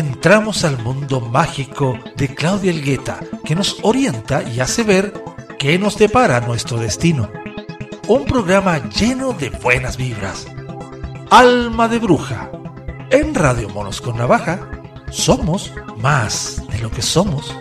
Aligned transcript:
entramos 0.00 0.64
al 0.64 0.82
mundo 0.82 1.20
mágico 1.20 1.98
de 2.16 2.34
Claudia 2.34 2.70
Elgueta, 2.70 3.20
que 3.44 3.54
nos 3.54 3.78
orienta 3.82 4.42
y 4.42 4.60
hace 4.60 4.82
ver 4.82 5.12
qué 5.58 5.78
nos 5.78 5.98
depara 5.98 6.40
nuestro 6.40 6.78
destino. 6.78 7.30
Un 8.08 8.24
programa 8.24 8.78
lleno 8.88 9.34
de 9.34 9.50
buenas 9.50 9.98
vibras. 9.98 10.46
Alma 11.30 11.86
de 11.86 11.98
Bruja. 11.98 12.50
En 13.10 13.34
Radio 13.34 13.68
Monos 13.68 14.00
con 14.00 14.16
Navaja, 14.16 14.70
somos 15.10 15.72
más 15.98 16.62
de 16.70 16.78
lo 16.78 16.90
que 16.90 17.02
somos. 17.02 17.54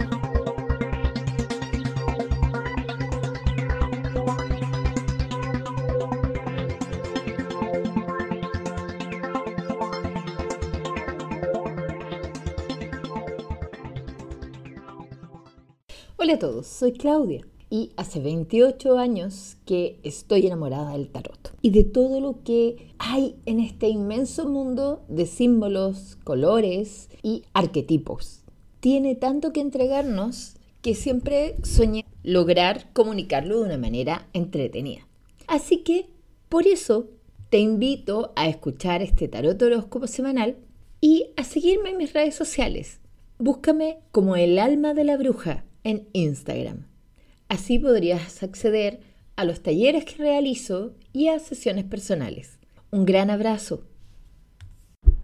Soy 16.80 16.94
Claudia 16.94 17.42
y 17.70 17.92
hace 17.98 18.22
28 18.22 18.98
años 18.98 19.58
que 19.66 20.00
estoy 20.04 20.48
enamorada 20.48 20.94
del 20.94 21.10
tarot 21.10 21.54
y 21.62 21.72
de 21.72 21.84
todo 21.84 22.22
lo 22.22 22.42
que 22.44 22.94
hay 23.00 23.36
en 23.46 23.60
este 23.60 23.90
inmenso 23.90 24.48
mundo 24.48 25.04
de 25.10 25.26
símbolos, 25.26 26.18
colores 26.24 27.10
y 27.22 27.44
arquetipos. 27.52 28.44
Tiene 28.80 29.16
tanto 29.16 29.52
que 29.52 29.60
entregarnos 29.60 30.56
que 30.82 30.96
siempre 30.96 31.58
soñé 31.64 32.06
lograr 32.24 32.94
comunicarlo 32.94 33.60
de 33.60 33.66
una 33.66 33.78
manera 33.78 34.30
entretenida. 34.32 35.06
Así 35.48 35.80
que 35.80 36.08
por 36.48 36.66
eso 36.66 37.10
te 37.50 37.60
invito 37.60 38.32
a 38.38 38.48
escuchar 38.48 39.02
este 39.02 39.28
tarot 39.28 39.62
horóscopo 39.62 40.08
semanal 40.08 40.56
y 41.02 41.32
a 41.36 41.44
seguirme 41.44 41.90
en 41.90 41.98
mis 41.98 42.14
redes 42.14 42.36
sociales. 42.36 43.02
Búscame 43.38 44.00
como 44.14 44.38
el 44.38 44.58
alma 44.58 44.94
de 44.94 45.04
la 45.04 45.18
bruja 45.18 45.66
en 45.84 46.08
Instagram. 46.14 46.88
Así 47.48 47.80
podrías 47.80 48.44
acceder 48.44 49.00
a 49.36 49.46
los 49.46 49.62
talleres 49.62 50.06
que 50.06 50.16
realizo 50.16 50.96
y 51.14 51.30
a 51.30 51.40
sesiones 51.40 51.86
personales. 51.86 52.60
Un 52.92 53.06
gran 53.06 53.30
abrazo. 53.30 53.84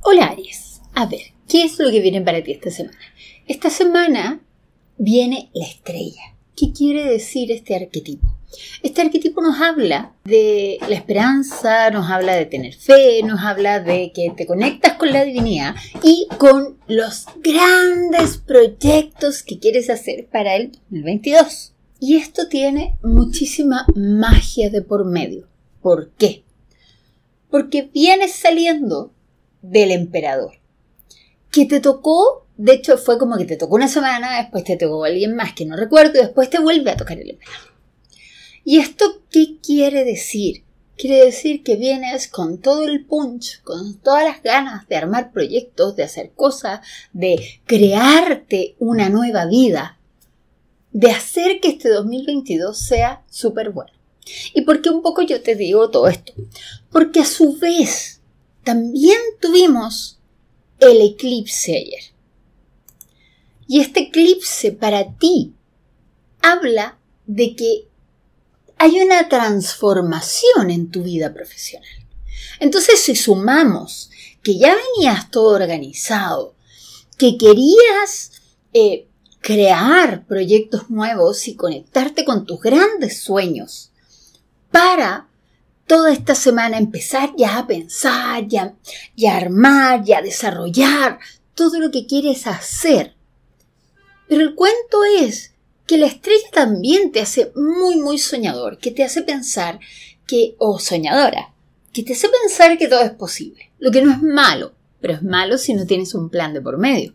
Hola 0.02 0.28
Aries. 0.28 0.81
A 0.94 1.06
ver, 1.06 1.22
¿qué 1.47 1.64
es 1.64 1.80
lo 1.80 1.92
que 1.92 2.00
viene 2.00 2.22
para 2.22 2.44
ti 2.44 2.52
esta 2.52 2.72
semana? 2.72 2.97
Esta 3.47 3.70
semana 3.70 4.42
viene 4.97 5.50
la 5.53 5.66
estrella. 5.66 6.36
¿Qué 6.56 6.72
quiere 6.72 7.03
decir 7.03 7.52
este 7.52 7.75
arquetipo? 7.75 8.34
Este 8.84 9.02
arquetipo 9.02 9.42
nos 9.42 9.59
habla 9.59 10.14
de 10.23 10.78
la 10.88 10.95
esperanza, 10.95 11.89
nos 11.92 12.09
habla 12.09 12.36
de 12.36 12.45
tener 12.45 12.73
fe, 12.73 13.22
nos 13.23 13.42
habla 13.42 13.80
de 13.80 14.12
que 14.14 14.31
te 14.36 14.45
conectas 14.45 14.94
con 14.94 15.12
la 15.12 15.23
divinidad 15.23 15.75
y 16.03 16.28
con 16.38 16.78
los 16.88 17.25
grandes 17.42 18.38
proyectos 18.38 19.44
que 19.44 19.59
quieres 19.59 19.89
hacer 19.89 20.28
para 20.31 20.56
el 20.56 20.72
2022. 20.89 21.73
Y 22.00 22.17
esto 22.17 22.47
tiene 22.47 22.97
muchísima 23.02 23.86
magia 23.95 24.69
de 24.69 24.81
por 24.81 25.06
medio. 25.06 25.47
¿Por 25.81 26.12
qué? 26.12 26.44
Porque 27.50 27.90
vienes 27.94 28.34
saliendo 28.34 29.12
del 29.62 29.92
emperador, 29.92 30.53
que 31.52 31.66
te 31.66 31.80
tocó, 31.80 32.47
de 32.58 32.73
hecho 32.73 32.97
fue 32.97 33.17
como 33.17 33.38
que 33.38 33.45
te 33.45 33.58
tocó 33.58 33.75
una 33.75 33.88
semana, 33.88 34.42
después 34.42 34.64
te 34.64 34.78
tocó 34.78 35.06
alguien 35.06 35.36
más 35.36 35.53
que 35.53 35.66
no 35.66 35.75
recuerdo 35.75 36.19
y 36.19 36.23
después 36.23 36.50
te 36.50 36.59
vuelve 36.59 36.92
a 36.92 36.97
tocar 36.97 37.17
el 37.17 37.31
emperador. 37.31 37.75
¿Y 38.66 38.80
esto 38.80 39.21
qué 39.30 39.59
quiere 39.63 40.03
decir? 40.03 40.63
Quiere 40.97 41.23
decir 41.25 41.61
que 41.61 41.75
vienes 41.75 42.27
con 42.27 42.58
todo 42.59 42.83
el 42.83 43.05
punch, 43.05 43.61
con 43.61 43.99
todas 43.99 44.23
las 44.23 44.41
ganas 44.41 44.88
de 44.88 44.95
armar 44.95 45.31
proyectos, 45.31 45.95
de 45.95 46.03
hacer 46.03 46.31
cosas, 46.31 46.80
de 47.13 47.61
crearte 47.66 48.75
una 48.80 49.09
nueva 49.09 49.45
vida, 49.45 50.00
de 50.91 51.12
hacer 51.12 51.59
que 51.62 51.69
este 51.69 51.90
2022 51.90 52.78
sea 52.78 53.23
súper 53.29 53.69
bueno. 53.69 53.91
¿Y 54.56 54.62
por 54.62 54.81
qué 54.81 54.90
un 54.90 55.03
poco 55.03 55.22
yo 55.22 55.41
te 55.41 55.56
digo 55.56 55.91
todo 55.91 56.07
esto? 56.07 56.34
Porque 56.90 57.19
a 57.19 57.25
su 57.25 57.57
vez 57.59 58.22
también 58.63 59.19
tuvimos 59.40 60.17
el 60.79 61.01
eclipse 61.01 61.78
ayer. 61.78 62.03
Y 63.67 63.81
este 63.81 64.01
eclipse 64.07 64.72
para 64.72 65.13
ti 65.17 65.53
habla 66.41 66.97
de 67.28 67.56
que 67.56 67.88
hay 68.78 69.02
una 69.02 69.30
transformación 69.30 70.69
en 70.69 70.91
tu 70.91 71.03
vida 71.03 71.34
profesional. 71.34 71.90
Entonces, 72.59 73.00
si 73.00 73.16
sumamos 73.16 74.09
que 74.44 74.58
ya 74.58 74.75
venías 74.75 75.31
todo 75.31 75.56
organizado, 75.56 76.56
que 77.18 77.38
querías 77.38 78.31
eh, 78.74 79.08
crear 79.41 80.25
proyectos 80.25 80.90
nuevos 80.90 81.47
y 81.47 81.56
conectarte 81.56 82.25
con 82.25 82.46
tus 82.46 82.59
grandes 82.62 83.22
sueños 83.22 83.91
para 84.72 85.28
toda 85.88 86.12
esta 86.12 86.35
semana 86.35 86.78
empezar 86.78 87.34
ya 87.38 87.59
a 87.59 87.68
pensar, 87.68 88.47
ya, 88.47 88.75
ya 89.16 89.34
a 89.34 89.38
armar, 89.38 90.03
ya 90.03 90.19
a 90.19 90.22
desarrollar 90.22 91.19
todo 91.53 91.80
lo 91.80 91.91
que 91.91 92.06
quieres 92.06 92.47
hacer. 92.47 93.16
Pero 94.28 94.41
el 94.41 94.56
cuento 94.56 95.03
es 95.19 95.53
que 95.85 95.97
la 95.97 96.07
estrella 96.07 96.47
también 96.51 97.12
te 97.12 97.22
hace 97.22 97.51
muy, 97.56 97.97
muy 97.97 98.18
soñador, 98.18 98.78
que 98.79 98.91
te 98.91 99.03
hace 99.03 99.22
pensar 99.22 99.79
que, 100.25 100.56
o 100.57 100.79
soñadora, 100.79 101.53
que 101.94 102.03
te 102.03 102.13
hace 102.13 102.28
pensar 102.29 102.78
que 102.78 102.88
todo 102.88 103.01
es 103.01 103.12
posible, 103.12 103.72
lo 103.79 103.91
que 103.91 104.01
no 104.01 104.12
es 104.12 104.22
malo, 104.22 104.73
pero 105.00 105.13
es 105.13 105.23
malo 105.23 105.57
si 105.57 105.73
no 105.73 105.85
tienes 105.85 106.13
un 106.13 106.29
plan 106.29 106.53
de 106.53 106.62
por 106.62 106.78
medio. 106.78 107.13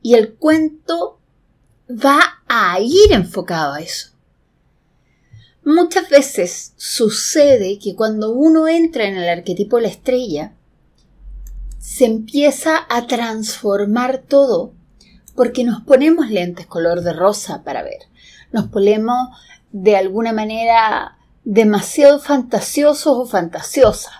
Y 0.00 0.14
el 0.14 0.34
cuento 0.34 1.20
va 1.88 2.42
a 2.48 2.80
ir 2.80 3.12
enfocado 3.12 3.74
a 3.74 3.80
eso. 3.80 4.10
Muchas 5.64 6.08
veces 6.08 6.72
sucede 6.76 7.78
que 7.78 7.94
cuando 7.94 8.32
uno 8.32 8.66
entra 8.66 9.04
en 9.04 9.16
el 9.16 9.28
arquetipo 9.28 9.76
de 9.76 9.82
la 9.82 9.88
estrella, 9.88 10.54
se 11.78 12.04
empieza 12.04 12.84
a 12.88 13.06
transformar 13.06 14.22
todo 14.26 14.72
porque 15.34 15.64
nos 15.64 15.82
ponemos 15.82 16.30
lentes 16.30 16.66
color 16.66 17.02
de 17.02 17.12
rosa 17.12 17.62
para 17.64 17.82
ver. 17.82 18.00
Nos 18.52 18.68
ponemos 18.68 19.16
de 19.70 19.96
alguna 19.96 20.32
manera 20.32 21.18
demasiado 21.44 22.20
fantasiosos 22.20 23.16
o 23.18 23.26
fantasiosas. 23.26 24.12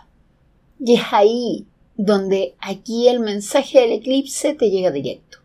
Y 0.80 0.96
es 0.96 1.02
ahí 1.12 1.66
donde 1.96 2.56
aquí 2.60 3.08
el 3.08 3.20
mensaje 3.20 3.80
del 3.80 3.92
eclipse 3.92 4.54
te 4.54 4.70
llega 4.70 4.90
directo. 4.90 5.38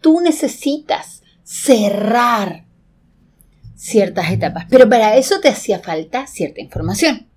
Tú 0.00 0.20
necesitas 0.20 1.22
cerrar 1.44 2.64
ciertas 3.76 4.30
etapas, 4.30 4.66
pero 4.68 4.88
para 4.88 5.16
eso 5.16 5.40
te 5.40 5.48
hacía 5.48 5.78
falta 5.80 6.26
cierta 6.26 6.60
información. 6.60 7.27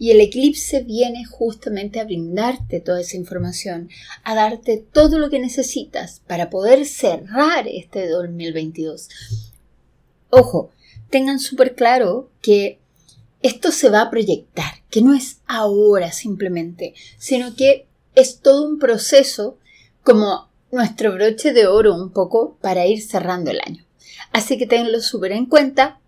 Y 0.00 0.12
el 0.12 0.20
eclipse 0.22 0.82
viene 0.82 1.26
justamente 1.26 2.00
a 2.00 2.04
brindarte 2.04 2.80
toda 2.80 3.02
esa 3.02 3.18
información, 3.18 3.90
a 4.24 4.34
darte 4.34 4.78
todo 4.78 5.18
lo 5.18 5.28
que 5.28 5.38
necesitas 5.38 6.22
para 6.26 6.48
poder 6.48 6.86
cerrar 6.86 7.68
este 7.68 8.08
2022. 8.08 9.10
Ojo, 10.30 10.70
tengan 11.10 11.38
súper 11.38 11.74
claro 11.74 12.30
que 12.40 12.78
esto 13.42 13.72
se 13.72 13.90
va 13.90 14.00
a 14.00 14.10
proyectar, 14.10 14.72
que 14.88 15.02
no 15.02 15.12
es 15.12 15.42
ahora 15.46 16.12
simplemente, 16.12 16.94
sino 17.18 17.54
que 17.54 17.86
es 18.14 18.40
todo 18.40 18.66
un 18.66 18.78
proceso 18.78 19.58
como 20.02 20.48
nuestro 20.72 21.12
broche 21.12 21.52
de 21.52 21.66
oro 21.66 21.94
un 21.94 22.10
poco 22.10 22.56
para 22.62 22.86
ir 22.86 23.02
cerrando 23.02 23.50
el 23.50 23.60
año. 23.66 23.84
Así 24.32 24.56
que 24.56 24.66
tenlo 24.66 25.02
súper 25.02 25.32
en 25.32 25.44
cuenta, 25.44 26.00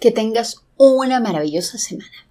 que 0.00 0.12
tengas 0.12 0.62
una 0.78 1.20
maravillosa 1.20 1.76
semana. 1.76 2.27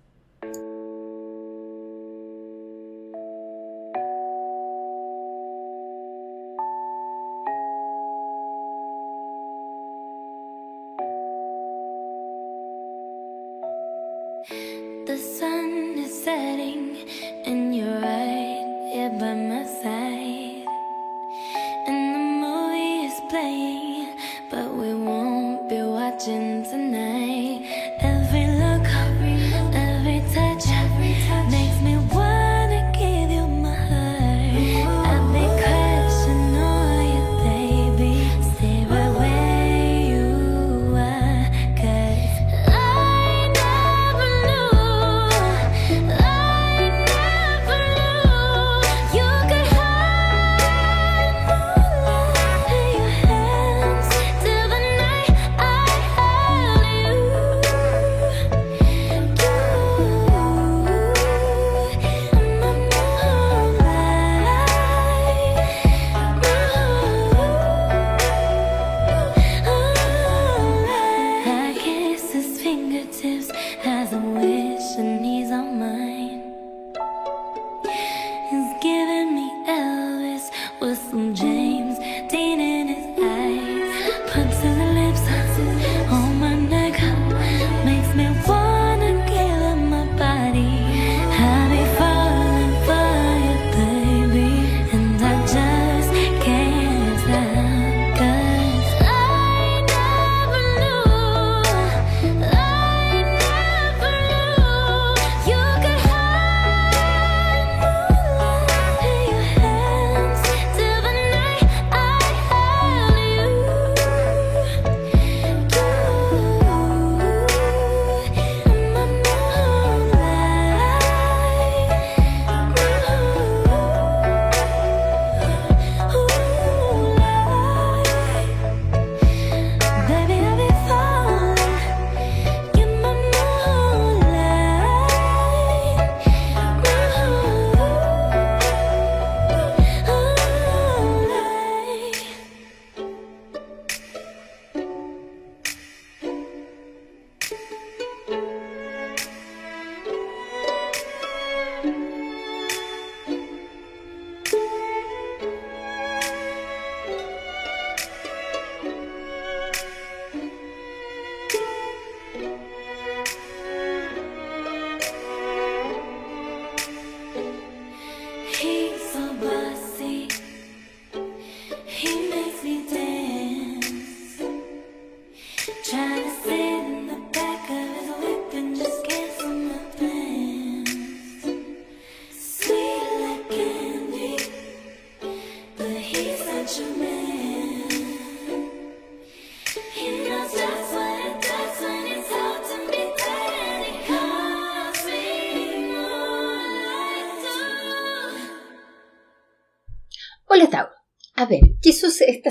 fingertips 72.97 73.51
as 73.85 74.13
a 74.13 74.17
wind. 74.17 74.76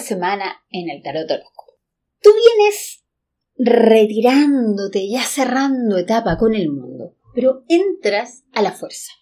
Semana 0.06 0.64
en 0.70 0.88
el 0.90 1.02
tarot 1.02 1.30
horóscopo? 1.30 1.78
Tú 2.22 2.30
vienes 2.32 3.04
retirándote, 3.58 5.08
ya 5.08 5.22
cerrando 5.22 5.98
etapa 5.98 6.36
con 6.38 6.54
el 6.54 6.70
mundo, 6.70 7.16
pero 7.34 7.64
entras 7.68 8.44
a 8.52 8.62
la 8.62 8.72
fuerza. 8.72 9.12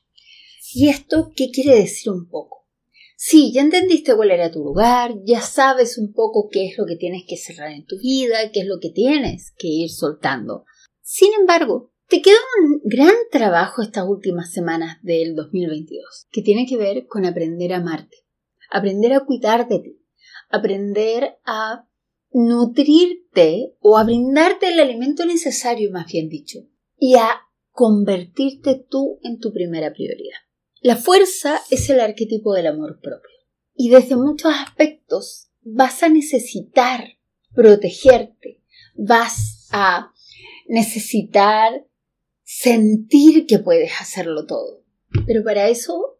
¿Y 0.74 0.88
esto 0.88 1.32
qué 1.36 1.50
quiere 1.50 1.76
decir 1.76 2.12
un 2.12 2.28
poco? 2.28 2.66
Sí, 3.16 3.52
ya 3.52 3.62
entendiste 3.62 4.14
cuál 4.14 4.32
era 4.32 4.50
tu 4.50 4.62
lugar, 4.62 5.14
ya 5.24 5.40
sabes 5.40 5.98
un 5.98 6.12
poco 6.12 6.48
qué 6.50 6.66
es 6.66 6.76
lo 6.76 6.84
que 6.84 6.96
tienes 6.96 7.22
que 7.26 7.36
cerrar 7.36 7.70
en 7.70 7.86
tu 7.86 7.96
vida, 7.98 8.50
qué 8.52 8.60
es 8.60 8.66
lo 8.66 8.78
que 8.80 8.90
tienes 8.90 9.54
que 9.56 9.68
ir 9.68 9.90
soltando. 9.90 10.64
Sin 11.00 11.32
embargo, 11.32 11.92
te 12.08 12.20
queda 12.20 12.36
un 12.62 12.80
gran 12.84 13.14
trabajo 13.30 13.82
estas 13.82 14.04
últimas 14.06 14.52
semanas 14.52 14.98
del 15.02 15.34
2022, 15.34 16.26
que 16.30 16.42
tiene 16.42 16.66
que 16.66 16.76
ver 16.76 17.06
con 17.06 17.24
aprender 17.24 17.72
a 17.72 17.78
amarte, 17.78 18.18
aprender 18.70 19.14
a 19.14 19.24
cuidar 19.24 19.68
de 19.68 19.78
ti, 19.78 20.03
aprender 20.54 21.38
a 21.44 21.86
nutrirte 22.32 23.76
o 23.80 23.96
a 23.96 24.04
brindarte 24.04 24.68
el 24.68 24.80
alimento 24.80 25.24
necesario, 25.24 25.90
más 25.90 26.06
bien 26.06 26.28
dicho, 26.28 26.60
y 26.98 27.14
a 27.14 27.42
convertirte 27.70 28.74
tú 28.74 29.18
en 29.22 29.38
tu 29.38 29.52
primera 29.52 29.92
prioridad. 29.92 30.38
La 30.80 30.96
fuerza 30.96 31.60
es 31.70 31.88
el 31.90 32.00
arquetipo 32.00 32.54
del 32.54 32.66
amor 32.66 33.00
propio 33.00 33.34
y 33.74 33.88
desde 33.88 34.16
muchos 34.16 34.52
aspectos 34.54 35.48
vas 35.62 36.02
a 36.02 36.08
necesitar 36.08 37.18
protegerte, 37.54 38.60
vas 38.94 39.68
a 39.70 40.12
necesitar 40.68 41.86
sentir 42.42 43.46
que 43.46 43.58
puedes 43.58 43.92
hacerlo 44.00 44.46
todo. 44.46 44.84
Pero 45.26 45.42
para 45.42 45.68
eso, 45.68 46.18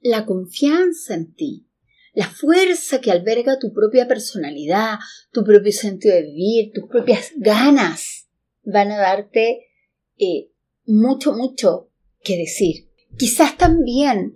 la 0.00 0.26
confianza 0.26 1.14
en 1.14 1.34
ti, 1.34 1.66
la 2.20 2.28
fuerza 2.28 3.00
que 3.00 3.10
alberga 3.10 3.58
tu 3.58 3.72
propia 3.72 4.06
personalidad, 4.06 4.98
tu 5.32 5.42
propio 5.42 5.72
sentido 5.72 6.14
de 6.14 6.24
vivir, 6.24 6.70
tus 6.74 6.86
propias 6.86 7.32
ganas, 7.38 8.28
van 8.62 8.90
a 8.92 8.98
darte 8.98 9.68
eh, 10.18 10.50
mucho, 10.84 11.32
mucho 11.32 11.88
que 12.22 12.36
decir. 12.36 12.90
Quizás 13.16 13.56
también 13.56 14.34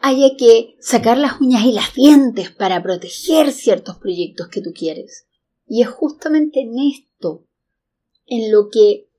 haya 0.00 0.36
que 0.38 0.74
sacar 0.80 1.18
las 1.18 1.38
uñas 1.38 1.66
y 1.66 1.72
las 1.72 1.92
dientes 1.92 2.50
para 2.50 2.82
proteger 2.82 3.52
ciertos 3.52 3.98
proyectos 3.98 4.48
que 4.48 4.62
tú 4.62 4.72
quieres. 4.74 5.26
Y 5.66 5.82
es 5.82 5.88
justamente 5.88 6.62
en 6.62 6.78
esto 6.78 7.46
en 8.24 8.50
lo 8.50 8.70
que 8.70 9.10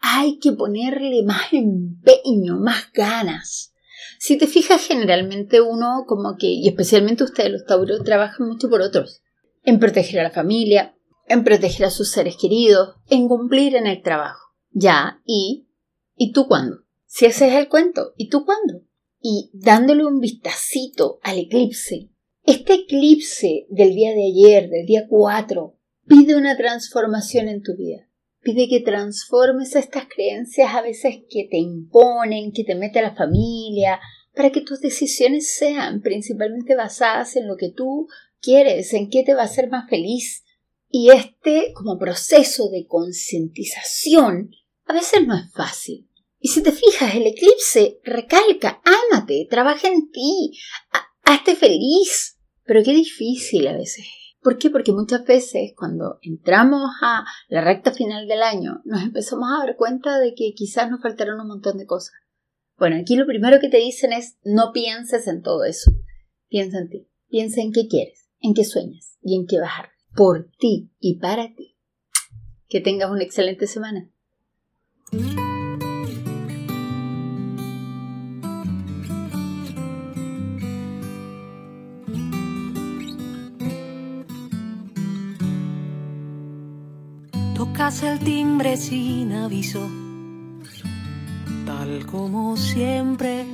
hay 0.00 0.38
que 0.38 0.52
ponerle 0.52 1.22
más 1.22 1.50
empeño, 1.54 2.58
más 2.58 2.92
ganas. 2.92 3.71
Si 4.18 4.38
te 4.38 4.46
fijas, 4.46 4.86
generalmente 4.86 5.60
uno 5.60 6.04
como 6.06 6.36
que, 6.36 6.46
y 6.46 6.68
especialmente 6.68 7.24
ustedes 7.24 7.50
los 7.50 7.64
tauros, 7.64 8.04
trabajan 8.04 8.46
mucho 8.46 8.68
por 8.68 8.80
otros. 8.80 9.22
En 9.64 9.78
proteger 9.78 10.20
a 10.20 10.24
la 10.24 10.30
familia, 10.30 10.94
en 11.28 11.44
proteger 11.44 11.86
a 11.86 11.90
sus 11.90 12.10
seres 12.10 12.36
queridos, 12.40 12.96
en 13.08 13.28
cumplir 13.28 13.76
en 13.76 13.86
el 13.86 14.02
trabajo. 14.02 14.54
Ya, 14.70 15.20
y, 15.24 15.68
¿y 16.16 16.32
tú 16.32 16.46
cuándo? 16.46 16.84
Si 17.06 17.26
ese 17.26 17.48
es 17.48 17.54
el 17.54 17.68
cuento, 17.68 18.12
¿y 18.16 18.28
tú 18.28 18.44
cuándo? 18.44 18.84
Y 19.20 19.50
dándole 19.52 20.04
un 20.04 20.20
vistacito 20.20 21.18
al 21.22 21.38
eclipse. 21.38 22.10
Este 22.44 22.74
eclipse 22.74 23.66
del 23.70 23.94
día 23.94 24.12
de 24.12 24.26
ayer, 24.26 24.68
del 24.68 24.86
día 24.86 25.06
4, 25.08 25.78
pide 26.06 26.34
una 26.34 26.56
transformación 26.56 27.48
en 27.48 27.62
tu 27.62 27.76
vida 27.76 28.08
Pide 28.42 28.68
que 28.68 28.80
transformes 28.80 29.76
estas 29.76 30.06
creencias 30.08 30.74
a 30.74 30.82
veces 30.82 31.16
que 31.30 31.46
te 31.48 31.58
imponen, 31.58 32.52
que 32.52 32.64
te 32.64 32.74
mete 32.74 32.98
a 32.98 33.02
la 33.02 33.14
familia, 33.14 34.00
para 34.34 34.50
que 34.50 34.62
tus 34.62 34.80
decisiones 34.80 35.54
sean 35.54 36.00
principalmente 36.00 36.74
basadas 36.74 37.36
en 37.36 37.46
lo 37.46 37.56
que 37.56 37.70
tú 37.70 38.08
quieres, 38.40 38.92
en 38.94 39.10
qué 39.10 39.22
te 39.22 39.34
va 39.34 39.42
a 39.42 39.46
hacer 39.46 39.70
más 39.70 39.88
feliz. 39.88 40.44
Y 40.90 41.10
este 41.10 41.72
como 41.72 41.98
proceso 41.98 42.68
de 42.68 42.86
concientización 42.86 44.50
a 44.86 44.92
veces 44.92 45.26
no 45.26 45.36
es 45.36 45.52
fácil. 45.52 46.08
Y 46.40 46.48
si 46.48 46.62
te 46.62 46.72
fijas, 46.72 47.14
el 47.14 47.26
eclipse 47.28 48.00
recalca, 48.02 48.82
ámate, 48.84 49.46
trabaja 49.48 49.86
en 49.86 50.10
ti, 50.10 50.58
hazte 51.22 51.54
feliz. 51.54 52.38
Pero 52.64 52.82
qué 52.82 52.92
difícil 52.92 53.68
a 53.68 53.76
veces 53.76 54.04
¿Por 54.42 54.58
qué? 54.58 54.70
Porque 54.70 54.92
muchas 54.92 55.24
veces 55.24 55.72
cuando 55.76 56.18
entramos 56.20 56.90
a 57.00 57.24
la 57.48 57.60
recta 57.60 57.92
final 57.92 58.26
del 58.26 58.42
año 58.42 58.82
nos 58.84 59.02
empezamos 59.02 59.48
a 59.48 59.64
dar 59.64 59.76
cuenta 59.76 60.18
de 60.18 60.34
que 60.34 60.52
quizás 60.54 60.90
nos 60.90 61.00
faltaron 61.00 61.40
un 61.40 61.46
montón 61.46 61.78
de 61.78 61.86
cosas. 61.86 62.14
Bueno, 62.76 62.96
aquí 62.96 63.14
lo 63.14 63.26
primero 63.26 63.60
que 63.60 63.68
te 63.68 63.76
dicen 63.76 64.12
es 64.12 64.38
no 64.44 64.72
pienses 64.72 65.28
en 65.28 65.42
todo 65.42 65.64
eso. 65.64 65.92
Piensa 66.48 66.78
en 66.78 66.88
ti. 66.90 67.08
Piensa 67.28 67.60
en 67.60 67.72
qué 67.72 67.86
quieres, 67.86 68.28
en 68.40 68.54
qué 68.54 68.64
sueñas 68.64 69.16
y 69.22 69.36
en 69.36 69.46
qué 69.46 69.60
bajar. 69.60 69.90
Por 70.14 70.50
ti 70.58 70.90
y 70.98 71.18
para 71.18 71.54
ti. 71.54 71.76
Que 72.68 72.80
tengas 72.80 73.10
una 73.10 73.22
excelente 73.22 73.66
semana. 73.66 74.10
Tocas 87.82 88.02
el 88.04 88.20
timbre 88.20 88.76
sin 88.76 89.32
aviso, 89.32 89.90
tal 91.66 92.06
como 92.06 92.56
siempre. 92.56 93.44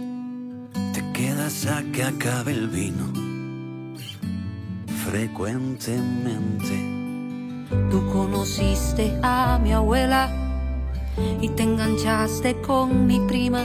Te 0.93 1.03
quedas 1.15 1.65
a 1.65 1.83
que 1.95 2.03
acabe 2.03 2.53
el 2.53 2.69
vino, 2.69 3.11
frecuentemente. 5.11 6.77
Tú 7.91 8.07
conociste 8.13 9.19
a 9.23 9.59
mi 9.63 9.73
abuela 9.73 10.31
y 11.41 11.49
te 11.49 11.63
enganchaste 11.63 12.61
con 12.61 13.07
mi 13.07 13.21
prima. 13.21 13.65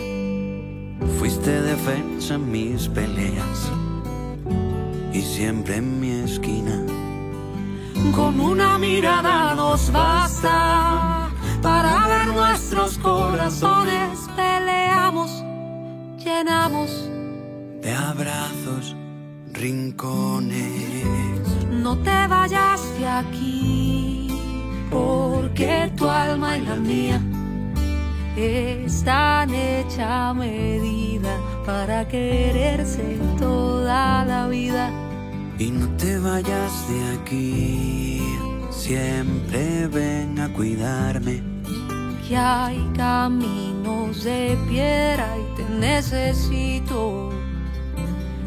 Fuiste 1.19 1.61
defensa 1.61 2.35
en 2.35 2.49
mis 2.49 2.87
peleas 2.87 3.69
y 5.11 5.19
siempre 5.19 5.75
en 5.75 5.99
mi 5.99 6.11
esquina 6.11 6.85
con 8.11 8.39
una 8.39 8.77
mirada 8.77 9.55
nos 9.55 9.89
nuestros 9.89 10.22
corazones. 13.03 14.19
Peleamos, 14.35 15.43
llenamos 16.17 16.89
de 17.81 17.93
abrazos, 17.93 18.95
rincones. 19.51 21.43
No 21.69 21.97
te 21.97 22.27
vayas 22.27 22.81
de 22.97 23.07
aquí, 23.07 24.27
porque 24.89 25.91
tu 25.95 26.09
alma 26.09 26.57
y 26.57 26.61
la 26.61 26.75
mía 26.75 27.21
están 28.35 29.53
hecha 29.53 30.33
medida 30.33 31.37
para 31.65 32.07
quererse 32.07 33.19
toda 33.37 34.25
la 34.25 34.47
vida 34.47 34.89
y 35.59 35.69
no 35.69 35.87
te 35.97 36.17
vayas 36.17 36.89
de 36.89 37.19
aquí, 37.19 38.21
siempre 38.71 39.87
ven 39.87 40.39
a 40.39 40.51
cuidarme. 40.51 41.52
Que 42.27 42.37
hay 42.37 42.89
caminos 42.95 44.23
de 44.23 44.57
piedra 44.69 45.27
y 45.37 45.55
te 45.57 45.63
necesito. 45.69 47.29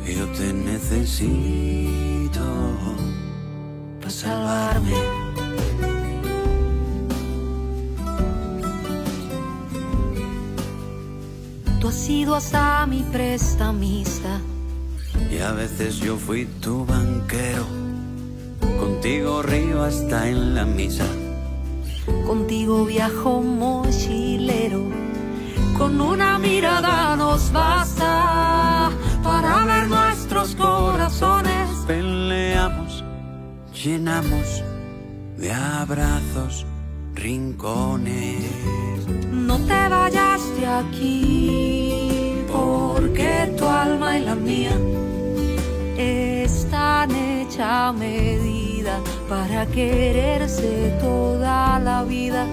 Yo 0.06 0.26
te 0.33 0.52
necesito 0.52 2.40
para 4.00 4.11
salvarme. 4.11 4.92
Tú 11.80 11.88
has 11.88 11.95
sido 11.95 12.35
hasta 12.35 12.87
mi 12.87 13.02
prestamista 13.12 14.40
y 15.30 15.38
a 15.38 15.52
veces 15.52 15.99
yo 15.99 16.16
fui 16.16 16.47
tu 16.61 16.87
banquero, 16.87 17.66
contigo 18.80 19.42
río 19.42 19.83
hasta 19.83 20.28
en 20.28 20.54
la 20.54 20.64
misa. 20.64 21.04
Contigo 22.06 22.84
viajo 22.84 23.40
mochilero, 23.42 24.82
con 25.76 26.00
una 26.00 26.38
mirada 26.38 27.16
nos 27.16 27.52
basta 27.52 28.90
para 29.22 29.64
ver 29.64 29.88
nuestros 29.88 30.54
corazones. 30.54 31.68
Peleamos, 31.86 33.04
llenamos 33.72 34.62
de 35.36 35.52
abrazos 35.52 36.64
rincones. 37.14 39.06
No 39.32 39.58
te 39.58 39.88
vayas 39.88 40.42
de 40.60 40.66
aquí, 40.66 42.44
porque 42.52 43.52
tu 43.58 43.66
alma 43.66 44.18
y 44.18 44.25
la 44.25 44.34
mía 44.36 44.78
están 45.96 47.10
hecha 47.14 47.92
medida 47.92 48.65
para 49.28 49.66
quererse 49.66 50.97
toda 51.00 51.78
la 51.78 52.02
vida. 52.05 52.47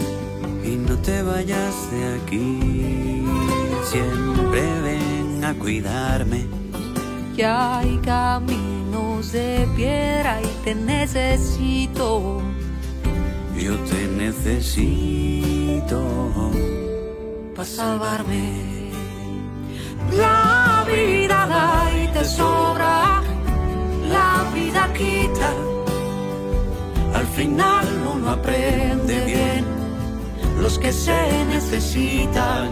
Y 0.64 0.76
no 0.76 0.98
te 0.98 1.22
vayas 1.22 1.76
de 1.92 2.16
aquí, 2.16 3.26
siempre 3.84 4.62
ven 4.82 5.44
a 5.44 5.54
cuidarme. 5.54 6.46
Que 7.36 7.46
hay 7.46 7.98
camino 7.98 8.74
caminos 8.94 9.32
de 9.32 9.68
piedra 9.76 10.42
y 10.42 10.48
te 10.64 10.76
necesito. 10.76 12.42
Yo 13.58 13.78
te 13.80 14.08
necesito 14.08 16.02
para 17.56 17.68
salvarme. 17.68 18.92
La 20.18 20.86
vida 20.86 21.46
da 21.48 21.92
y 21.98 22.08
te 22.08 22.26
sobra, 22.26 23.22
la 24.10 24.46
vida 24.54 24.92
quita. 24.94 25.73
Al 27.14 27.28
final 27.28 27.88
uno 28.16 28.32
aprende 28.32 29.26
bien 29.26 29.66
los 30.62 30.80
que 30.80 30.92
se 30.92 31.46
necesitan. 31.46 32.72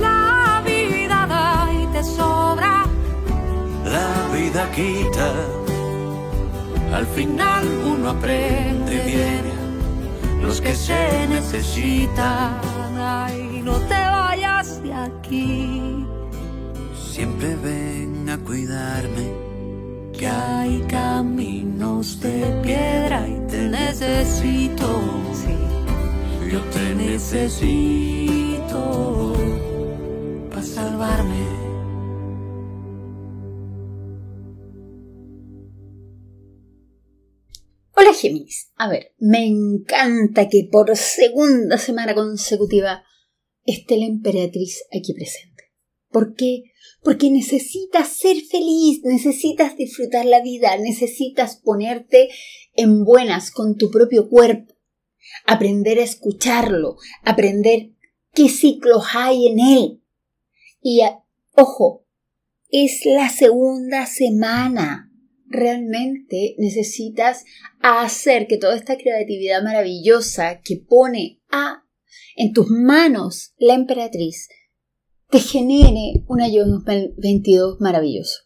La 0.00 0.62
vida 0.64 1.26
da 1.26 1.68
y 1.72 1.86
te 1.92 2.02
sobra, 2.04 2.84
La 3.84 4.36
vida 4.36 4.70
quita. 4.72 5.32
Al 6.92 7.06
final 7.06 7.66
uno 7.84 8.10
aprende 8.10 9.02
bien 9.04 9.44
los 10.42 10.60
que 10.60 10.74
se 10.74 11.26
necesitan. 11.28 12.60
Ay, 12.98 13.62
no 13.64 13.78
te 13.78 13.94
vayas 13.94 14.82
de 14.82 14.92
aquí, 14.92 16.06
Siempre 16.94 17.56
ven 17.56 18.28
a 18.30 18.38
cuidarme. 18.38 19.41
Que 20.22 20.28
hay 20.28 20.80
caminos 20.82 22.20
de 22.20 22.60
piedra 22.62 23.26
y 23.28 23.44
te 23.50 23.68
necesito. 23.68 24.86
Yo 26.48 26.60
te 26.70 26.94
necesito 26.94 28.76
para 30.48 30.62
salvarme. 30.62 31.44
Hola 37.96 38.14
Géminis. 38.14 38.70
A 38.76 38.88
ver, 38.88 39.14
me 39.18 39.44
encanta 39.44 40.48
que 40.48 40.68
por 40.70 40.96
segunda 40.96 41.78
semana 41.78 42.14
consecutiva 42.14 43.02
esté 43.64 43.96
la 43.96 44.06
emperatriz 44.06 44.84
aquí 44.96 45.14
presente. 45.14 45.51
¿Por 46.12 46.34
qué? 46.34 46.64
Porque 47.02 47.30
necesitas 47.30 48.08
ser 48.08 48.36
feliz, 48.42 49.00
necesitas 49.04 49.76
disfrutar 49.76 50.24
la 50.26 50.40
vida, 50.42 50.76
necesitas 50.78 51.56
ponerte 51.56 52.28
en 52.74 53.04
buenas 53.04 53.50
con 53.50 53.76
tu 53.76 53.90
propio 53.90 54.28
cuerpo, 54.28 54.74
aprender 55.46 55.98
a 55.98 56.04
escucharlo, 56.04 56.96
aprender 57.24 57.90
qué 58.34 58.48
ciclos 58.48 59.04
hay 59.14 59.48
en 59.48 59.58
él. 59.60 60.02
Y 60.80 61.00
a- 61.00 61.22
ojo, 61.54 62.06
es 62.68 63.04
la 63.04 63.28
segunda 63.28 64.06
semana. 64.06 65.08
Realmente 65.46 66.54
necesitas 66.58 67.44
hacer 67.80 68.46
que 68.46 68.56
toda 68.56 68.76
esta 68.76 68.96
creatividad 68.96 69.62
maravillosa 69.62 70.60
que 70.62 70.76
pone 70.76 71.42
a 71.50 71.84
en 72.36 72.52
tus 72.54 72.68
manos 72.70 73.52
la 73.58 73.74
emperatriz 73.74 74.48
te 75.32 75.40
genere 75.40 76.22
un 76.28 76.42
año 76.42 76.66
2022 76.66 77.80
maravilloso. 77.80 78.42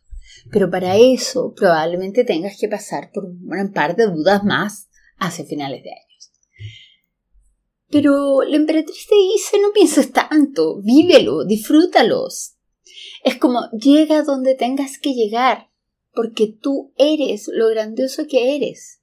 Pero 0.52 0.70
para 0.70 0.96
eso 0.96 1.52
probablemente 1.52 2.22
tengas 2.22 2.56
que 2.60 2.68
pasar 2.68 3.10
por 3.12 3.24
un 3.24 3.72
par 3.74 3.96
de 3.96 4.06
dudas 4.06 4.44
más 4.44 4.88
hacia 5.18 5.44
finales 5.44 5.82
de 5.82 5.90
años. 5.90 6.32
Pero 7.90 8.42
la 8.42 8.54
emperatriz 8.54 9.04
te 9.08 9.16
dice 9.16 9.58
no 9.60 9.72
pienses 9.72 10.12
tanto, 10.12 10.80
vívelo, 10.80 11.44
disfrútalos. 11.44 12.54
Es 13.24 13.36
como 13.36 13.68
llega 13.72 14.22
donde 14.22 14.54
tengas 14.54 14.98
que 14.98 15.12
llegar, 15.12 15.70
porque 16.14 16.46
tú 16.46 16.92
eres 16.96 17.50
lo 17.52 17.68
grandioso 17.68 18.28
que 18.28 18.54
eres. 18.54 19.02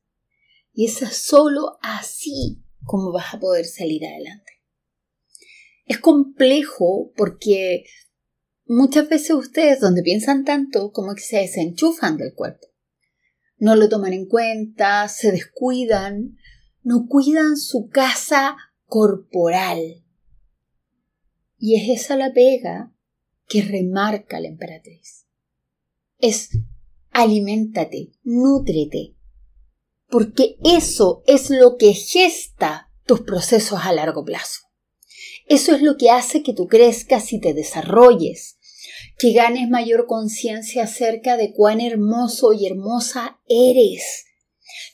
Y 0.71 0.85
es 0.85 0.93
solo 0.93 1.79
así 1.81 2.63
como 2.85 3.11
vas 3.11 3.33
a 3.33 3.39
poder 3.41 3.65
salir 3.65 4.05
adelante. 4.05 4.62
Es 5.85 5.99
complejo 5.99 7.11
porque 7.15 7.83
muchas 8.65 9.09
veces 9.09 9.31
ustedes 9.31 9.79
donde 9.79 10.01
piensan 10.01 10.45
tanto 10.45 10.91
como 10.91 11.13
que 11.15 11.21
se 11.21 11.37
desenchufan 11.37 12.17
del 12.17 12.33
cuerpo. 12.33 12.67
No 13.57 13.75
lo 13.75 13.89
toman 13.89 14.13
en 14.13 14.27
cuenta, 14.27 15.07
se 15.07 15.31
descuidan, 15.31 16.37
no 16.81 17.07
cuidan 17.07 17.57
su 17.57 17.89
casa 17.89 18.57
corporal. 18.85 20.03
Y 21.57 21.79
es 21.79 22.01
esa 22.01 22.15
la 22.17 22.33
pega 22.33 22.93
que 23.47 23.61
remarca 23.61 24.39
la 24.39 24.47
emperatriz. 24.47 25.27
Es 26.19 26.49
aliméntate, 27.11 28.11
nútrete, 28.23 29.15
porque 30.09 30.57
eso 30.63 31.23
es 31.27 31.49
lo 31.49 31.77
que 31.77 31.93
gesta 31.93 32.91
tus 33.05 33.21
procesos 33.21 33.79
a 33.83 33.93
largo 33.93 34.23
plazo. 34.25 34.72
Eso 35.47 35.75
es 35.75 35.81
lo 35.81 35.97
que 35.97 36.09
hace 36.09 36.41
que 36.41 36.53
tú 36.53 36.67
crezcas 36.67 37.33
y 37.33 37.39
te 37.39 37.53
desarrolles, 37.53 38.57
que 39.17 39.33
ganes 39.33 39.69
mayor 39.69 40.05
conciencia 40.07 40.83
acerca 40.83 41.37
de 41.37 41.53
cuán 41.53 41.81
hermoso 41.81 42.53
y 42.53 42.65
hermosa 42.65 43.39
eres, 43.47 44.25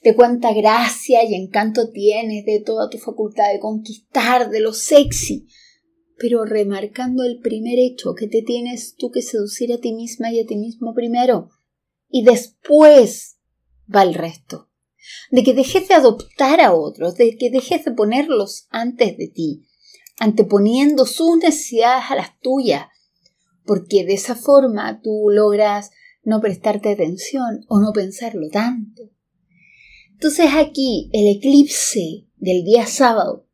de 0.04 0.16
cuánta 0.16 0.54
gracia 0.54 1.24
y 1.24 1.36
encanto 1.36 1.92
tienes, 1.92 2.46
de 2.46 2.60
toda 2.60 2.90
tu 2.90 2.98
facultad 2.98 3.52
de 3.52 3.60
conquistar, 3.60 4.50
de 4.50 4.60
lo 4.60 4.74
sexy, 4.74 5.48
pero 6.18 6.46
remarcando 6.46 7.24
el 7.24 7.40
primer 7.40 7.80
hecho 7.80 8.14
que 8.14 8.28
te 8.28 8.42
tienes 8.42 8.96
tú 8.96 9.12
que 9.12 9.22
seducir 9.22 9.72
a 9.74 9.78
ti 9.78 9.94
misma 9.94 10.32
y 10.32 10.40
a 10.40 10.46
ti 10.46 10.58
mismo 10.58 10.94
primero, 10.94 11.50
y 12.10 12.24
después 12.24 13.38
va 13.94 14.04
el 14.04 14.14
resto. 14.14 14.68
De 15.32 15.44
que 15.44 15.54
dejes 15.54 15.88
de 15.88 15.96
adoptar 15.96 16.60
a 16.60 16.74
otros, 16.74 17.16
de 17.16 17.38
que 17.38 17.50
dejes 17.50 17.86
de 17.86 17.92
ponerlos 17.92 18.68
antes 18.70 19.18
de 19.18 19.28
ti, 19.28 19.69
anteponiendo 20.20 21.06
sus 21.06 21.38
necesidades 21.38 22.06
a 22.10 22.16
las 22.16 22.40
tuyas, 22.40 22.88
porque 23.66 24.06
de 24.06 24.14
esa 24.14 24.36
forma 24.36 25.02
tú 25.02 25.30
logras 25.30 25.92
no 26.24 26.42
prestarte 26.42 26.90
atención 26.90 27.66
o 27.68 27.80
no 27.80 27.94
pensarlo 27.94 28.50
tanto. 28.50 29.10
Entonces 30.12 30.48
aquí 30.54 31.10
el 31.14 31.38
eclipse 31.38 32.28
del 32.36 32.64
día 32.64 32.86
sábado 32.86 33.48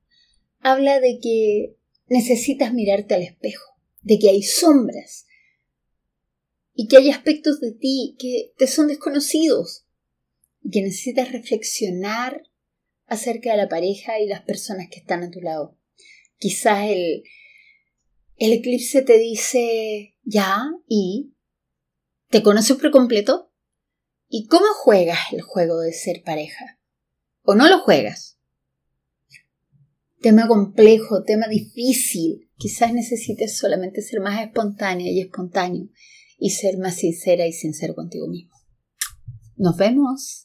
habla 0.59 0.99
de 0.99 1.19
que 1.21 1.77
necesitas 2.07 2.73
mirarte 2.73 3.13
al 3.13 3.21
espejo, 3.21 3.75
de 4.01 4.17
que 4.17 4.29
hay 4.29 4.41
sombras 4.41 5.27
y 6.73 6.87
que 6.87 6.97
hay 6.97 7.11
aspectos 7.11 7.61
de 7.61 7.71
ti 7.71 8.15
que 8.19 8.53
te 8.57 8.67
son 8.67 8.87
desconocidos 8.87 9.85
y 10.63 10.71
que 10.71 10.81
necesitas 10.81 11.31
reflexionar 11.31 12.41
acerca 13.05 13.51
de 13.51 13.57
la 13.57 13.69
pareja 13.69 14.19
y 14.19 14.27
las 14.27 14.41
personas 14.41 14.87
que 14.89 14.99
están 14.99 15.23
a 15.23 15.29
tu 15.29 15.39
lado. 15.39 15.74
Quizás 16.37 16.89
el, 16.89 17.23
el 18.37 18.53
eclipse 18.53 19.01
te 19.01 19.17
dice 19.17 20.15
ya 20.23 20.63
y 20.87 21.33
te 22.29 22.43
conoces 22.43 22.77
por 22.77 22.91
completo 22.91 23.51
y 24.27 24.47
cómo 24.47 24.65
juegas 24.73 25.31
el 25.31 25.41
juego 25.41 25.79
de 25.79 25.93
ser 25.93 26.23
pareja 26.23 26.79
o 27.43 27.55
no 27.55 27.69
lo 27.69 27.79
juegas. 27.79 28.37
Tema 30.21 30.47
complejo, 30.47 31.23
tema 31.23 31.47
difícil. 31.47 32.49
Quizás 32.57 32.93
necesites 32.93 33.57
solamente 33.57 34.01
ser 34.01 34.21
más 34.21 34.41
espontánea 34.41 35.11
y 35.11 35.21
espontáneo 35.21 35.89
y 36.39 36.49
ser 36.49 36.77
más 36.77 36.95
sincera 36.95 37.45
y 37.45 37.53
sincero 37.53 37.93
contigo 37.93 38.27
mismo. 38.27 38.55
Nos 39.55 39.77
vemos. 39.77 40.44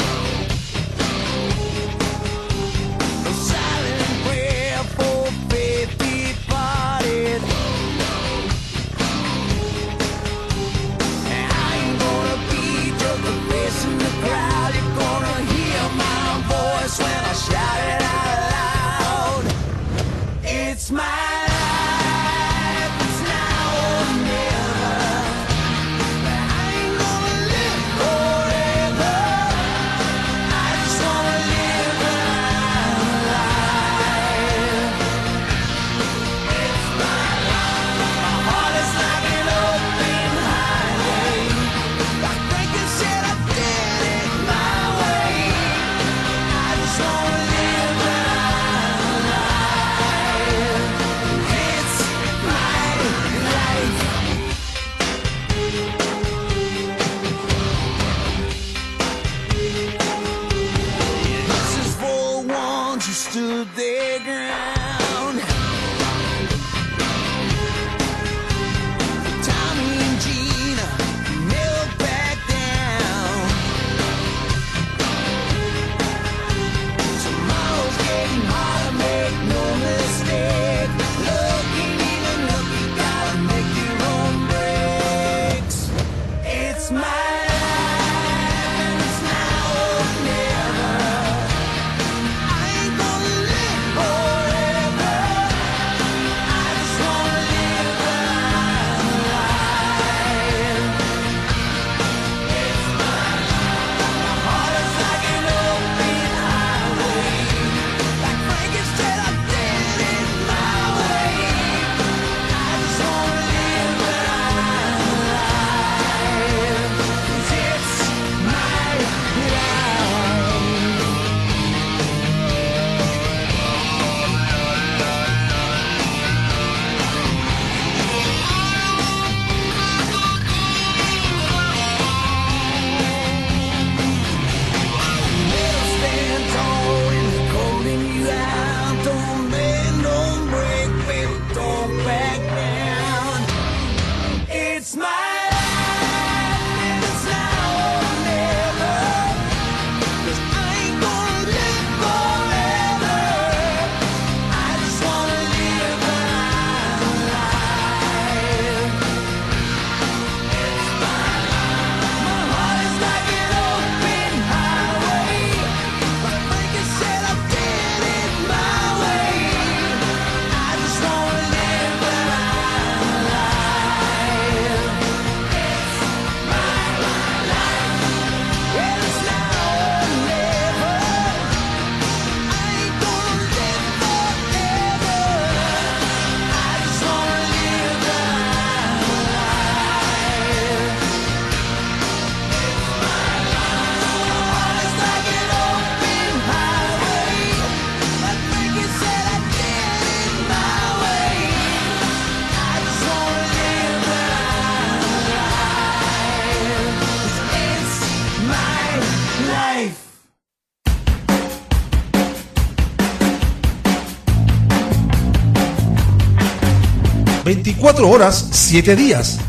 24 217.81 218.11
horas, 218.11 218.47
7 218.51 218.95
días. 218.95 219.39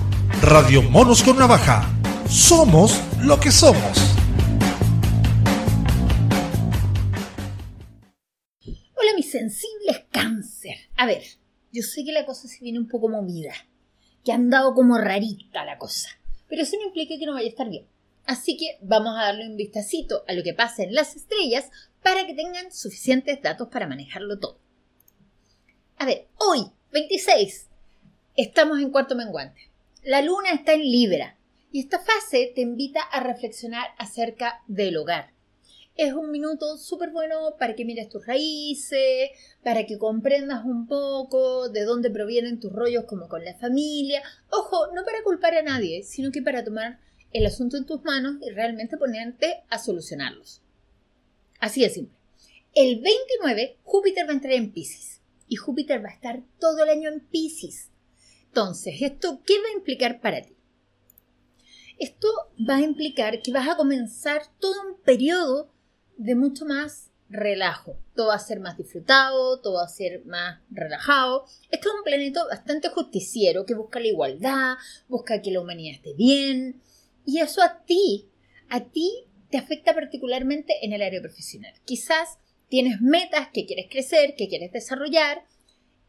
Radio 0.41 0.81
Monos 0.81 1.23
con 1.23 1.37
Navaja. 1.37 1.87
Somos 2.27 2.99
lo 3.23 3.39
que 3.39 3.51
somos. 3.53 3.99
Hola, 8.65 9.13
mis 9.17 9.31
sensibles 9.31 10.07
cáncer. 10.11 10.77
A 10.97 11.05
ver, 11.05 11.23
yo 11.73 11.83
sé 11.83 12.07
que 12.07 12.13
la 12.13 12.25
cosa 12.25 12.49
se 12.49 12.65
viene 12.65 12.79
un 12.79 12.89
poco 12.89 13.11
movida, 13.11 13.53
que 14.25 14.33
han 14.33 14.49
dado 14.49 14.73
como 14.73 14.97
rarita 14.97 15.67
la 15.67 15.77
cosa, 15.77 16.09
pero 16.49 16.63
eso 16.63 16.79
no 16.79 16.87
implica 16.87 17.19
que 17.19 17.27
no 17.27 17.35
vaya 17.35 17.49
a 17.49 17.51
estar 17.51 17.69
bien. 17.69 17.87
Así 18.25 18.57
que 18.57 18.79
vamos 18.81 19.15
a 19.15 19.25
darle 19.25 19.47
un 19.47 19.59
vistacito 19.59 20.25
a 20.27 20.33
lo 20.33 20.43
que 20.43 20.55
pasa 20.55 20.85
en 20.85 20.95
las 20.95 21.17
estrellas 21.17 21.69
para 22.03 22.27
que 22.27 22.33
tengan 22.33 22.73
suficientes 22.73 23.43
datos 23.43 23.69
para 23.69 23.87
manejarlo 23.87 24.39
todo. 24.39 24.59
A 25.99 26.07
ver, 26.07 26.29
hoy, 26.39 26.65
26, 26.93 27.67
estamos 28.37 28.81
en 28.81 28.91
cuarto 28.91 29.15
menguante. 29.15 29.71
La 30.03 30.23
luna 30.23 30.53
está 30.53 30.73
en 30.73 30.83
Libra 30.83 31.37
y 31.71 31.81
esta 31.81 31.99
fase 31.99 32.53
te 32.55 32.63
invita 32.63 33.03
a 33.03 33.21
reflexionar 33.21 33.89
acerca 33.99 34.63
del 34.67 34.97
hogar. 34.97 35.33
Es 35.95 36.15
un 36.15 36.31
minuto 36.31 36.79
súper 36.79 37.11
bueno 37.11 37.57
para 37.59 37.75
que 37.75 37.85
mires 37.85 38.09
tus 38.09 38.27
raíces, 38.27 39.31
para 39.63 39.85
que 39.85 39.99
comprendas 39.99 40.65
un 40.65 40.87
poco 40.87 41.69
de 41.69 41.85
dónde 41.85 42.11
provienen 42.11 42.61
tus 42.61 42.73
rollos 42.73 43.05
como 43.05 43.29
con 43.29 43.45
la 43.45 43.55
familia. 43.55 44.23
Ojo, 44.51 44.87
no 44.95 45.05
para 45.05 45.23
culpar 45.23 45.55
a 45.55 45.63
nadie, 45.63 46.03
sino 46.03 46.33
que 46.33 46.41
para 46.41 46.65
tomar 46.65 46.99
el 47.33 47.45
asunto 47.45 47.77
en 47.77 47.85
tus 47.85 48.03
manos 48.03 48.37
y 48.41 48.51
realmente 48.51 48.97
ponerte 48.97 49.65
a 49.69 49.79
solucionarlos. 49.79 50.63
Así 51.61 51.83
de 51.83 51.91
simple. 51.91 52.17
El 52.75 53.01
29 53.01 53.77
Júpiter 53.85 54.27
va 54.27 54.31
a 54.31 54.35
entrar 54.35 54.55
en 54.55 54.73
Pisces 54.73 55.21
y 55.47 55.57
Júpiter 55.57 56.03
va 56.03 56.09
a 56.09 56.15
estar 56.15 56.43
todo 56.59 56.85
el 56.85 56.89
año 56.89 57.11
en 57.11 57.21
Pisces. 57.21 57.92
Entonces, 58.55 59.01
¿esto 59.01 59.41
qué 59.47 59.55
va 59.61 59.69
a 59.73 59.79
implicar 59.79 60.21
para 60.21 60.43
ti? 60.43 60.55
Esto 61.99 62.29
va 62.69 62.77
a 62.77 62.81
implicar 62.83 63.41
que 63.41 63.51
vas 63.51 63.67
a 63.67 63.79
comenzar 63.79 64.43
todo 64.61 64.75
un 64.91 65.01
periodo 65.01 65.73
de 66.19 66.35
mucho 66.35 66.67
más 66.67 67.13
relajo. 67.31 67.97
Todo 68.15 68.27
va 68.27 68.35
a 68.35 68.39
ser 68.39 68.61
más 68.61 68.77
disfrutado, 68.77 69.59
todo 69.63 69.77
va 69.77 69.85
a 69.85 69.89
ser 69.89 70.27
más 70.27 70.61
relajado. 70.71 71.47
Este 71.71 71.89
es 71.89 71.95
un 71.95 72.05
planeta 72.05 72.45
bastante 72.45 72.91
justiciero 72.91 73.65
que 73.65 73.73
busca 73.73 74.01
la 74.01 74.09
igualdad, 74.09 74.75
busca 75.09 75.41
que 75.41 75.51
la 75.51 75.63
humanidad 75.63 75.95
esté 75.95 76.13
bien. 76.13 76.83
Y 77.25 77.41
eso 77.41 77.63
a 77.63 77.83
ti, 77.87 78.29
a 78.69 78.85
ti 78.85 79.29
te 79.49 79.57
afecta 79.57 79.95
particularmente 79.95 80.75
en 80.83 80.93
el 80.93 81.01
área 81.01 81.23
profesional. 81.23 81.73
Quizás 81.87 82.37
tienes 82.69 83.01
metas 83.01 83.49
que 83.51 83.65
quieres 83.65 83.87
crecer, 83.89 84.35
que 84.37 84.49
quieres 84.49 84.73
desarrollar, 84.73 85.43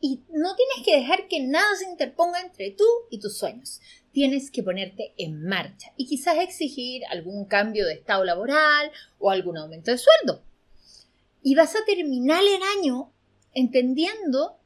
y 0.05 0.21
no 0.33 0.53
tienes 0.53 0.85
que 0.85 0.97
dejar 0.97 1.29
que 1.29 1.39
nada 1.39 1.77
se 1.77 1.85
interponga 1.85 2.41
entre 2.41 2.71
tú 2.71 2.83
y 3.09 3.21
tus 3.21 3.37
sueños. 3.37 3.79
Tienes 4.11 4.51
que 4.51 4.61
ponerte 4.61 5.13
en 5.17 5.45
marcha 5.45 5.93
y 5.95 6.05
quizás 6.05 6.39
exigir 6.39 7.03
algún 7.05 7.45
cambio 7.45 7.85
de 7.85 7.93
estado 7.93 8.25
laboral 8.25 8.91
o 9.17 9.31
algún 9.31 9.57
aumento 9.57 9.91
de 9.91 9.97
sueldo. 9.97 10.43
Y 11.41 11.55
vas 11.55 11.77
a 11.77 11.85
terminar 11.85 12.43
el 12.43 12.61
año 12.77 13.13
entendiendo 13.53 14.59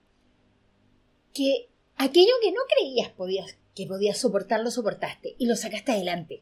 que 1.36 1.70
aquello 1.98 2.34
que 2.42 2.52
no 2.52 2.62
creías 2.76 3.12
podías, 3.12 3.58
que 3.76 3.86
podías 3.86 4.18
soportar, 4.18 4.62
lo 4.62 4.72
soportaste 4.72 5.36
y 5.38 5.46
lo 5.46 5.56
sacaste 5.56 5.92
adelante. 5.92 6.42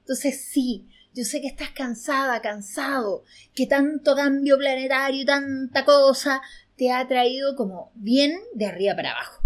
Entonces 0.00 0.44
sí, 0.44 0.90
yo 1.14 1.24
sé 1.24 1.40
que 1.40 1.46
estás 1.46 1.70
cansada, 1.70 2.42
cansado, 2.42 3.24
que 3.54 3.66
tanto 3.66 4.14
cambio 4.14 4.58
planetario 4.58 5.24
tanta 5.24 5.86
cosa 5.86 6.42
te 6.80 6.90
ha 6.90 7.06
traído 7.06 7.56
como 7.56 7.92
bien 7.94 8.40
de 8.54 8.64
arriba 8.64 8.96
para 8.96 9.10
abajo. 9.10 9.42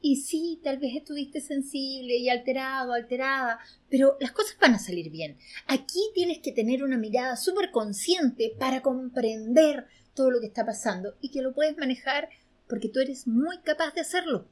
Y 0.00 0.16
sí, 0.16 0.58
tal 0.64 0.78
vez 0.78 0.96
estuviste 0.96 1.42
sensible 1.42 2.16
y 2.16 2.30
alterado, 2.30 2.94
alterada, 2.94 3.58
pero 3.90 4.16
las 4.18 4.32
cosas 4.32 4.56
van 4.58 4.72
a 4.72 4.78
salir 4.78 5.10
bien. 5.10 5.36
Aquí 5.66 6.00
tienes 6.14 6.38
que 6.38 6.52
tener 6.52 6.82
una 6.82 6.96
mirada 6.96 7.36
súper 7.36 7.70
consciente 7.70 8.54
para 8.58 8.80
comprender 8.80 9.84
todo 10.14 10.30
lo 10.30 10.40
que 10.40 10.46
está 10.46 10.64
pasando 10.64 11.18
y 11.20 11.30
que 11.30 11.42
lo 11.42 11.52
puedes 11.52 11.76
manejar 11.76 12.30
porque 12.66 12.88
tú 12.88 13.00
eres 13.00 13.26
muy 13.26 13.58
capaz 13.58 13.92
de 13.92 14.00
hacerlo. 14.00 14.48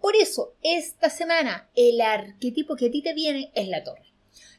Por 0.00 0.14
eso, 0.14 0.54
esta 0.62 1.10
semana, 1.10 1.68
el 1.74 2.00
arquetipo 2.00 2.76
que 2.76 2.86
a 2.86 2.90
ti 2.92 3.02
te 3.02 3.12
viene 3.12 3.50
es 3.56 3.66
la 3.66 3.82
torre. 3.82 4.12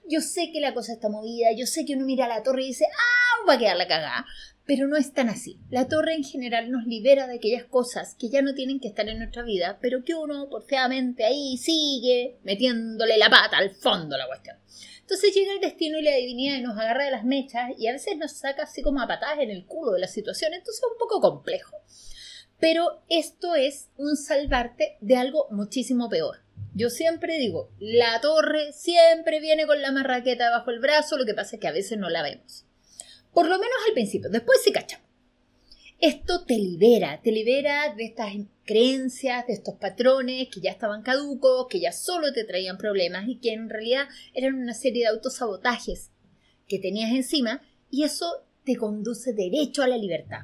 Yo 0.10 0.20
sé 0.20 0.52
que 0.52 0.60
la 0.60 0.74
cosa 0.74 0.92
está 0.92 1.08
movida, 1.08 1.54
yo 1.56 1.66
sé 1.66 1.86
que 1.86 1.94
uno 1.94 2.06
mira 2.06 2.26
a 2.26 2.28
la 2.28 2.44
torre 2.44 2.64
y 2.64 2.68
dice, 2.68 2.86
ah, 2.86 3.48
va 3.48 3.54
a 3.54 3.58
quedar 3.58 3.78
la 3.78 3.88
cagada. 3.88 4.26
Pero 4.66 4.88
no 4.88 4.96
es 4.96 5.12
tan 5.12 5.30
así. 5.30 5.60
La 5.70 5.88
torre 5.88 6.14
en 6.14 6.24
general 6.24 6.72
nos 6.72 6.86
libera 6.86 7.28
de 7.28 7.36
aquellas 7.36 7.66
cosas 7.66 8.16
que 8.18 8.30
ya 8.30 8.42
no 8.42 8.54
tienen 8.54 8.80
que 8.80 8.88
estar 8.88 9.08
en 9.10 9.18
nuestra 9.18 9.44
vida, 9.44 9.78
pero 9.82 10.04
que 10.06 10.16
uno 10.16 10.50
porfiadamente 10.50 11.26
ahí 11.26 11.58
sigue 11.58 12.38
metiéndole 12.44 13.18
la 13.18 13.30
pata 13.30 13.58
al 13.58 13.72
fondo 13.72 14.18
la 14.18 14.28
cuestión. 14.28 14.58
Entonces 15.02 15.36
llega 15.36 15.54
el 15.54 15.60
destino 15.60 16.00
y 16.00 16.04
la 16.04 16.16
divinidad 16.16 16.58
y 16.58 16.62
nos 16.62 16.78
agarra 16.78 17.04
de 17.04 17.12
las 17.12 17.26
mechas 17.26 17.72
y 17.78 17.88
a 17.88 17.92
veces 17.92 18.18
nos 18.18 18.32
saca 18.32 18.64
así 18.64 18.82
como 18.82 19.02
a 19.02 19.08
patadas 19.08 19.40
en 19.40 19.52
el 19.52 19.66
culo 19.66 19.92
de 19.92 20.00
la 20.00 20.08
situación. 20.08 20.54
Entonces 20.54 20.82
es 20.82 20.92
un 20.92 20.98
poco 20.98 21.20
complejo. 21.20 21.78
Pero 22.58 23.04
esto 23.10 23.56
es 23.56 23.90
un 23.98 24.16
salvarte 24.16 24.98
de 25.02 25.18
algo 25.18 25.48
muchísimo 25.52 26.08
peor. 26.08 26.38
Yo 26.74 26.90
siempre 26.90 27.38
digo, 27.38 27.70
la 27.80 28.22
torre 28.22 28.72
siempre 28.72 29.42
viene 29.42 29.68
con 29.68 29.82
la 29.82 29.92
marraqueta 29.92 30.50
bajo 30.50 30.72
el 30.72 30.80
brazo, 30.80 31.18
lo 31.18 31.26
que 31.26 31.34
pasa 31.34 31.58
es 31.58 31.60
que 31.60 31.68
a 31.68 31.74
veces 31.74 31.98
no 31.98 32.10
la 32.10 32.24
vemos. 32.24 32.66
Por 33.34 33.48
lo 33.48 33.58
menos 33.58 33.78
al 33.88 33.94
principio, 33.94 34.30
después 34.30 34.62
se 34.64 34.72
cachamos. 34.72 35.08
Esto 36.00 36.44
te 36.44 36.56
libera, 36.56 37.22
te 37.22 37.32
libera 37.32 37.94
de 37.96 38.04
estas 38.06 38.34
creencias, 38.66 39.48
de 39.48 39.54
estos 39.54 39.76
patrones 39.76 40.50
que 40.50 40.60
ya 40.60 40.72
estaban 40.72 41.02
caducos, 41.02 41.68
que 41.70 41.80
ya 41.80 41.94
solo 41.94 42.34
te 42.34 42.44
traían 42.44 42.78
problemas 42.78 43.28
y 43.28 43.38
que 43.38 43.54
en 43.54 43.70
realidad 43.70 44.08
eran 44.34 44.56
una 44.56 44.74
serie 44.74 45.04
de 45.04 45.10
autosabotajes 45.10 46.12
que 46.68 46.80
tenías 46.80 47.12
encima 47.12 47.62
y 47.90 48.04
eso 48.04 48.44
te 48.66 48.76
conduce 48.76 49.34
derecho 49.34 49.82
a 49.82 49.88
la 49.88 49.98
libertad. 49.98 50.42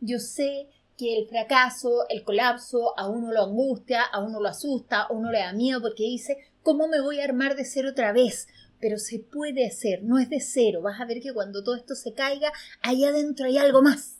Yo 0.00 0.18
sé 0.18 0.68
que 0.98 1.16
el 1.16 1.26
fracaso, 1.26 2.06
el 2.08 2.24
colapso, 2.24 2.98
a 2.98 3.08
uno 3.08 3.32
lo 3.32 3.44
angustia, 3.44 4.02
a 4.02 4.20
uno 4.20 4.40
lo 4.40 4.48
asusta, 4.48 5.02
a 5.02 5.12
uno 5.12 5.30
le 5.30 5.38
da 5.38 5.52
miedo 5.52 5.80
porque 5.80 6.02
dice, 6.02 6.36
¿cómo 6.62 6.88
me 6.88 7.00
voy 7.00 7.20
a 7.20 7.24
armar 7.24 7.56
de 7.56 7.64
cero 7.64 7.90
otra 7.92 8.12
vez? 8.12 8.48
Pero 8.80 8.98
se 8.98 9.18
puede 9.18 9.66
hacer, 9.66 10.02
no 10.02 10.18
es 10.18 10.30
de 10.30 10.40
cero. 10.40 10.82
Vas 10.82 11.00
a 11.00 11.04
ver 11.04 11.20
que 11.20 11.32
cuando 11.32 11.62
todo 11.62 11.76
esto 11.76 11.94
se 11.94 12.14
caiga, 12.14 12.52
ahí 12.80 13.04
adentro 13.04 13.46
hay 13.46 13.58
algo 13.58 13.82
más. 13.82 14.18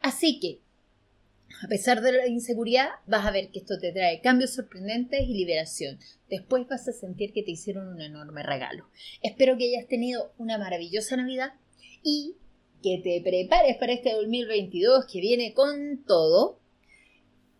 Así 0.00 0.40
que, 0.40 0.60
a 1.62 1.68
pesar 1.68 2.00
de 2.00 2.12
la 2.12 2.26
inseguridad, 2.26 2.88
vas 3.06 3.26
a 3.26 3.30
ver 3.30 3.50
que 3.50 3.58
esto 3.58 3.78
te 3.78 3.92
trae 3.92 4.20
cambios 4.20 4.54
sorprendentes 4.54 5.20
y 5.28 5.34
liberación. 5.34 5.98
Después 6.28 6.66
vas 6.68 6.88
a 6.88 6.92
sentir 6.92 7.32
que 7.32 7.42
te 7.42 7.50
hicieron 7.50 7.88
un 7.88 8.00
enorme 8.00 8.42
regalo. 8.42 8.88
Espero 9.22 9.58
que 9.58 9.64
hayas 9.64 9.88
tenido 9.88 10.32
una 10.38 10.56
maravillosa 10.56 11.16
Navidad 11.16 11.52
y 12.02 12.36
que 12.82 12.98
te 13.02 13.20
prepares 13.20 13.76
para 13.76 13.92
este 13.92 14.14
2022 14.14 15.04
que 15.06 15.20
viene 15.20 15.52
con 15.52 16.02
todo. 16.06 16.58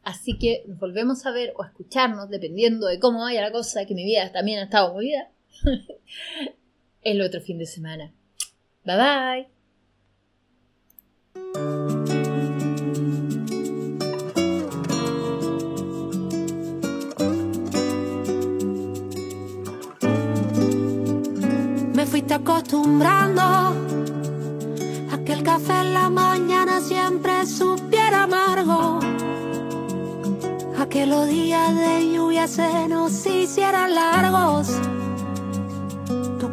Así 0.02 0.38
que 0.38 0.64
volvemos 0.66 1.26
a 1.26 1.30
ver 1.30 1.52
o 1.56 1.62
a 1.62 1.66
escucharnos, 1.66 2.30
dependiendo 2.30 2.86
de 2.86 2.98
cómo 2.98 3.20
vaya 3.20 3.42
la 3.42 3.52
cosa, 3.52 3.84
que 3.84 3.94
mi 3.94 4.04
vida 4.04 4.32
también 4.32 4.60
ha 4.60 4.64
estado 4.64 4.94
movida, 4.94 5.30
el 7.02 7.20
otro 7.22 7.40
fin 7.40 7.58
de 7.58 7.66
semana. 7.66 8.12
Bye 8.84 8.96
bye. 8.96 9.48
Me 21.94 22.06
fuiste 22.06 22.34
acostumbrando 22.34 23.42
a 23.42 25.24
que 25.24 25.32
el 25.32 25.42
café 25.42 25.80
en 25.82 25.92
la 25.92 26.08
mañana 26.08 26.80
siempre 26.80 27.46
supiera 27.46 28.22
amargo. 28.22 29.00
A 30.78 30.88
que 30.88 31.04
los 31.04 31.28
días 31.28 31.76
de 31.76 32.12
lluvia 32.14 32.48
se 32.48 32.88
nos 32.88 33.26
hicieran 33.26 33.94
largos. 33.94 34.80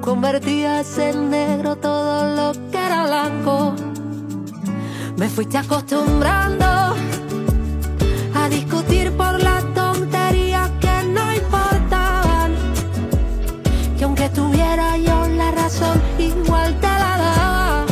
Convertías 0.08 0.98
en 1.00 1.30
negro 1.30 1.76
todo 1.76 2.34
lo 2.34 2.54
que 2.72 2.78
era 2.78 3.06
blanco. 3.08 3.76
Me 5.18 5.28
fuiste 5.28 5.58
acostumbrando 5.58 6.66
a 8.34 8.48
discutir 8.50 9.12
por 9.18 9.44
las 9.44 9.66
tonterías 9.74 10.70
que 10.80 11.04
no 11.10 11.36
importaban. 11.36 12.56
Que 13.98 14.06
aunque 14.06 14.30
tuviera 14.30 14.96
yo 14.96 15.28
la 15.28 15.52
razón, 15.52 16.02
igual 16.18 16.74
te 16.80 16.88
la 16.88 17.18
daba. 17.18 17.86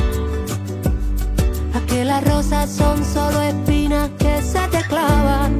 A 1.73 1.79
que 1.85 2.05
las 2.05 2.23
rosas 2.23 2.69
son 2.69 3.03
solo 3.03 3.41
espinas 3.41 4.09
que 4.17 4.41
se 4.41 4.65
te 4.69 4.81
clavan. 4.83 5.59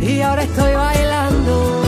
Y 0.00 0.20
ahora 0.20 0.42
estoy 0.42 0.72
bailando, 0.74 1.83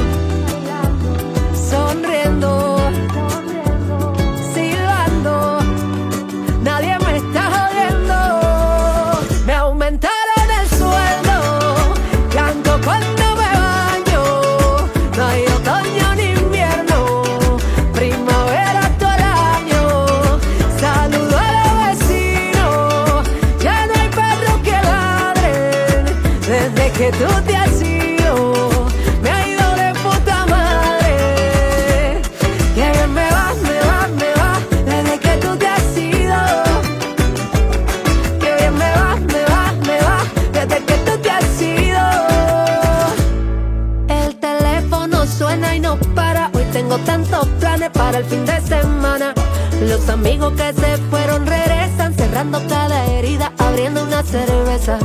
amigos 50.36 50.52
que 50.52 50.72
se 50.74 50.96
fueron 51.08 51.46
regresan, 51.46 52.14
cerrando 52.14 52.60
cada 52.68 53.06
herida, 53.06 53.52
abriendo 53.56 54.02
una 54.02 54.22
cerveza. 54.22 54.98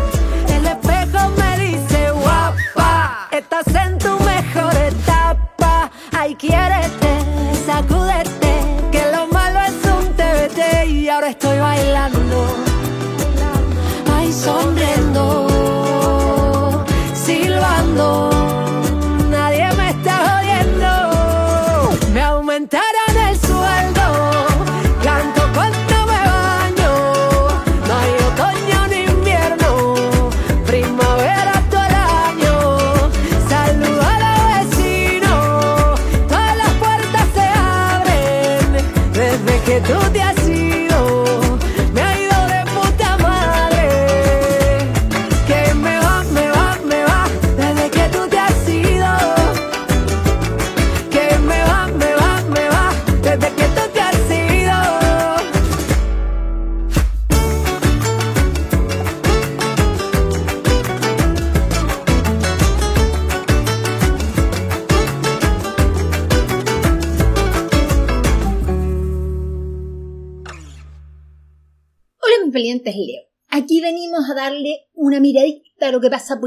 Valientes 72.52 72.96
Leo. 72.96 73.24
Aquí 73.48 73.82
venimos 73.82 74.30
a 74.30 74.36
darle 74.36 74.88
una 74.94 75.20
miradita 75.20 75.88
a 75.88 75.92
lo 75.92 76.00
que 76.00 76.10
pasa 76.10 76.40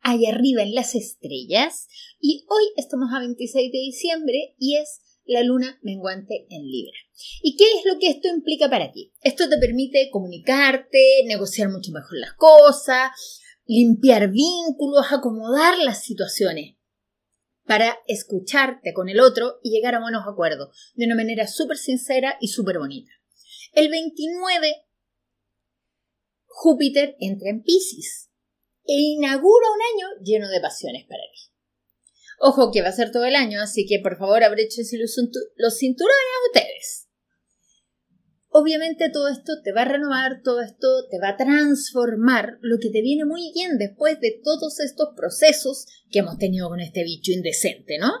allá 0.00 0.28
arriba 0.30 0.62
en 0.62 0.74
las 0.74 0.94
estrellas. 0.94 1.88
Y 2.20 2.44
hoy 2.48 2.64
estamos 2.76 3.10
a 3.12 3.18
26 3.18 3.72
de 3.72 3.78
diciembre 3.78 4.54
y 4.58 4.76
es 4.76 5.00
la 5.26 5.42
luna 5.42 5.78
menguante 5.82 6.46
en 6.48 6.62
Libra. 6.62 6.96
¿Y 7.42 7.56
qué 7.56 7.64
es 7.64 7.84
lo 7.84 7.98
que 7.98 8.08
esto 8.08 8.28
implica 8.28 8.70
para 8.70 8.92
ti? 8.92 9.12
Esto 9.22 9.48
te 9.48 9.58
permite 9.58 10.08
comunicarte, 10.10 11.24
negociar 11.26 11.68
mucho 11.70 11.92
mejor 11.92 12.18
las 12.18 12.34
cosas, 12.34 13.10
limpiar 13.66 14.30
vínculos, 14.30 15.06
acomodar 15.10 15.78
las 15.78 16.04
situaciones. 16.04 16.74
para 17.66 17.98
escucharte 18.06 18.94
con 18.94 19.08
el 19.08 19.18
otro 19.18 19.58
y 19.60 19.70
llegar 19.70 19.96
a 19.96 20.00
buenos 20.00 20.22
acuerdos 20.24 20.68
de 20.94 21.06
una 21.06 21.16
manera 21.16 21.48
súper 21.48 21.76
sincera 21.76 22.38
y 22.40 22.46
súper 22.46 22.78
bonita. 22.78 23.10
El 23.72 23.90
29, 23.90 24.85
Júpiter 26.58 27.16
entra 27.20 27.50
en 27.50 27.62
Pisces 27.62 28.30
e 28.86 28.94
inaugura 28.94 29.66
un 29.68 29.80
año 29.92 30.24
lleno 30.24 30.48
de 30.48 30.58
pasiones 30.58 31.04
para 31.04 31.22
ti. 31.30 31.52
Ojo 32.40 32.70
que 32.72 32.80
va 32.80 32.88
a 32.88 32.92
ser 32.92 33.12
todo 33.12 33.26
el 33.26 33.34
año, 33.34 33.60
así 33.60 33.84
que 33.84 34.00
por 34.00 34.16
favor 34.16 34.42
abréchense 34.42 34.96
los, 34.96 35.14
los 35.56 35.78
cinturones 35.78 36.16
a 36.16 36.46
ustedes. 36.46 37.08
Obviamente 38.48 39.10
todo 39.10 39.28
esto 39.28 39.60
te 39.62 39.72
va 39.72 39.82
a 39.82 39.84
renovar, 39.84 40.40
todo 40.42 40.62
esto 40.62 41.06
te 41.10 41.18
va 41.18 41.30
a 41.30 41.36
transformar, 41.36 42.56
lo 42.62 42.78
que 42.78 42.88
te 42.88 43.02
viene 43.02 43.26
muy 43.26 43.52
bien 43.52 43.76
después 43.76 44.18
de 44.20 44.40
todos 44.42 44.80
estos 44.80 45.10
procesos 45.14 45.84
que 46.10 46.20
hemos 46.20 46.38
tenido 46.38 46.70
con 46.70 46.80
este 46.80 47.04
bicho 47.04 47.32
indecente, 47.32 47.98
¿no? 47.98 48.12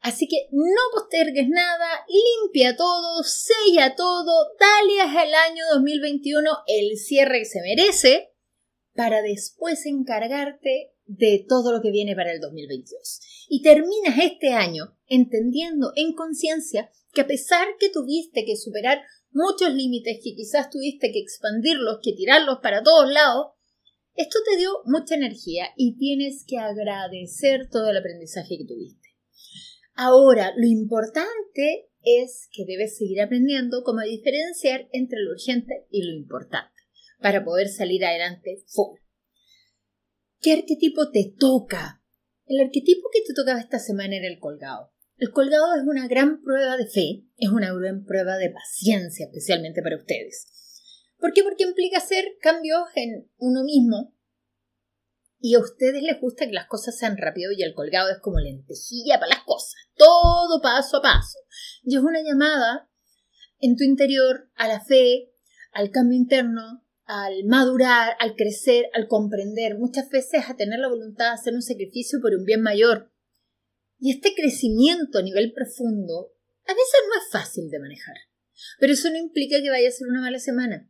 Así 0.00 0.28
que 0.28 0.48
no 0.52 0.80
postergues 0.92 1.48
nada, 1.48 2.06
limpia 2.08 2.76
todo, 2.76 3.22
sella 3.24 3.94
todo, 3.96 4.54
dale 4.58 5.00
al 5.00 5.34
año 5.34 5.64
2021 5.74 6.50
el 6.66 6.96
cierre 6.96 7.40
que 7.40 7.44
se 7.44 7.60
merece 7.60 8.32
para 8.94 9.22
después 9.22 9.86
encargarte 9.86 10.92
de 11.06 11.44
todo 11.48 11.72
lo 11.72 11.80
que 11.80 11.90
viene 11.90 12.14
para 12.14 12.32
el 12.32 12.40
2022. 12.40 13.20
Y 13.48 13.62
terminas 13.62 14.18
este 14.22 14.52
año 14.52 14.96
entendiendo 15.06 15.92
en 15.96 16.14
conciencia 16.14 16.90
que 17.12 17.22
a 17.22 17.26
pesar 17.26 17.66
que 17.80 17.88
tuviste 17.88 18.44
que 18.44 18.56
superar 18.56 19.02
muchos 19.30 19.72
límites 19.72 20.20
que 20.22 20.34
quizás 20.34 20.70
tuviste 20.70 21.10
que 21.12 21.20
expandirlos, 21.20 21.98
que 22.02 22.12
tirarlos 22.12 22.58
para 22.62 22.82
todos 22.82 23.10
lados, 23.10 23.52
esto 24.14 24.38
te 24.50 24.56
dio 24.56 24.70
mucha 24.84 25.14
energía 25.14 25.68
y 25.76 25.96
tienes 25.96 26.44
que 26.46 26.58
agradecer 26.58 27.68
todo 27.70 27.88
el 27.90 27.96
aprendizaje 27.96 28.58
que 28.58 28.64
tuviste. 28.64 28.97
Ahora, 30.00 30.52
lo 30.56 30.64
importante 30.64 31.90
es 32.04 32.48
que 32.52 32.64
debes 32.64 32.96
seguir 32.96 33.20
aprendiendo 33.20 33.82
cómo 33.82 34.00
diferenciar 34.02 34.88
entre 34.92 35.18
lo 35.18 35.32
urgente 35.32 35.88
y 35.90 36.04
lo 36.04 36.12
importante 36.12 36.70
para 37.20 37.44
poder 37.44 37.66
salir 37.66 38.04
adelante 38.04 38.62
full. 38.68 38.96
¿Qué 40.40 40.52
arquetipo 40.52 41.10
te 41.10 41.34
toca? 41.36 42.00
El 42.46 42.60
arquetipo 42.60 43.08
que 43.12 43.22
te 43.22 43.34
tocaba 43.34 43.58
esta 43.58 43.80
semana 43.80 44.14
era 44.14 44.28
el 44.28 44.38
colgado. 44.38 44.92
El 45.16 45.32
colgado 45.32 45.74
es 45.74 45.82
una 45.82 46.06
gran 46.06 46.42
prueba 46.42 46.76
de 46.76 46.86
fe, 46.86 47.24
es 47.36 47.50
una 47.50 47.74
gran 47.74 48.04
prueba 48.04 48.36
de 48.36 48.50
paciencia, 48.50 49.26
especialmente 49.26 49.82
para 49.82 49.96
ustedes. 49.96 50.46
¿Por 51.18 51.32
qué? 51.32 51.42
Porque 51.42 51.64
implica 51.64 51.98
hacer 51.98 52.36
cambios 52.40 52.84
en 52.94 53.28
uno 53.38 53.64
mismo. 53.64 54.14
Y 55.40 55.56
a 55.56 55.58
ustedes 55.58 56.04
les 56.04 56.20
gusta 56.20 56.46
que 56.46 56.52
las 56.52 56.68
cosas 56.68 56.96
sean 56.96 57.16
rápido 57.16 57.50
y 57.50 57.62
el 57.62 57.74
colgado 57.74 58.10
es 58.10 58.18
como 58.18 58.38
lentejilla 58.38 59.18
para 59.18 59.34
las 59.34 59.44
cosas. 59.44 59.87
Todo 59.98 60.62
paso 60.62 60.98
a 60.98 61.02
paso. 61.02 61.38
Y 61.82 61.96
es 61.96 62.02
una 62.02 62.22
llamada 62.22 62.88
en 63.60 63.76
tu 63.76 63.84
interior 63.84 64.50
a 64.54 64.68
la 64.68 64.80
fe, 64.80 65.32
al 65.72 65.90
cambio 65.90 66.16
interno, 66.16 66.84
al 67.04 67.44
madurar, 67.44 68.16
al 68.20 68.36
crecer, 68.36 68.86
al 68.92 69.08
comprender, 69.08 69.78
muchas 69.78 70.08
veces 70.10 70.44
a 70.48 70.56
tener 70.56 70.78
la 70.78 70.88
voluntad 70.88 71.26
de 71.26 71.34
hacer 71.34 71.54
un 71.54 71.62
sacrificio 71.62 72.20
por 72.20 72.34
un 72.34 72.44
bien 72.44 72.60
mayor. 72.60 73.12
Y 73.98 74.12
este 74.12 74.34
crecimiento 74.34 75.18
a 75.18 75.22
nivel 75.22 75.52
profundo 75.52 76.34
a 76.66 76.72
veces 76.72 77.00
no 77.08 77.20
es 77.20 77.30
fácil 77.32 77.70
de 77.70 77.80
manejar, 77.80 78.16
pero 78.78 78.92
eso 78.92 79.10
no 79.10 79.16
implica 79.16 79.60
que 79.60 79.70
vaya 79.70 79.88
a 79.88 79.92
ser 79.92 80.06
una 80.06 80.20
mala 80.20 80.38
semana. 80.38 80.88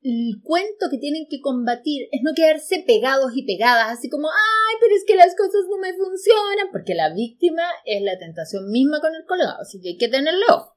El 0.00 0.40
cuento 0.42 0.86
que 0.90 0.98
tienen 0.98 1.26
que 1.28 1.40
combatir 1.40 2.08
es 2.12 2.20
no 2.22 2.32
quedarse 2.34 2.84
pegados 2.86 3.32
y 3.34 3.44
pegadas, 3.44 3.98
así 3.98 4.08
como, 4.08 4.28
ay, 4.28 4.76
pero 4.80 4.94
es 4.94 5.04
que 5.06 5.16
las 5.16 5.34
cosas 5.34 5.62
no 5.68 5.78
me 5.78 5.92
funcionan, 5.92 6.70
porque 6.70 6.94
la 6.94 7.12
víctima 7.12 7.64
es 7.84 8.02
la 8.02 8.18
tentación 8.18 8.70
misma 8.70 9.00
con 9.00 9.14
el 9.14 9.24
colgado, 9.26 9.60
así 9.60 9.80
que 9.80 9.90
hay 9.90 9.96
que 9.96 10.08
tenerlo. 10.08 10.76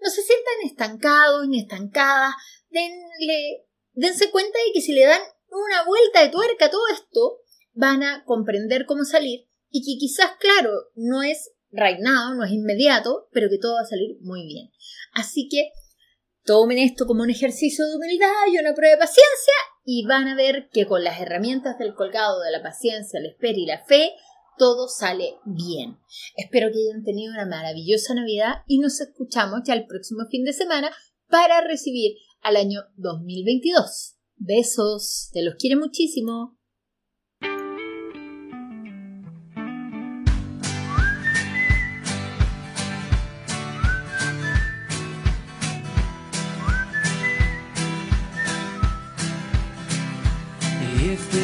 No 0.00 0.10
se 0.10 0.22
sientan 0.22 0.66
estancados 0.66 1.46
ni 1.48 1.60
estancadas, 1.60 2.34
denle, 2.70 3.66
dense 3.92 4.30
cuenta 4.30 4.58
de 4.66 4.72
que 4.72 4.80
si 4.80 4.92
le 4.92 5.06
dan 5.06 5.22
una 5.48 5.84
vuelta 5.86 6.22
de 6.22 6.30
tuerca 6.30 6.66
a 6.66 6.70
todo 6.70 6.82
esto, 6.92 7.40
van 7.72 8.02
a 8.02 8.24
comprender 8.24 8.84
cómo 8.86 9.04
salir 9.04 9.46
y 9.70 9.80
que 9.82 9.98
quizás, 9.98 10.32
claro, 10.40 10.72
no 10.96 11.22
es 11.22 11.52
right 11.70 11.98
no 12.00 12.44
es 12.44 12.52
inmediato, 12.52 13.28
pero 13.32 13.48
que 13.48 13.58
todo 13.58 13.74
va 13.74 13.80
a 13.80 13.86
salir 13.86 14.18
muy 14.20 14.46
bien. 14.46 14.70
Así 15.12 15.48
que 15.48 15.70
tomen 16.44 16.78
esto 16.78 17.06
como 17.06 17.22
un 17.22 17.30
ejercicio 17.30 17.84
de 17.86 17.96
humildad 17.96 18.52
y 18.52 18.58
una 18.58 18.74
prueba 18.74 18.96
de 18.96 19.00
paciencia 19.00 19.54
y 19.84 20.06
van 20.06 20.28
a 20.28 20.36
ver 20.36 20.68
que 20.72 20.86
con 20.86 21.04
las 21.04 21.20
herramientas 21.20 21.78
del 21.78 21.94
colgado, 21.94 22.40
de 22.40 22.50
la 22.50 22.62
paciencia, 22.62 23.20
la 23.20 23.28
espera 23.28 23.58
y 23.58 23.66
la 23.66 23.84
fe, 23.84 24.12
todo 24.56 24.88
sale 24.88 25.36
bien. 25.44 25.98
Espero 26.36 26.70
que 26.70 26.78
hayan 26.78 27.04
tenido 27.04 27.32
una 27.32 27.46
maravillosa 27.46 28.14
Navidad 28.14 28.62
y 28.66 28.78
nos 28.78 29.00
escuchamos 29.00 29.60
ya 29.66 29.74
el 29.74 29.86
próximo 29.86 30.26
fin 30.30 30.44
de 30.44 30.52
semana 30.52 30.90
para 31.28 31.60
recibir 31.60 32.16
al 32.40 32.56
año 32.56 32.80
2022. 32.96 34.16
Besos, 34.36 35.30
te 35.32 35.42
los 35.42 35.54
quiere 35.56 35.76
muchísimo. 35.76 36.58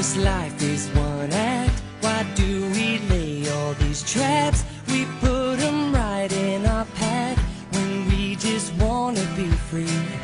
This 0.01 0.17
life 0.17 0.63
is 0.63 0.89
one 0.97 1.31
act, 1.31 1.83
why 2.01 2.25
do 2.35 2.63
we 2.71 3.01
lay 3.11 3.47
all 3.51 3.75
these 3.75 4.03
traps? 4.03 4.65
We 4.89 5.05
put 5.21 5.59
them 5.59 5.95
right 5.95 6.33
in 6.33 6.65
our 6.65 6.87
path 6.95 7.39
when 7.73 8.09
we 8.09 8.35
just 8.37 8.73
wanna 8.77 9.27
be 9.37 9.49
free. 9.69 10.20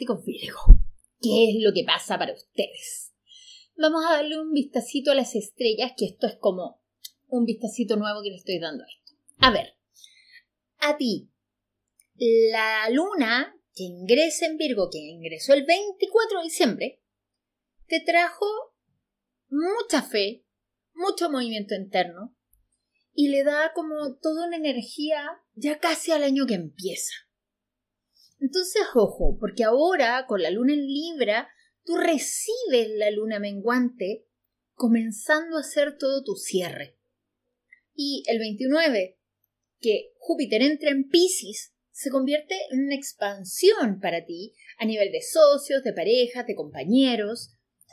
Maniáticos 0.00 0.24
Virgo. 0.24 0.60
¿Qué 1.20 1.50
es 1.50 1.62
lo 1.62 1.72
que 1.72 1.84
pasa 1.84 2.18
para 2.18 2.32
ustedes? 2.32 3.12
Vamos 3.76 4.04
a 4.06 4.14
darle 4.14 4.38
un 4.38 4.52
vistacito 4.52 5.10
a 5.10 5.14
las 5.14 5.34
estrellas, 5.34 5.92
que 5.96 6.06
esto 6.06 6.26
es 6.26 6.36
como 6.36 6.80
un 7.28 7.44
vistacito 7.44 7.96
nuevo 7.96 8.22
que 8.22 8.30
le 8.30 8.36
estoy 8.36 8.58
dando 8.58 8.84
a 8.84 8.86
esto. 8.86 9.12
A 9.38 9.50
ver, 9.50 9.74
a 10.78 10.96
ti, 10.96 11.30
la 12.16 12.88
luna 12.90 13.56
que 13.74 13.84
ingresa 13.84 14.46
en 14.46 14.56
Virgo, 14.56 14.88
que 14.90 14.98
ingresó 14.98 15.54
el 15.54 15.64
24 15.64 16.38
de 16.38 16.44
diciembre, 16.44 17.02
te 17.86 18.00
trajo 18.00 18.46
mucha 19.48 20.02
fe, 20.02 20.44
mucho 20.94 21.30
movimiento 21.30 21.74
interno 21.74 22.36
y 23.12 23.28
le 23.28 23.44
da 23.44 23.72
como 23.74 24.16
toda 24.16 24.46
una 24.46 24.56
energía 24.56 25.24
ya 25.54 25.78
casi 25.78 26.12
al 26.12 26.22
año 26.22 26.46
que 26.46 26.54
empieza. 26.54 27.12
Entonces, 28.40 28.82
ojo, 28.94 29.36
porque 29.38 29.64
ahora 29.64 30.24
con 30.26 30.42
la 30.42 30.50
luna 30.50 30.72
en 30.72 30.86
Libra, 30.86 31.48
tú 31.84 31.96
recibes 31.96 32.88
la 32.96 33.10
luna 33.10 33.38
menguante 33.38 34.26
comenzando 34.74 35.56
a 35.56 35.60
hacer 35.60 35.98
todo 35.98 36.24
tu 36.24 36.34
cierre. 36.34 36.98
Y 37.94 38.22
el 38.26 38.38
29, 38.38 39.18
que 39.78 40.12
Júpiter 40.16 40.62
entra 40.62 40.90
en 40.90 41.08
Pisces, 41.08 41.74
se 41.90 42.10
convierte 42.10 42.54
en 42.70 42.84
una 42.84 42.94
expansión 42.94 44.00
para 44.00 44.24
ti 44.24 44.54
a 44.78 44.86
nivel 44.86 45.12
de 45.12 45.20
socios, 45.20 45.82
de 45.82 45.92
parejas, 45.92 46.46
de 46.46 46.54
compañeros, 46.54 47.50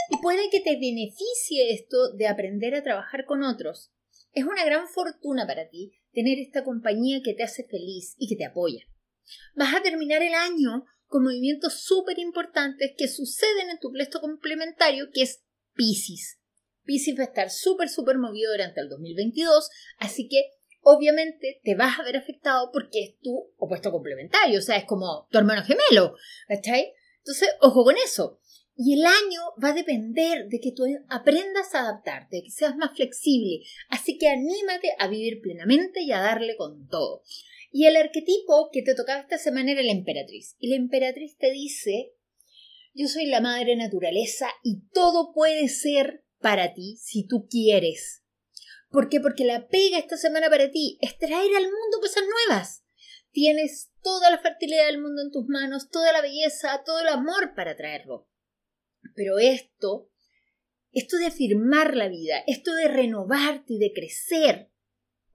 y 0.09 0.21
puede 0.21 0.49
que 0.49 0.61
te 0.61 0.75
beneficie 0.75 1.73
esto 1.73 2.13
de 2.13 2.27
aprender 2.27 2.73
a 2.75 2.83
trabajar 2.83 3.25
con 3.25 3.43
otros. 3.43 3.91
Es 4.31 4.45
una 4.45 4.63
gran 4.63 4.87
fortuna 4.87 5.45
para 5.45 5.67
ti 5.67 5.91
tener 6.13 6.39
esta 6.39 6.63
compañía 6.63 7.19
que 7.21 7.33
te 7.33 7.43
hace 7.43 7.65
feliz 7.65 8.15
y 8.17 8.29
que 8.29 8.37
te 8.37 8.45
apoya. 8.45 8.87
Vas 9.55 9.75
a 9.75 9.82
terminar 9.82 10.21
el 10.21 10.34
año 10.34 10.86
con 11.07 11.23
movimientos 11.23 11.82
súper 11.82 12.19
importantes 12.19 12.91
que 12.97 13.07
suceden 13.07 13.69
en 13.69 13.80
tu 13.80 13.91
plesto 13.91 14.19
complementario, 14.19 15.07
que 15.13 15.23
es 15.23 15.43
Pisces. 15.73 16.39
Pisces 16.84 17.17
va 17.17 17.23
a 17.23 17.28
estar 17.28 17.49
súper, 17.49 17.89
súper 17.89 18.17
movido 18.17 18.51
durante 18.51 18.82
el 18.82 18.89
2022, 18.89 19.69
así 19.99 20.28
que 20.28 20.51
obviamente 20.82 21.59
te 21.63 21.75
vas 21.75 21.99
a 21.99 22.03
ver 22.03 22.17
afectado 22.17 22.69
porque 22.71 23.03
es 23.03 23.19
tu 23.19 23.53
opuesto 23.57 23.91
complementario, 23.91 24.59
o 24.59 24.61
sea, 24.61 24.78
es 24.78 24.86
como 24.86 25.28
tu 25.30 25.38
hermano 25.38 25.63
gemelo, 25.63 26.15
¿cachai? 26.47 26.93
Entonces, 27.19 27.49
ojo 27.61 27.84
con 27.84 27.95
eso. 27.97 28.39
Y 28.80 28.93
el 28.93 29.05
año 29.05 29.41
va 29.61 29.69
a 29.69 29.73
depender 29.73 30.47
de 30.47 30.59
que 30.59 30.71
tú 30.71 30.84
aprendas 31.09 31.73
a 31.73 31.82
adaptarte, 31.82 32.43
que 32.43 32.51
seas 32.51 32.75
más 32.78 32.91
flexible. 32.95 33.65
Así 33.89 34.19
que 34.19 34.30
anímate 34.30 34.89
a 34.99 35.07
vivir 35.07 35.41
plenamente 35.41 36.03
y 36.03 36.11
a 36.11 36.21
darle 36.21 36.55
con 36.55 36.88
todo. 36.88 37.23
Y 37.78 37.86
el 37.86 37.95
arquetipo 37.95 38.71
que 38.73 38.82
te 38.82 38.95
tocaba 38.95 39.21
esta 39.21 39.38
semana 39.38 39.71
era 39.71 39.84
la 39.84 39.91
emperatriz. 39.91 40.55
Y 40.57 40.69
la 40.69 40.78
emperatriz 40.78 41.38
te 41.38 41.51
dice, 41.51 42.15
yo 42.95 43.07
soy 43.07 43.28
la 43.28 43.39
madre 43.39 43.75
naturaleza 43.75 44.49
y 44.63 44.88
todo 44.91 45.32
puede 45.32 45.67
ser 45.67 46.25
para 46.39 46.73
ti 46.73 46.97
si 46.99 47.28
tú 47.28 47.47
quieres. 47.47 48.23
¿Por 48.89 49.09
qué? 49.09 49.19
Porque 49.19 49.45
la 49.45 49.67
pega 49.67 49.99
esta 49.99 50.17
semana 50.17 50.49
para 50.49 50.71
ti 50.71 50.97
es 51.01 51.19
traer 51.19 51.55
al 51.55 51.65
mundo 51.65 51.99
cosas 52.01 52.23
nuevas. 52.47 52.84
Tienes 53.30 53.91
toda 54.01 54.32
la 54.32 54.39
fertilidad 54.39 54.88
del 54.88 54.99
mundo 54.99 55.21
en 55.21 55.30
tus 55.30 55.45
manos, 55.47 55.91
toda 55.91 56.11
la 56.13 56.21
belleza, 56.21 56.82
todo 56.84 57.01
el 57.01 57.09
amor 57.09 57.53
para 57.55 57.78
traerlo. 57.78 58.28
Pero 59.13 59.38
esto, 59.38 60.09
esto 60.93 61.17
de 61.17 61.28
afirmar 61.28 61.95
la 61.95 62.07
vida, 62.07 62.43
esto 62.47 62.73
de 62.73 62.88
renovarte 62.88 63.73
y 63.73 63.78
de 63.78 63.93
crecer, 63.93 64.71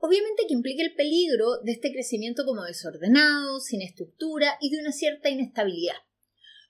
obviamente 0.03 0.43
que 0.49 0.55
implica 0.55 0.83
el 0.83 0.95
peligro 0.95 1.59
de 1.63 1.73
este 1.73 1.93
crecimiento 1.93 2.45
como 2.45 2.65
desordenado, 2.65 3.61
sin 3.61 3.83
estructura 3.83 4.59
y 4.61 4.71
de 4.71 4.81
una 4.81 4.93
cierta 4.93 5.31
inestabilidad. 5.31 5.95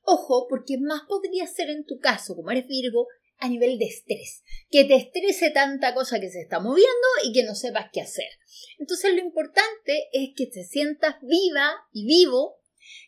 Ojo, 0.03 0.47
porque 0.49 0.76
más 0.78 1.03
podría 1.09 1.47
ser 1.47 1.70
en 1.70 1.87
tu 1.87 1.99
caso, 1.99 2.37
como 2.37 2.51
eres 2.51 2.66
Virgo, 2.66 3.09
a 3.39 3.49
nivel 3.49 3.78
de 3.78 3.87
estrés, 3.87 4.45
que 4.70 4.85
te 4.85 4.95
estrese 4.95 5.51
tanta 5.51 5.95
cosa 5.95 6.20
que 6.20 6.30
se 6.30 6.43
está 6.43 6.61
moviendo 6.61 7.09
y 7.24 7.33
que 7.33 7.43
no 7.43 7.55
sepas 7.55 7.87
qué 7.93 8.03
hacer. 8.03 8.28
Entonces 8.78 9.14
lo 9.14 9.20
importante 9.20 10.09
es 10.12 10.30
que 10.37 10.47
te 10.47 10.64
sientas 10.64 11.16
viva 11.22 11.72
y 11.93 12.07
vivo, 12.07 12.61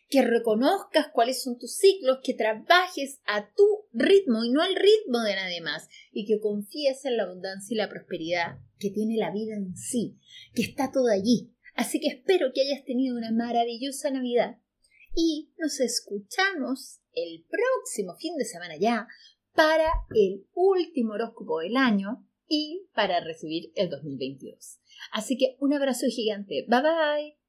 que 0.09 0.21
reconozcas 0.21 1.07
cuáles 1.13 1.41
son 1.41 1.57
tus 1.57 1.75
ciclos, 1.75 2.19
que 2.23 2.33
trabajes 2.33 3.19
a 3.25 3.51
tu 3.53 3.65
ritmo 3.93 4.43
y 4.43 4.51
no 4.51 4.61
al 4.61 4.75
ritmo 4.75 5.21
de 5.21 5.35
nadie 5.35 5.61
más, 5.61 5.87
y 6.11 6.25
que 6.25 6.39
confíes 6.39 7.05
en 7.05 7.17
la 7.17 7.23
abundancia 7.23 7.73
y 7.73 7.77
la 7.77 7.89
prosperidad 7.89 8.59
que 8.79 8.89
tiene 8.89 9.17
la 9.17 9.31
vida 9.31 9.55
en 9.55 9.75
sí, 9.75 10.17
que 10.53 10.61
está 10.61 10.91
todo 10.91 11.07
allí. 11.07 11.51
Así 11.75 11.99
que 11.99 12.07
espero 12.07 12.51
que 12.53 12.61
hayas 12.61 12.85
tenido 12.85 13.17
una 13.17 13.31
maravillosa 13.31 14.09
Navidad 14.09 14.57
y 15.15 15.51
nos 15.57 15.79
escuchamos 15.79 16.99
el 17.13 17.45
próximo 17.49 18.15
fin 18.17 18.35
de 18.37 18.45
semana 18.45 18.75
ya 18.77 19.07
para 19.53 19.89
el 20.13 20.45
último 20.53 21.13
horóscopo 21.13 21.59
del 21.59 21.77
año 21.77 22.25
y 22.47 22.87
para 22.93 23.21
recibir 23.21 23.71
el 23.75 23.89
2022. 23.89 24.79
Así 25.11 25.37
que 25.37 25.55
un 25.59 25.73
abrazo 25.73 26.07
gigante. 26.07 26.65
Bye 26.67 26.81
bye. 26.81 27.44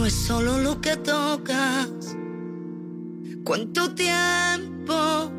No 0.00 0.06
es 0.06 0.14
solo 0.14 0.56
lo 0.58 0.80
que 0.80 0.96
tocas. 0.96 2.16
¿Cuánto 3.44 3.94
tiempo 3.94 5.30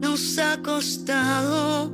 nos 0.00 0.38
ha 0.38 0.62
costado 0.62 1.92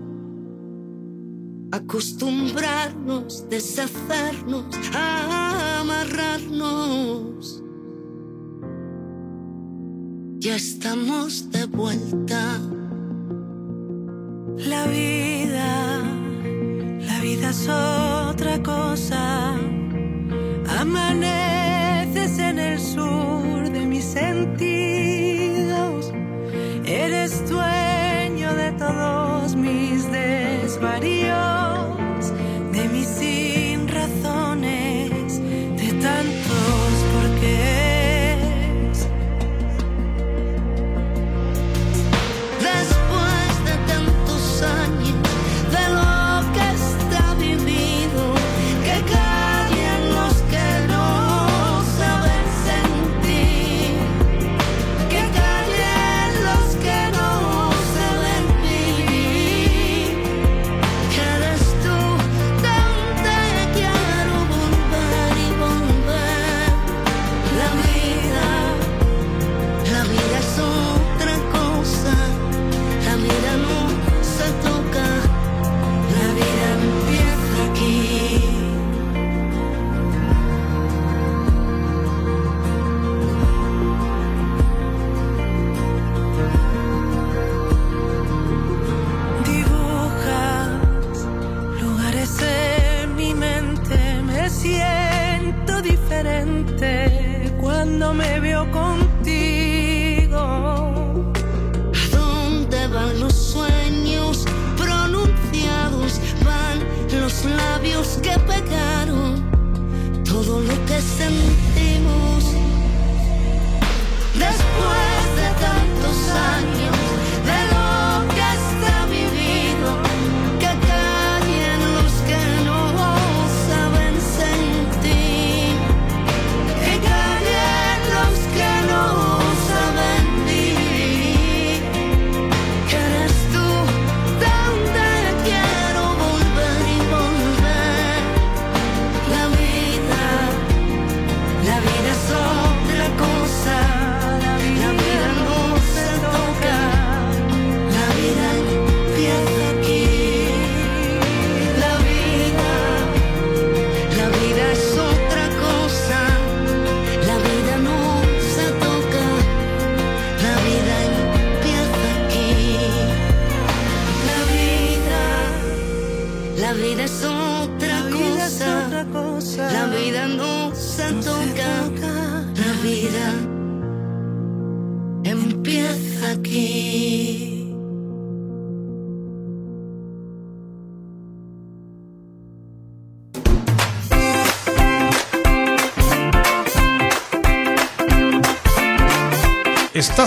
acostumbrarnos, 1.73 3.49
deshacernos, 3.51 4.65
amarrarnos? 4.93 6.45
Ya 10.39 10.55
estamos 10.55 11.51
de 11.51 11.67
vuelta. 11.67 12.61
La 14.57 14.87
vida, 14.87 16.01
la 17.09 17.21
vida 17.21 17.51
es 17.51 17.69
otra 17.69 18.63
cosa. 18.63 19.57
Amaneces 20.79 21.44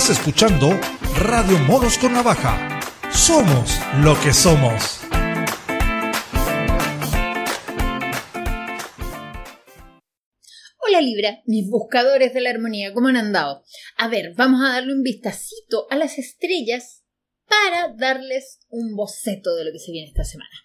Escuchando 0.10 0.70
Radio 1.20 1.60
Monos 1.60 1.98
con 1.98 2.14
Navaja. 2.14 2.80
Somos 3.12 3.78
lo 4.02 4.18
que 4.22 4.32
somos. 4.32 5.02
Hola 10.80 11.02
Libra, 11.02 11.42
mis 11.46 11.70
buscadores 11.70 12.34
de 12.34 12.40
la 12.40 12.52
armonía, 12.52 12.94
¿cómo 12.94 13.10
han 13.10 13.18
andado? 13.18 13.66
A 13.98 14.08
ver, 14.08 14.34
vamos 14.38 14.62
a 14.64 14.72
darle 14.72 14.94
un 14.94 15.04
vistacito 15.04 15.88
a 15.90 15.98
las 15.98 16.18
estrellas 16.18 17.04
para 17.46 17.90
darles 17.90 18.60
un 18.70 18.96
boceto 18.96 19.56
de 19.56 19.66
lo 19.66 19.74
que 19.74 19.80
se 19.80 19.92
viene 19.92 20.08
esta 20.08 20.24
semana. 20.24 20.56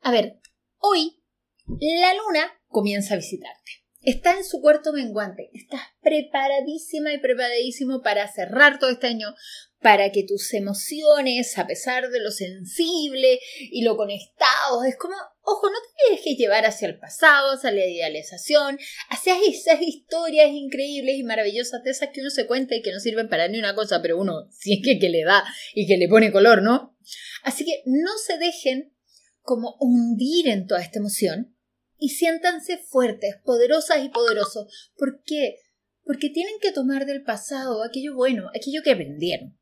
A 0.00 0.10
ver, 0.10 0.40
hoy 0.78 1.22
la 1.66 2.14
luna 2.14 2.58
comienza 2.68 3.12
a 3.12 3.18
visitarte. 3.18 3.87
Está 4.02 4.36
en 4.36 4.44
su 4.44 4.60
cuarto 4.60 4.92
menguante. 4.92 5.50
Estás 5.52 5.80
preparadísima 6.00 7.12
y 7.12 7.18
preparadísimo 7.18 8.00
para 8.00 8.32
cerrar 8.32 8.78
todo 8.78 8.90
este 8.90 9.08
año, 9.08 9.34
para 9.80 10.12
que 10.12 10.22
tus 10.22 10.54
emociones, 10.54 11.58
a 11.58 11.66
pesar 11.66 12.08
de 12.08 12.20
lo 12.20 12.30
sensible 12.30 13.40
y 13.58 13.82
lo 13.82 13.96
conectados, 13.96 14.84
es 14.86 14.96
como, 14.96 15.14
ojo, 15.42 15.68
no 15.68 15.76
te 15.96 16.14
dejes 16.14 16.38
llevar 16.38 16.64
hacia 16.64 16.88
el 16.88 16.98
pasado, 16.98 17.52
hacia 17.52 17.72
la 17.72 17.84
idealización, 17.84 18.78
hacia 19.10 19.34
esas 19.46 19.82
historias 19.82 20.50
increíbles 20.52 21.16
y 21.16 21.24
maravillosas 21.24 21.82
de 21.82 21.90
esas 21.90 22.10
que 22.10 22.20
uno 22.20 22.30
se 22.30 22.46
cuenta 22.46 22.76
y 22.76 22.82
que 22.82 22.92
no 22.92 23.00
sirven 23.00 23.28
para 23.28 23.48
ni 23.48 23.58
una 23.58 23.74
cosa, 23.74 24.00
pero 24.00 24.18
uno 24.18 24.48
si 24.52 24.74
es 24.74 24.80
que 25.00 25.08
le 25.08 25.24
da 25.24 25.44
y 25.74 25.86
que 25.86 25.96
le 25.96 26.08
pone 26.08 26.30
color, 26.30 26.62
¿no? 26.62 26.96
Así 27.42 27.64
que 27.64 27.82
no 27.86 28.16
se 28.18 28.38
dejen 28.38 28.94
como 29.42 29.76
hundir 29.80 30.48
en 30.48 30.66
toda 30.66 30.82
esta 30.82 30.98
emoción 30.98 31.57
y 31.98 32.10
siéntanse 32.10 32.78
fuertes, 32.78 33.36
poderosas 33.44 34.04
y 34.04 34.08
poderosos. 34.08 34.92
¿Por 34.96 35.22
qué? 35.24 35.56
Porque 36.04 36.30
tienen 36.30 36.54
que 36.60 36.72
tomar 36.72 37.06
del 37.06 37.22
pasado 37.22 37.82
aquello 37.82 38.14
bueno, 38.14 38.48
aquello 38.54 38.82
que 38.82 38.92
aprendieron. 38.92 39.58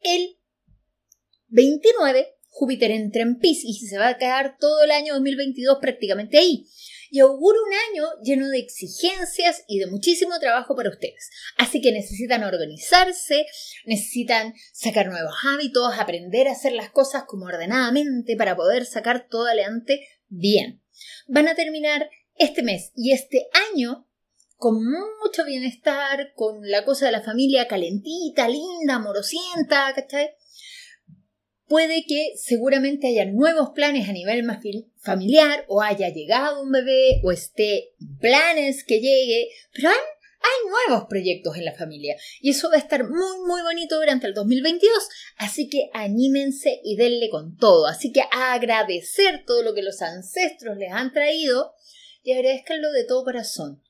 El 0.00 0.38
29, 1.48 2.34
Júpiter 2.48 2.90
entra 2.90 3.22
en 3.22 3.38
Pisces 3.38 3.64
y 3.82 3.86
se 3.86 3.98
va 3.98 4.08
a 4.08 4.18
quedar 4.18 4.56
todo 4.58 4.82
el 4.82 4.90
año 4.90 5.14
2022 5.14 5.78
prácticamente 5.80 6.38
ahí. 6.38 6.66
Y 7.10 7.20
augura 7.20 7.58
un 7.60 7.74
año 7.74 8.08
lleno 8.24 8.48
de 8.48 8.58
exigencias 8.58 9.64
y 9.68 9.78
de 9.78 9.86
muchísimo 9.86 10.38
trabajo 10.40 10.74
para 10.74 10.88
ustedes. 10.88 11.30
Así 11.58 11.82
que 11.82 11.92
necesitan 11.92 12.42
organizarse, 12.42 13.44
necesitan 13.84 14.54
sacar 14.72 15.08
nuevos 15.08 15.34
hábitos, 15.44 15.92
aprender 15.98 16.48
a 16.48 16.52
hacer 16.52 16.72
las 16.72 16.90
cosas 16.90 17.24
como 17.26 17.44
ordenadamente 17.44 18.34
para 18.36 18.56
poder 18.56 18.86
sacar 18.86 19.28
todo 19.28 19.46
adelante 19.46 20.00
bien 20.28 20.81
van 21.26 21.48
a 21.48 21.54
terminar 21.54 22.10
este 22.36 22.62
mes 22.62 22.92
y 22.96 23.12
este 23.12 23.48
año 23.72 24.06
con 24.56 24.76
mucho 25.24 25.44
bienestar, 25.44 26.34
con 26.36 26.70
la 26.70 26.84
cosa 26.84 27.06
de 27.06 27.12
la 27.12 27.22
familia 27.22 27.66
calentita, 27.66 28.48
linda, 28.48 28.94
amorosienta, 28.94 29.92
¿cachai? 29.92 30.30
Puede 31.66 32.04
que 32.06 32.34
seguramente 32.36 33.08
haya 33.08 33.24
nuevos 33.24 33.70
planes 33.70 34.08
a 34.08 34.12
nivel 34.12 34.44
más 34.44 34.58
familiar, 34.98 35.64
o 35.66 35.82
haya 35.82 36.10
llegado 36.10 36.62
un 36.62 36.70
bebé, 36.70 37.20
o 37.24 37.32
esté 37.32 37.94
planes 38.20 38.84
que 38.84 39.00
llegue, 39.00 39.48
pero 39.74 39.88
hay, 39.88 39.96
hay 40.42 40.68
nuevos 40.68 41.06
proyectos 41.08 41.56
en 41.56 41.64
la 41.64 41.72
familia. 41.72 42.16
Y 42.40 42.50
eso 42.50 42.68
va 42.68 42.76
a 42.76 42.80
estar 42.80 43.08
muy, 43.08 43.38
muy 43.46 43.62
bonito 43.62 43.96
durante 43.96 44.26
el 44.26 44.34
2022. 44.34 44.92
Así 45.36 45.68
que 45.68 45.90
anímense 45.92 46.80
y 46.82 46.96
denle 46.96 47.30
con 47.30 47.56
todo. 47.56 47.86
Así 47.86 48.12
que 48.12 48.22
agradecer 48.30 49.44
todo 49.46 49.62
lo 49.62 49.74
que 49.74 49.82
los 49.82 50.02
ancestros 50.02 50.76
les 50.76 50.92
han 50.92 51.12
traído 51.12 51.74
y 52.22 52.32
agradezcanlo 52.32 52.90
de 52.92 53.04
todo 53.04 53.24
corazón. 53.24 53.82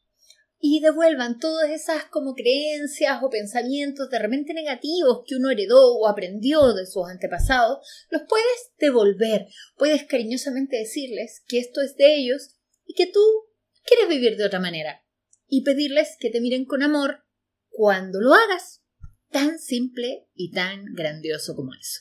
Y 0.64 0.80
devuelvan 0.80 1.40
todas 1.40 1.70
esas 1.70 2.04
como 2.04 2.34
creencias 2.34 3.20
o 3.22 3.30
pensamientos 3.30 4.08
de 4.10 4.18
repente 4.20 4.54
negativos 4.54 5.22
que 5.26 5.34
uno 5.34 5.50
heredó 5.50 5.96
o 5.96 6.06
aprendió 6.06 6.72
de 6.72 6.86
sus 6.86 7.08
antepasados, 7.08 7.78
los 8.10 8.22
puedes 8.28 8.70
devolver. 8.78 9.48
Puedes 9.76 10.04
cariñosamente 10.04 10.76
decirles 10.76 11.42
que 11.48 11.58
esto 11.58 11.80
es 11.80 11.96
de 11.96 12.14
ellos 12.14 12.54
y 12.86 12.94
que 12.94 13.06
tú 13.06 13.20
quieres 13.84 14.08
vivir 14.08 14.36
de 14.36 14.44
otra 14.44 14.60
manera. 14.60 15.02
Y 15.54 15.64
pedirles 15.64 16.16
que 16.18 16.30
te 16.30 16.40
miren 16.40 16.64
con 16.64 16.82
amor 16.82 17.26
cuando 17.68 18.22
lo 18.22 18.32
hagas. 18.32 18.80
Tan 19.28 19.58
simple 19.58 20.26
y 20.34 20.50
tan 20.50 20.86
grandioso 20.94 21.54
como 21.54 21.74
eso. 21.74 22.00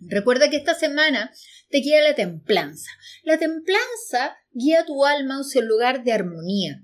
Recuerda 0.00 0.48
que 0.48 0.56
esta 0.56 0.74
semana 0.74 1.34
te 1.68 1.80
guía 1.80 2.00
la 2.00 2.14
templanza. 2.14 2.90
La 3.24 3.36
templanza 3.36 4.38
guía 4.52 4.86
tu 4.86 5.04
alma 5.04 5.40
hacia 5.40 5.60
un 5.60 5.68
lugar 5.68 6.02
de 6.02 6.14
armonía. 6.14 6.82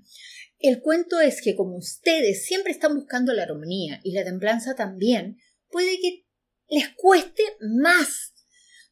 El 0.59 0.79
cuento 0.79 1.19
es 1.19 1.41
que 1.41 1.55
como 1.55 1.75
ustedes 1.75 2.45
siempre 2.45 2.71
están 2.71 2.93
buscando 2.93 3.33
la 3.33 3.41
armonía 3.41 3.99
y 4.03 4.13
la 4.13 4.23
templanza 4.23 4.75
también, 4.75 5.39
puede 5.71 5.99
que 5.99 6.27
les 6.69 6.89
cueste 6.89 7.41
más, 7.79 8.35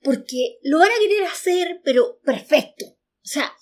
porque 0.01 0.57
lo 0.63 0.79
van 0.79 0.89
a 0.89 0.99
querer 0.99 1.25
hacer, 1.25 1.79
pero 1.83 2.19
perfecto. 2.23 2.87
O 2.87 3.27
sea, 3.27 3.53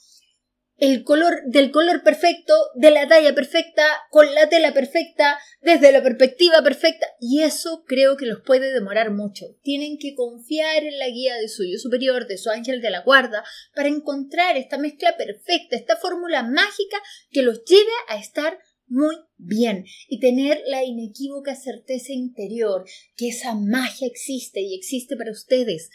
el 0.79 1.03
color 1.03 1.41
del 1.45 1.71
color 1.71 2.03
perfecto, 2.03 2.53
de 2.75 2.91
la 2.91 3.07
talla 3.07 3.35
perfecta, 3.35 3.85
con 4.09 4.33
la 4.33 4.47
tela 4.49 4.73
perfecta, 4.73 5.37
desde 5.61 5.91
la 5.91 6.01
perspectiva 6.01 6.61
perfecta, 6.63 7.05
y 7.19 7.41
eso 7.41 7.83
creo 7.85 8.15
que 8.17 8.25
los 8.25 8.41
puede 8.41 8.73
demorar 8.73 9.11
mucho. 9.11 9.45
Tienen 9.61 9.97
que 9.97 10.15
confiar 10.15 10.83
en 10.83 10.97
la 10.97 11.09
guía 11.09 11.35
de 11.35 11.49
su 11.49 11.63
yo 11.65 11.77
superior, 11.77 12.27
de 12.27 12.37
su 12.37 12.49
ángel 12.49 12.81
de 12.81 12.91
la 12.91 13.01
guarda, 13.01 13.43
para 13.75 13.89
encontrar 13.89 14.57
esta 14.57 14.77
mezcla 14.77 15.17
perfecta, 15.17 15.75
esta 15.75 15.97
fórmula 15.97 16.43
mágica 16.43 16.97
que 17.31 17.41
los 17.41 17.63
lleve 17.65 17.91
a 18.07 18.17
estar 18.17 18.57
muy 18.87 19.15
bien 19.37 19.85
y 20.07 20.19
tener 20.19 20.61
la 20.65 20.83
inequívoca 20.83 21.55
certeza 21.55 22.11
interior 22.11 22.85
que 23.15 23.29
esa 23.29 23.53
magia 23.53 24.07
existe 24.07 24.61
y 24.61 24.73
existe 24.73 25.15
para 25.15 25.31
ustedes 25.31 25.89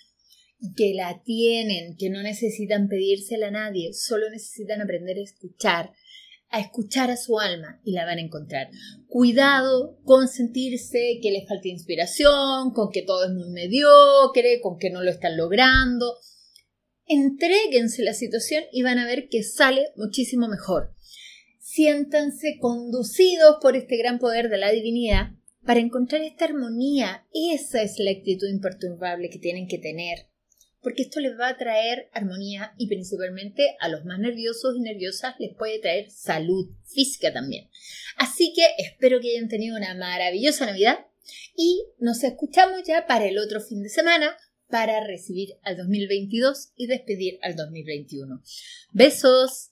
que 0.77 0.95
la 0.95 1.23
tienen, 1.23 1.97
que 1.97 2.11
no 2.11 2.23
necesitan 2.23 2.89
pedírsela 2.89 3.49
a 3.49 3.53
nadie, 3.53 3.93
solo 3.93 4.31
necesitan 4.31 4.81
aprender 4.81 5.19
a 5.19 5.23
escuchar, 5.23 5.93
a 6.49 6.61
escuchar 6.61 7.11
a 7.11 7.17
su 7.17 7.39
alma 7.39 7.81
y 7.85 7.93
la 7.93 8.05
van 8.05 8.19
a 8.19 8.23
encontrar. 8.23 8.71
Cuidado 9.09 9.99
con 10.05 10.29
sentirse 10.29 11.19
que 11.21 11.31
les 11.31 11.49
falta 11.49 11.69
inspiración, 11.69 12.73
con 12.73 12.91
que 12.91 13.03
todo 13.03 13.25
es 13.25 13.33
muy 13.33 13.51
mediocre, 13.51 14.61
con 14.61 14.79
que 14.79 14.91
no 14.91 15.03
lo 15.03 15.11
están 15.11 15.37
logrando. 15.37 16.17
Entréguense 17.07 18.03
la 18.03 18.15
situación 18.15 18.65
y 18.73 18.83
van 18.83 18.99
a 18.99 19.07
ver 19.07 19.29
que 19.29 19.43
sale 19.43 19.89
muchísimo 19.97 20.49
mejor. 20.49 20.95
Siéntanse 21.61 22.59
conducidos 22.61 23.57
por 23.61 23.77
este 23.77 23.97
gran 23.97 24.19
poder 24.19 24.49
de 24.49 24.59
la 24.59 24.71
divinidad 24.71 25.33
para 25.67 25.81
encontrar 25.81 26.23
esta 26.23 26.45
armonía. 26.45 27.27
Esa 27.33 27.83
es 27.83 27.99
la 27.99 28.13
actitud 28.13 28.49
imperturbable 28.49 29.29
que 29.29 29.39
tienen 29.39 29.67
que 29.67 29.79
tener 29.79 30.29
porque 30.85 31.03
esto 31.03 31.19
les 31.19 31.37
va 31.37 31.49
a 31.49 31.57
traer 31.57 32.11
armonía 32.13 32.75
y 32.79 32.87
principalmente 32.87 33.77
a 33.81 33.89
los 33.89 34.05
más 34.05 34.21
nerviosos 34.21 34.77
y 34.77 34.81
nerviosas 34.81 35.35
les 35.41 35.57
puede 35.57 35.81
traer 35.81 36.11
salud 36.11 36.71
física 36.85 37.33
también. 37.33 37.69
Así 38.17 38.53
que 38.55 38.67
espero 38.79 39.19
que 39.21 39.31
hayan 39.31 39.49
tenido 39.49 39.77
una 39.77 39.95
maravillosa 39.95 40.67
Navidad 40.67 41.07
y 41.57 41.83
nos 41.99 42.23
escuchamos 42.23 42.83
ya 42.87 43.07
para 43.07 43.25
el 43.25 43.39
otro 43.39 43.61
fin 43.61 43.83
de 43.83 43.89
semana 43.89 44.37
para 44.69 45.05
recibir 45.05 45.55
al 45.63 45.77
2022 45.77 46.73
y 46.77 46.87
despedir 46.87 47.39
al 47.43 47.57
2021. 47.57 48.43
Besos. 48.93 49.71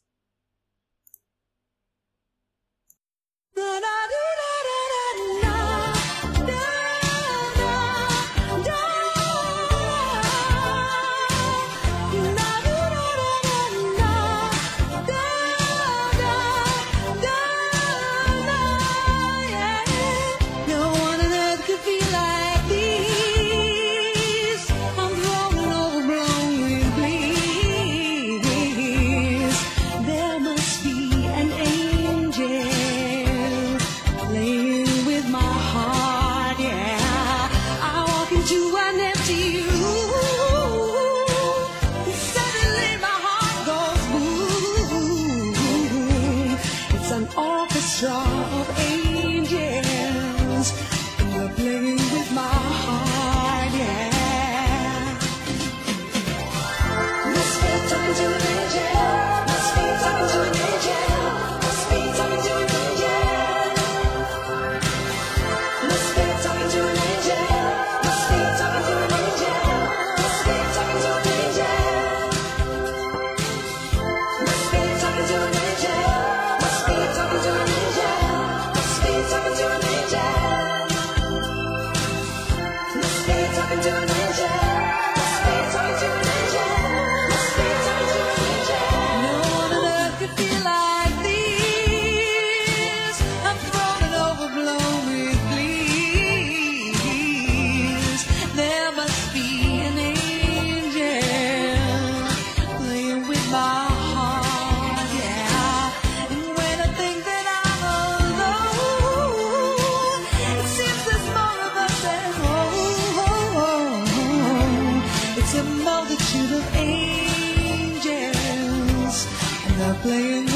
playing 120.02 120.51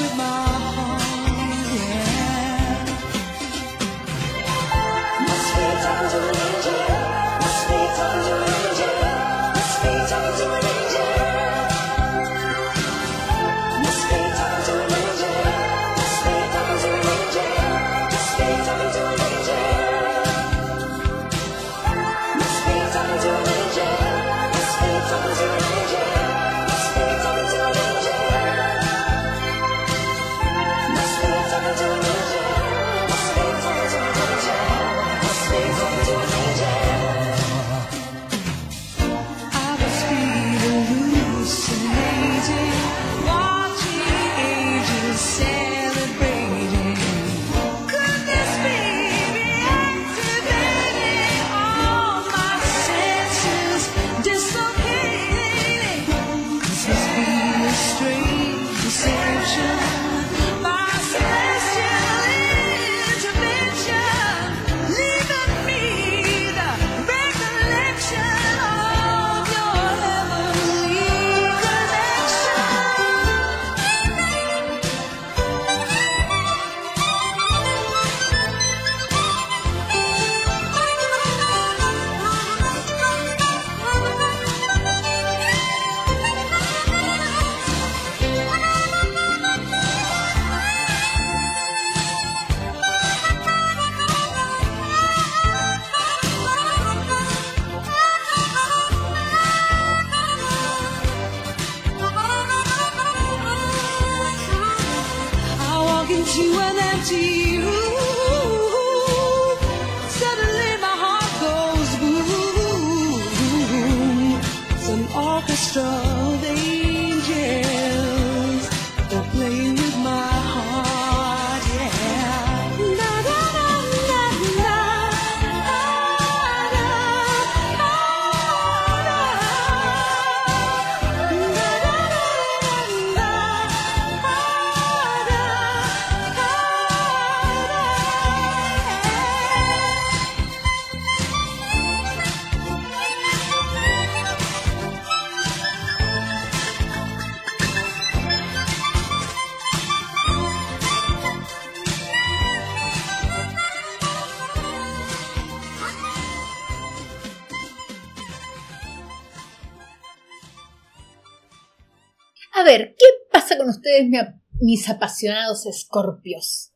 ver, 162.66 162.94
¿qué 162.98 163.06
pasa 163.32 163.56
con 163.56 163.68
ustedes, 163.68 164.06
mi- 164.08 164.18
mis 164.60 164.88
apasionados 164.88 165.66
escorpios? 165.66 166.72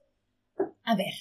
A 0.85 0.97
ver, 0.97 1.13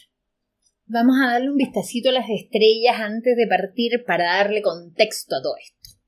vamos 0.86 1.18
a 1.22 1.32
darle 1.34 1.52
un 1.52 1.58
vistacito 1.58 2.10
a 2.10 2.14
las 2.14 2.30
estrellas 2.30 2.96
antes 3.00 3.36
de 3.36 3.48
partir 3.48 4.04
para 4.06 4.38
darle 4.38 4.62
contexto 4.62 5.36
a 5.36 5.42
todo 5.42 5.56
esto. 5.58 6.00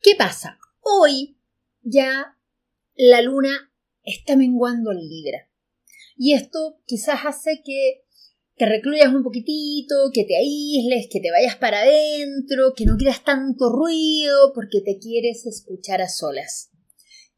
¿Qué 0.00 0.14
pasa? 0.14 0.58
Hoy 0.80 1.38
ya 1.82 2.36
la 2.94 3.22
luna 3.22 3.72
está 4.02 4.36
menguando 4.36 4.92
en 4.92 4.98
Libra. 4.98 5.48
Y 6.16 6.32
esto 6.34 6.80
quizás 6.86 7.20
hace 7.24 7.62
que 7.64 8.04
te 8.56 8.64
recluyas 8.64 9.12
un 9.12 9.22
poquitito, 9.22 10.10
que 10.14 10.24
te 10.24 10.36
aísles, 10.36 11.08
que 11.10 11.20
te 11.20 11.30
vayas 11.30 11.56
para 11.56 11.80
adentro, 11.80 12.72
que 12.74 12.86
no 12.86 12.96
quieras 12.96 13.22
tanto 13.22 13.68
ruido 13.70 14.52
porque 14.54 14.80
te 14.80 14.98
quieres 14.98 15.44
escuchar 15.44 16.00
a 16.00 16.08
solas. 16.08 16.70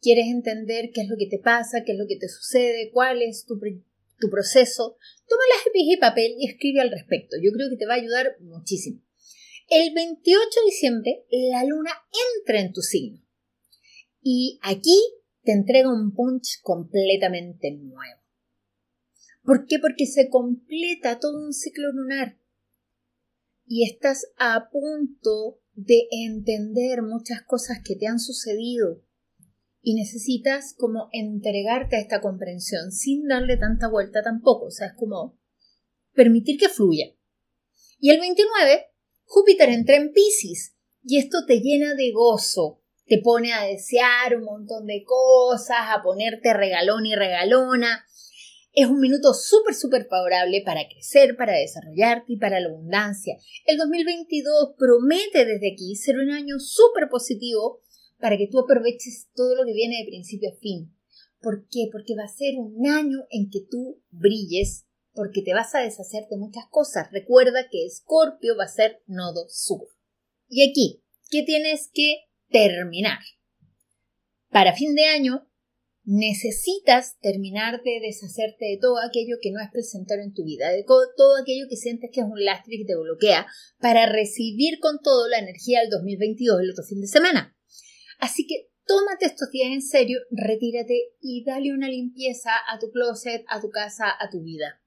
Quieres 0.01 0.26
entender 0.28 0.90
qué 0.92 1.03
es 1.03 1.09
lo 1.09 1.16
que 1.16 1.26
te 1.26 1.38
pasa, 1.38 1.82
qué 1.84 1.92
es 1.92 1.99
lo 1.99 2.07
que 2.07 2.16
te 2.16 2.28
sucede, 2.28 2.90
cuál 2.92 3.22
es 3.22 3.44
tu, 3.44 3.59
tu 3.59 4.30
proceso. 4.30 4.96
Toma 5.26 5.42
lápiz 5.57 5.82
y 5.84 5.96
papel 5.96 6.34
y 6.38 6.49
escribe 6.49 6.80
al 6.80 6.90
respecto. 6.90 7.36
Yo 7.42 7.51
creo 7.53 7.68
que 7.68 7.76
te 7.76 7.86
va 7.86 7.94
a 7.94 7.99
ayudar 7.99 8.36
muchísimo. 8.40 9.03
El 9.68 9.92
28 9.92 10.49
de 10.61 10.66
diciembre 10.66 11.26
la 11.51 11.64
luna 11.64 11.90
entra 12.38 12.61
en 12.61 12.72
tu 12.72 12.80
signo. 12.80 13.22
Y 14.22 14.59
aquí 14.62 14.99
te 15.42 15.53
entrega 15.53 15.92
un 15.92 16.14
punch 16.14 16.61
completamente 16.62 17.70
nuevo. 17.70 18.20
¿Por 19.42 19.66
qué? 19.66 19.78
Porque 19.78 20.07
se 20.07 20.28
completa 20.28 21.18
todo 21.18 21.42
un 21.42 21.53
ciclo 21.53 21.90
lunar. 21.92 22.38
Y 23.66 23.90
estás 23.90 24.26
a 24.36 24.68
punto 24.70 25.61
de 25.74 26.07
entender 26.11 27.03
muchas 27.03 27.42
cosas 27.42 27.78
que 27.84 27.96
te 27.96 28.07
han 28.07 28.20
sucedido. 28.20 29.03
Y 29.89 29.95
necesitas 29.95 30.74
como 30.76 31.09
entregarte 31.12 31.97
a 31.97 32.01
esta 32.01 32.20
comprensión 32.20 32.93
sin 32.93 33.26
darle 33.26 33.57
tanta 33.57 33.89
vuelta 33.89 34.22
tampoco. 34.22 34.66
O 34.66 34.70
sea, 34.70 34.89
es 34.89 34.93
como 34.99 35.39
permitir 36.12 36.59
que 36.59 36.68
fluya. 36.68 37.07
Y 37.99 38.11
el 38.11 38.20
29, 38.20 38.84
Júpiter 39.24 39.70
entra 39.70 39.97
en 39.97 40.12
Pisces. 40.12 40.76
Y 41.03 41.16
esto 41.16 41.39
te 41.47 41.61
llena 41.61 41.95
de 41.95 42.12
gozo. 42.12 42.82
Te 43.07 43.22
pone 43.24 43.55
a 43.55 43.62
desear 43.62 44.36
un 44.36 44.45
montón 44.45 44.84
de 44.84 45.05
cosas, 45.05 45.78
a 45.89 46.03
ponerte 46.03 46.53
regalón 46.53 47.07
y 47.07 47.14
regalona. 47.14 48.05
Es 48.74 48.89
un 48.89 49.01
minuto 49.01 49.32
súper, 49.32 49.74
súper 49.74 50.07
favorable 50.07 50.61
para 50.66 50.86
crecer, 50.86 51.34
para 51.34 51.55
desarrollarte 51.55 52.34
y 52.34 52.36
para 52.36 52.61
la 52.61 52.68
abundancia. 52.68 53.39
El 53.64 53.78
2022 53.78 54.74
promete 54.76 55.47
desde 55.47 55.72
aquí 55.72 55.97
ser 55.97 56.18
un 56.18 56.30
año 56.30 56.59
súper 56.59 57.09
positivo 57.09 57.80
para 58.18 58.36
que 58.36 58.48
tú 58.48 58.60
aproveches 58.60 59.28
todo 59.34 59.54
lo 59.54 59.64
que 59.64 59.72
viene 59.72 59.98
de 59.98 60.10
principio 60.10 60.50
a 60.50 60.58
fin. 60.58 60.94
¿Por 61.40 61.68
qué? 61.68 61.88
Porque 61.92 62.16
va 62.16 62.24
a 62.24 62.28
ser 62.28 62.54
un 62.56 62.86
año 62.86 63.18
en 63.30 63.48
que 63.50 63.60
tú 63.70 64.02
brilles, 64.10 64.86
porque 65.12 65.42
te 65.42 65.54
vas 65.54 65.74
a 65.74 65.80
deshacer 65.80 66.26
de 66.28 66.36
muchas 66.36 66.64
cosas. 66.70 67.10
Recuerda 67.12 67.68
que 67.70 67.86
Escorpio 67.86 68.56
va 68.56 68.64
a 68.64 68.68
ser 68.68 69.02
nodo 69.06 69.46
sur. 69.48 69.86
Y 70.48 70.68
aquí, 70.68 71.02
¿qué 71.30 71.42
tienes 71.42 71.90
que 71.92 72.24
terminar? 72.50 73.18
Para 74.50 74.74
fin 74.74 74.94
de 74.94 75.04
año, 75.04 75.48
necesitas 76.04 77.18
terminar 77.20 77.82
de 77.82 78.00
deshacerte 78.00 78.64
de 78.64 78.78
todo 78.80 78.98
aquello 78.98 79.36
que 79.42 79.50
no 79.50 79.60
es 79.60 79.70
placentero 79.70 80.22
en 80.22 80.32
tu 80.32 80.42
vida, 80.42 80.70
de 80.70 80.82
todo 80.82 81.36
aquello 81.40 81.66
que 81.68 81.76
sientes 81.76 82.10
que 82.12 82.20
es 82.20 82.26
un 82.26 82.42
lastre 82.42 82.78
que 82.78 82.86
te 82.86 82.96
bloquea, 82.96 83.46
para 83.78 84.06
recibir 84.06 84.78
con 84.80 85.00
todo 85.02 85.28
la 85.28 85.38
energía 85.38 85.80
del 85.80 85.90
2022 85.90 86.62
el 86.62 86.70
otro 86.70 86.84
fin 86.84 87.02
de 87.02 87.08
semana. 87.08 87.57
Así 88.18 88.46
que 88.46 88.70
tómate 88.86 89.26
estos 89.26 89.50
días 89.50 89.70
en 89.70 89.82
serio, 89.82 90.18
retírate 90.30 91.12
y 91.20 91.44
dale 91.44 91.72
una 91.72 91.88
limpieza 91.88 92.50
a 92.68 92.78
tu 92.78 92.90
closet, 92.90 93.44
a 93.48 93.60
tu 93.60 93.70
casa, 93.70 94.06
a 94.18 94.28
tu 94.30 94.42
vida. 94.42 94.80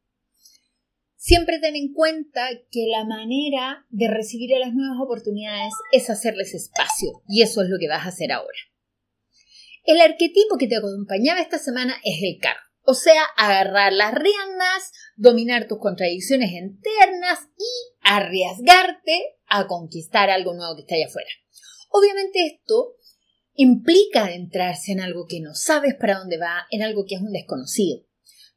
Siempre 1.15 1.59
ten 1.59 1.75
en 1.75 1.93
cuenta 1.93 2.49
que 2.71 2.87
la 2.87 3.05
manera 3.05 3.85
de 3.89 4.07
recibir 4.07 4.55
a 4.55 4.59
las 4.59 4.73
nuevas 4.73 4.97
oportunidades 4.99 5.71
es 5.91 6.09
hacerles 6.09 6.55
espacio, 6.55 7.21
y 7.27 7.43
eso 7.43 7.61
es 7.61 7.69
lo 7.69 7.77
que 7.79 7.87
vas 7.87 8.05
a 8.05 8.09
hacer 8.09 8.31
ahora. 8.31 8.57
El 9.83 10.01
arquetipo 10.01 10.57
que 10.57 10.67
te 10.67 10.77
acompañaba 10.77 11.39
esta 11.39 11.59
semana 11.59 11.95
es 12.03 12.23
el 12.23 12.39
carro, 12.41 12.59
o 12.83 12.95
sea, 12.95 13.23
agarrar 13.37 13.93
las 13.93 14.15
riendas, 14.15 14.91
dominar 15.15 15.67
tus 15.67 15.77
contradicciones 15.77 16.51
internas 16.51 17.49
y 17.55 17.97
arriesgarte 18.01 19.37
a 19.45 19.67
conquistar 19.67 20.31
algo 20.31 20.55
nuevo 20.55 20.75
que 20.75 20.81
está 20.81 20.95
allá 20.95 21.05
afuera. 21.05 21.29
Obviamente 21.91 22.47
esto 22.47 22.95
implica 23.53 24.25
adentrarse 24.25 24.91
en 24.91 25.01
algo 25.01 25.25
que 25.27 25.39
no 25.39 25.53
sabes 25.53 25.95
para 25.95 26.19
dónde 26.19 26.37
va, 26.37 26.65
en 26.69 26.81
algo 26.81 27.05
que 27.05 27.15
es 27.15 27.21
un 27.21 27.31
desconocido. 27.31 28.03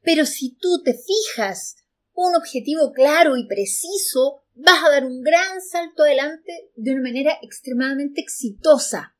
Pero 0.01 0.25
si 0.25 0.55
tú 0.55 0.81
te 0.83 0.93
fijas 0.93 1.77
un 2.13 2.35
objetivo 2.35 2.91
claro 2.93 3.35
y 3.37 3.47
preciso, 3.47 4.43
vas 4.53 4.83
a 4.85 4.89
dar 4.89 5.05
un 5.05 5.21
gran 5.21 5.61
salto 5.61 6.03
adelante 6.03 6.71
de 6.75 6.91
una 6.91 7.01
manera 7.01 7.37
extremadamente 7.41 8.21
exitosa. 8.21 9.15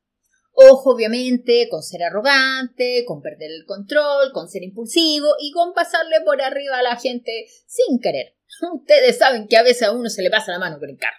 Ojo, 0.52 0.94
obviamente, 0.94 1.68
con 1.70 1.82
ser 1.82 2.02
arrogante, 2.02 3.04
con 3.06 3.20
perder 3.20 3.50
el 3.50 3.66
control, 3.66 4.32
con 4.32 4.48
ser 4.48 4.62
impulsivo 4.62 5.28
y 5.38 5.52
con 5.52 5.74
pasarle 5.74 6.22
por 6.24 6.40
arriba 6.40 6.78
a 6.78 6.82
la 6.82 6.96
gente 6.96 7.46
sin 7.66 8.00
querer. 8.00 8.36
Ustedes 8.72 9.18
saben 9.18 9.48
que 9.48 9.58
a 9.58 9.62
veces 9.62 9.82
a 9.82 9.92
uno 9.92 10.08
se 10.08 10.22
le 10.22 10.30
pasa 10.30 10.52
la 10.52 10.58
mano 10.58 10.78
con 10.78 10.88
el 10.88 10.96
carro. 10.96 11.18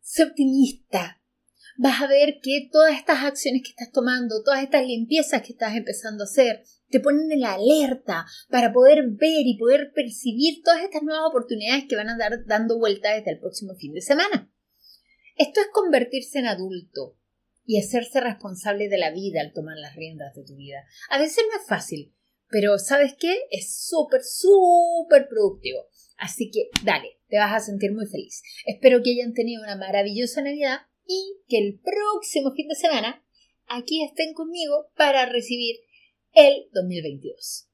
Sé 0.00 0.22
optimista. 0.22 1.17
Vas 1.80 2.02
a 2.02 2.08
ver 2.08 2.40
que 2.42 2.68
todas 2.72 2.98
estas 2.98 3.22
acciones 3.22 3.62
que 3.62 3.70
estás 3.70 3.92
tomando, 3.92 4.42
todas 4.42 4.64
estas 4.64 4.84
limpiezas 4.84 5.42
que 5.42 5.52
estás 5.52 5.76
empezando 5.76 6.24
a 6.24 6.26
hacer, 6.26 6.64
te 6.88 6.98
ponen 6.98 7.30
en 7.30 7.38
la 7.38 7.54
alerta 7.54 8.26
para 8.50 8.72
poder 8.72 9.04
ver 9.10 9.46
y 9.46 9.56
poder 9.56 9.92
percibir 9.94 10.60
todas 10.64 10.82
estas 10.82 11.04
nuevas 11.04 11.28
oportunidades 11.28 11.84
que 11.88 11.94
van 11.94 12.08
a 12.08 12.18
dar 12.18 12.44
dando 12.46 12.80
vuelta 12.80 13.14
desde 13.14 13.30
el 13.30 13.38
próximo 13.38 13.76
fin 13.76 13.92
de 13.92 14.00
semana. 14.00 14.52
Esto 15.36 15.60
es 15.60 15.68
convertirse 15.72 16.40
en 16.40 16.46
adulto 16.46 17.16
y 17.64 17.78
hacerse 17.78 18.20
responsable 18.20 18.88
de 18.88 18.98
la 18.98 19.12
vida 19.12 19.40
al 19.40 19.52
tomar 19.52 19.76
las 19.76 19.94
riendas 19.94 20.34
de 20.34 20.42
tu 20.42 20.56
vida. 20.56 20.82
A 21.10 21.20
veces 21.20 21.44
no 21.48 21.60
es 21.60 21.68
fácil, 21.68 22.12
pero 22.48 22.76
¿sabes 22.80 23.14
qué? 23.16 23.42
Es 23.52 23.86
súper, 23.86 24.22
súper 24.24 25.28
productivo. 25.28 25.86
Así 26.16 26.50
que 26.50 26.70
dale, 26.84 27.20
te 27.28 27.38
vas 27.38 27.54
a 27.54 27.64
sentir 27.64 27.92
muy 27.92 28.06
feliz. 28.06 28.42
Espero 28.66 29.00
que 29.00 29.12
hayan 29.12 29.32
tenido 29.32 29.62
una 29.62 29.76
maravillosa 29.76 30.42
Navidad 30.42 30.80
y 31.08 31.38
que 31.48 31.58
el 31.58 31.80
próximo 31.80 32.52
fin 32.52 32.68
de 32.68 32.76
semana 32.76 33.24
aquí 33.66 34.04
estén 34.04 34.34
conmigo 34.34 34.92
para 34.96 35.26
recibir 35.26 35.76
el 36.34 36.68
2022. 36.72 37.68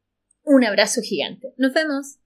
Un 0.45 0.64
abrazo 0.64 1.03
gigante. 1.03 1.53
Nos 1.59 1.74
vemos. 1.74 2.18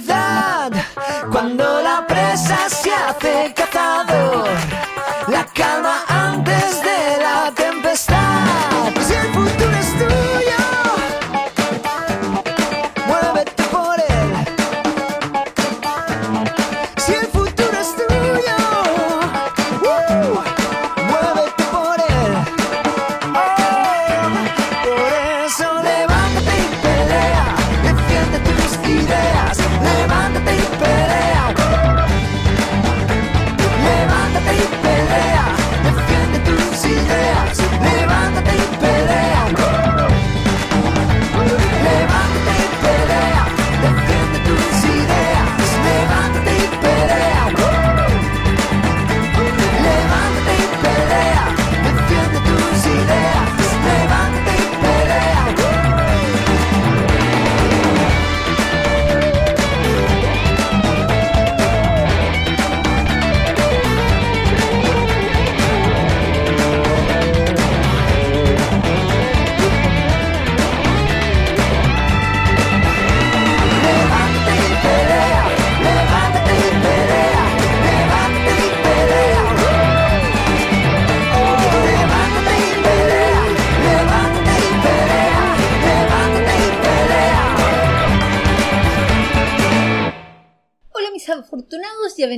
Tranquilidad 0.00 0.72
cuando 1.30 1.82
la 1.82 2.06
presa 2.06 2.68
se 2.68 2.92
hace 2.92 3.54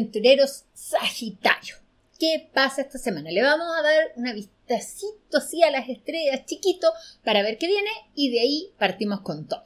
aventureros 0.08 0.64
Sagitario. 0.72 1.76
¿Qué 2.18 2.48
pasa 2.52 2.80
esta 2.80 2.98
semana? 2.98 3.30
Le 3.30 3.42
vamos 3.42 3.66
a 3.78 3.82
dar 3.82 4.12
una 4.16 4.32
vistacito 4.32 5.36
así 5.36 5.62
a 5.62 5.70
las 5.70 5.88
estrellas 5.88 6.46
chiquito 6.46 6.90
para 7.22 7.42
ver 7.42 7.58
qué 7.58 7.66
viene 7.66 7.90
y 8.14 8.30
de 8.30 8.40
ahí 8.40 8.72
partimos 8.78 9.20
con 9.20 9.46
todo. 9.46 9.62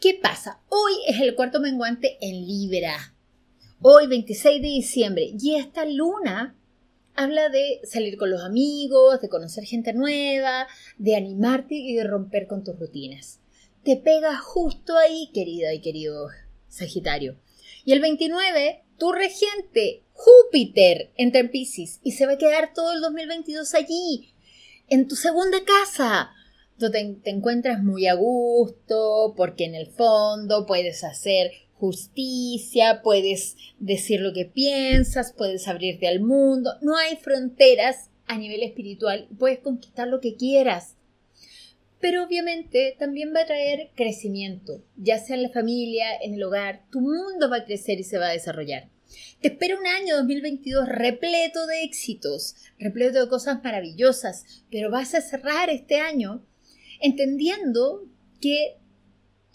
¿Qué 0.00 0.18
pasa? 0.20 0.60
Hoy 0.68 0.92
es 1.06 1.20
el 1.20 1.36
cuarto 1.36 1.60
menguante 1.60 2.18
en 2.20 2.44
Libra. 2.44 3.14
Hoy 3.80 4.08
26 4.08 4.60
de 4.60 4.68
diciembre 4.68 5.30
y 5.38 5.54
esta 5.54 5.84
luna 5.84 6.56
habla 7.14 7.48
de 7.48 7.80
salir 7.84 8.18
con 8.18 8.30
los 8.30 8.42
amigos, 8.42 9.20
de 9.20 9.28
conocer 9.28 9.64
gente 9.64 9.92
nueva, 9.92 10.66
de 10.98 11.14
animarte 11.14 11.76
y 11.76 11.94
de 11.94 12.04
romper 12.04 12.48
con 12.48 12.64
tus 12.64 12.78
rutinas. 12.78 13.38
Te 13.84 13.96
pega 13.96 14.36
justo 14.38 14.98
ahí, 14.98 15.30
querida 15.32 15.72
y 15.72 15.80
querido 15.80 16.28
Sagitario. 16.68 17.38
Y 17.84 17.92
el 17.92 18.00
29, 18.00 18.83
tu 18.98 19.12
regente, 19.12 20.02
Júpiter, 20.12 21.10
entra 21.16 21.40
en 21.40 21.50
Pisces 21.50 22.00
y 22.02 22.12
se 22.12 22.26
va 22.26 22.32
a 22.32 22.38
quedar 22.38 22.72
todo 22.74 22.92
el 22.92 23.00
2022 23.00 23.74
allí, 23.74 24.34
en 24.88 25.08
tu 25.08 25.16
segunda 25.16 25.58
casa, 25.64 26.30
donde 26.78 27.16
te 27.22 27.30
encuentras 27.30 27.82
muy 27.82 28.06
a 28.06 28.14
gusto, 28.14 29.34
porque 29.36 29.64
en 29.64 29.74
el 29.74 29.86
fondo 29.88 30.66
puedes 30.66 31.04
hacer 31.04 31.52
justicia, 31.74 33.02
puedes 33.02 33.56
decir 33.78 34.20
lo 34.20 34.32
que 34.32 34.44
piensas, 34.44 35.34
puedes 35.36 35.68
abrirte 35.68 36.08
al 36.08 36.20
mundo, 36.20 36.72
no 36.80 36.96
hay 36.96 37.16
fronteras 37.16 38.10
a 38.26 38.38
nivel 38.38 38.62
espiritual, 38.62 39.28
puedes 39.38 39.58
conquistar 39.58 40.08
lo 40.08 40.20
que 40.20 40.36
quieras. 40.36 40.96
Pero 42.04 42.22
obviamente 42.22 42.94
también 42.98 43.32
va 43.34 43.40
a 43.40 43.46
traer 43.46 43.88
crecimiento, 43.94 44.84
ya 44.94 45.18
sea 45.18 45.36
en 45.36 45.42
la 45.42 45.48
familia, 45.48 46.04
en 46.20 46.34
el 46.34 46.42
hogar, 46.42 46.84
tu 46.90 47.00
mundo 47.00 47.48
va 47.48 47.56
a 47.56 47.64
crecer 47.64 47.98
y 47.98 48.04
se 48.04 48.18
va 48.18 48.26
a 48.26 48.32
desarrollar. 48.32 48.90
Te 49.40 49.48
espera 49.48 49.78
un 49.78 49.86
año 49.86 50.16
2022 50.16 50.86
repleto 50.86 51.66
de 51.66 51.82
éxitos, 51.82 52.56
repleto 52.78 53.22
de 53.22 53.30
cosas 53.30 53.64
maravillosas, 53.64 54.44
pero 54.70 54.90
vas 54.90 55.14
a 55.14 55.22
cerrar 55.22 55.70
este 55.70 55.98
año 55.98 56.44
entendiendo 57.00 58.06
que 58.38 58.76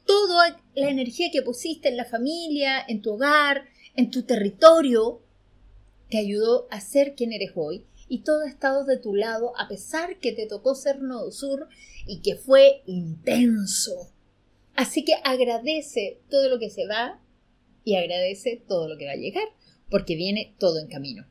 toda 0.07 0.59
la 0.73 0.89
energía 0.89 1.29
que 1.31 1.43
pusiste 1.43 1.89
en 1.89 1.97
la 1.97 2.05
familia, 2.05 2.83
en 2.87 3.03
tu 3.03 3.11
hogar, 3.11 3.65
en 3.95 4.09
tu 4.09 4.23
territorio, 4.23 5.21
te 6.09 6.17
ayudó 6.17 6.67
a 6.71 6.81
ser 6.81 7.13
quien 7.13 7.31
eres 7.31 7.51
hoy 7.53 7.85
y 8.09 8.23
todo 8.23 8.43
ha 8.43 8.49
estado 8.49 8.83
de 8.83 8.97
tu 8.97 9.15
lado 9.15 9.53
a 9.57 9.67
pesar 9.67 10.17
que 10.17 10.33
te 10.33 10.47
tocó 10.47 10.75
ser 10.75 11.01
Nodo 11.01 11.31
Sur 11.31 11.69
y 12.05 12.21
que 12.21 12.35
fue 12.35 12.81
intenso. 12.87 14.11
Así 14.75 15.05
que 15.05 15.13
agradece 15.23 16.19
todo 16.29 16.49
lo 16.49 16.59
que 16.59 16.69
se 16.69 16.87
va 16.87 17.21
y 17.83 17.95
agradece 17.95 18.61
todo 18.67 18.87
lo 18.89 18.97
que 18.97 19.05
va 19.05 19.13
a 19.13 19.17
llegar, 19.17 19.47
porque 19.89 20.15
viene 20.15 20.55
todo 20.59 20.79
en 20.79 20.87
camino. 20.87 21.25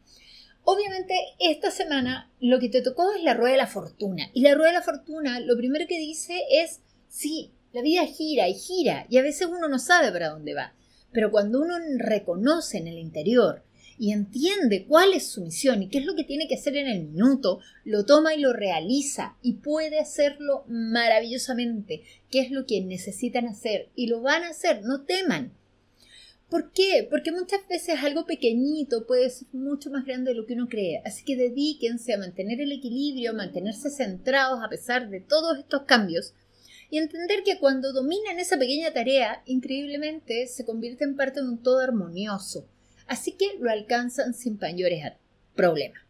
Obviamente, 0.64 1.14
esta 1.38 1.70
semana 1.70 2.30
lo 2.40 2.58
que 2.58 2.68
te 2.68 2.82
tocó 2.82 3.12
es 3.12 3.22
la 3.22 3.34
rueda 3.34 3.52
de 3.52 3.58
la 3.58 3.66
fortuna. 3.66 4.30
Y 4.34 4.42
la 4.42 4.54
rueda 4.54 4.68
de 4.68 4.78
la 4.78 4.82
fortuna 4.82 5.40
lo 5.40 5.56
primero 5.56 5.86
que 5.88 5.98
dice 5.98 6.42
es, 6.50 6.80
sí, 7.08 7.52
la 7.72 7.80
vida 7.80 8.06
gira 8.06 8.48
y 8.48 8.54
gira, 8.54 9.06
y 9.08 9.18
a 9.18 9.22
veces 9.22 9.48
uno 9.48 9.68
no 9.68 9.78
sabe 9.78 10.12
para 10.12 10.28
dónde 10.28 10.54
va. 10.54 10.74
Pero 11.10 11.30
cuando 11.30 11.60
uno 11.60 11.74
reconoce 11.96 12.78
en 12.78 12.86
el 12.86 12.98
interior 12.98 13.62
y 13.98 14.12
entiende 14.12 14.86
cuál 14.86 15.12
es 15.12 15.26
su 15.26 15.42
misión 15.42 15.82
y 15.82 15.88
qué 15.88 15.98
es 15.98 16.04
lo 16.04 16.14
que 16.14 16.24
tiene 16.24 16.46
que 16.48 16.54
hacer 16.54 16.76
en 16.76 16.86
el 16.86 17.04
minuto, 17.04 17.60
lo 17.84 18.04
toma 18.04 18.34
y 18.34 18.40
lo 18.40 18.52
realiza 18.52 19.36
y 19.42 19.54
puede 19.54 19.98
hacerlo 19.98 20.64
maravillosamente, 20.68 22.02
qué 22.30 22.40
es 22.40 22.50
lo 22.50 22.66
que 22.66 22.80
necesitan 22.80 23.46
hacer 23.46 23.88
y 23.94 24.06
lo 24.06 24.20
van 24.22 24.44
a 24.44 24.50
hacer, 24.50 24.82
no 24.82 25.02
teman. 25.02 25.52
¿Por 26.48 26.72
qué? 26.72 27.06
Porque 27.10 27.30
muchas 27.30 27.60
veces 27.68 27.96
algo 28.02 28.24
pequeñito 28.24 29.06
puede 29.06 29.28
ser 29.28 29.48
mucho 29.52 29.90
más 29.90 30.06
grande 30.06 30.30
de 30.30 30.36
lo 30.36 30.46
que 30.46 30.54
uno 30.54 30.66
cree. 30.68 31.02
Así 31.04 31.22
que 31.22 31.36
dedíquense 31.36 32.14
a 32.14 32.18
mantener 32.18 32.62
el 32.62 32.72
equilibrio, 32.72 33.32
a 33.32 33.34
mantenerse 33.34 33.90
centrados 33.90 34.60
a 34.64 34.70
pesar 34.70 35.10
de 35.10 35.20
todos 35.20 35.58
estos 35.58 35.82
cambios 35.82 36.32
y 36.90 36.96
entender 36.96 37.42
que 37.44 37.58
cuando 37.58 37.92
dominan 37.92 38.38
esa 38.38 38.58
pequeña 38.58 38.92
tarea, 38.92 39.42
increíblemente 39.44 40.46
se 40.46 40.64
convierte 40.64 41.04
en 41.04 41.16
parte 41.16 41.42
de 41.42 41.48
un 41.48 41.62
todo 41.62 41.80
armonioso. 41.80 42.66
Así 43.08 43.32
que 43.32 43.56
lo 43.58 43.70
alcanzan 43.70 44.34
sin 44.34 44.58
mayores 44.60 45.02
problemas. 45.54 46.00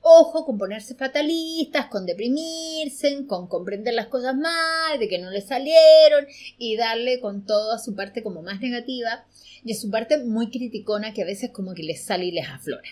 Ojo 0.00 0.44
con 0.44 0.58
ponerse 0.58 0.94
fatalistas, 0.94 1.86
con 1.86 2.06
deprimirse, 2.06 3.26
con 3.26 3.48
comprender 3.48 3.94
las 3.94 4.06
cosas 4.06 4.36
mal, 4.36 4.98
de 4.98 5.08
que 5.08 5.18
no 5.18 5.30
les 5.30 5.46
salieron 5.46 6.26
y 6.58 6.76
darle 6.76 7.20
con 7.20 7.46
todo 7.46 7.72
a 7.72 7.78
su 7.78 7.94
parte 7.94 8.22
como 8.22 8.42
más 8.42 8.60
negativa 8.60 9.24
y 9.64 9.72
a 9.72 9.76
su 9.76 9.90
parte 9.90 10.18
muy 10.18 10.50
criticona 10.50 11.14
que 11.14 11.22
a 11.22 11.26
veces 11.26 11.50
como 11.50 11.74
que 11.74 11.82
les 11.82 12.04
sale 12.04 12.26
y 12.26 12.32
les 12.32 12.48
aflora. 12.48 12.88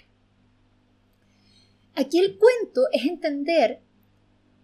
Aquí 1.94 2.18
el 2.18 2.38
cuento 2.38 2.86
es 2.92 3.04
entender 3.04 3.80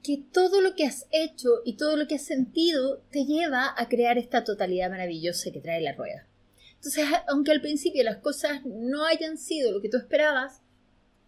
que 0.02 0.16
todo 0.32 0.62
lo 0.62 0.74
que 0.74 0.86
has 0.86 1.06
hecho 1.10 1.60
y 1.66 1.76
todo 1.76 1.96
lo 1.96 2.06
que 2.06 2.14
has 2.14 2.24
sentido 2.24 3.02
te 3.10 3.26
lleva 3.26 3.74
a 3.76 3.88
crear 3.88 4.16
esta 4.16 4.42
totalidad 4.44 4.88
maravillosa 4.90 5.50
que 5.50 5.60
trae 5.60 5.82
la 5.82 5.92
rueda. 5.92 6.27
Entonces, 6.78 7.04
aunque 7.26 7.52
al 7.52 7.60
principio 7.60 8.02
las 8.04 8.18
cosas 8.18 8.64
no 8.64 9.04
hayan 9.04 9.36
sido 9.36 9.72
lo 9.72 9.82
que 9.82 9.88
tú 9.88 9.96
esperabas 9.96 10.62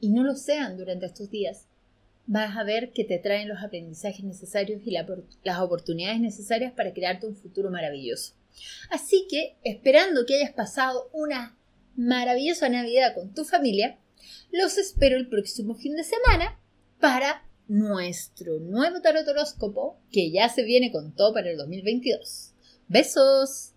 y 0.00 0.10
no 0.10 0.24
lo 0.24 0.34
sean 0.34 0.76
durante 0.76 1.06
estos 1.06 1.30
días, 1.30 1.66
vas 2.26 2.56
a 2.56 2.62
ver 2.62 2.92
que 2.92 3.04
te 3.04 3.18
traen 3.18 3.48
los 3.48 3.62
aprendizajes 3.62 4.24
necesarios 4.24 4.82
y 4.84 4.92
la, 4.92 5.06
las 5.42 5.58
oportunidades 5.58 6.20
necesarias 6.20 6.72
para 6.72 6.92
crearte 6.92 7.26
un 7.26 7.34
futuro 7.34 7.70
maravilloso. 7.70 8.34
Así 8.90 9.26
que, 9.28 9.56
esperando 9.64 10.26
que 10.26 10.36
hayas 10.36 10.52
pasado 10.52 11.10
una 11.12 11.56
maravillosa 11.96 12.68
Navidad 12.68 13.14
con 13.14 13.34
tu 13.34 13.44
familia, 13.44 13.98
los 14.52 14.78
espero 14.78 15.16
el 15.16 15.28
próximo 15.28 15.74
fin 15.74 15.96
de 15.96 16.04
semana 16.04 16.58
para 17.00 17.44
nuestro 17.68 18.58
nuevo 18.58 19.00
tarot 19.00 19.26
horóscopo 19.26 19.98
que 20.10 20.30
ya 20.30 20.48
se 20.48 20.62
viene 20.62 20.90
con 20.92 21.14
todo 21.14 21.32
para 21.32 21.50
el 21.50 21.56
2022. 21.56 22.52
Besos. 22.88 23.72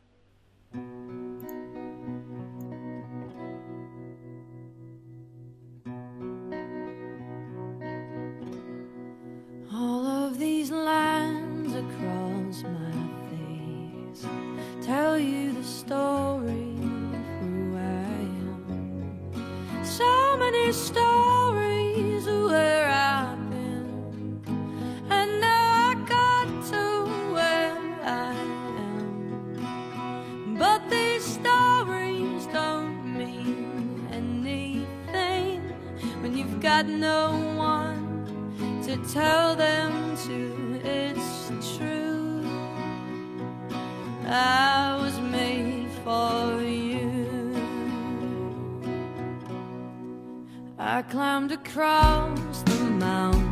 These 10.43 10.71
lines 10.71 11.73
across 11.73 12.63
my 12.63 12.95
face 13.29 14.27
tell 14.81 15.17
you 15.17 15.53
the 15.53 15.63
story 15.63 16.75
of 17.17 17.25
who 17.39 17.77
I 17.77 18.19
am. 18.49 19.85
so 19.85 20.35
many 20.35 20.73
stories 20.73 22.27
of 22.27 22.51
where 22.51 22.89
I've 22.89 23.49
been, 23.51 24.41
and 25.09 25.39
now 25.39 25.91
I 25.91 25.93
got 26.15 26.47
to 26.71 26.85
where 27.35 27.79
I 28.03 28.35
am. 28.89 30.57
But 30.59 30.89
these 30.89 31.23
stories 31.39 32.47
don't 32.47 33.17
mean 33.17 34.09
anything 34.11 35.61
when 36.21 36.35
you've 36.35 36.59
got 36.59 36.85
no 36.85 37.31
one 37.55 38.03
to 38.83 38.97
tell 39.13 39.55
them 39.55 40.02
to. 40.27 40.79
It's 40.85 41.77
true. 41.77 42.45
I 44.25 44.97
was 45.01 45.19
made 45.19 45.89
for 46.03 46.61
you. 46.61 47.55
I 50.79 51.01
climbed 51.01 51.51
across 51.51 52.61
the 52.63 52.83
mountain 52.85 53.42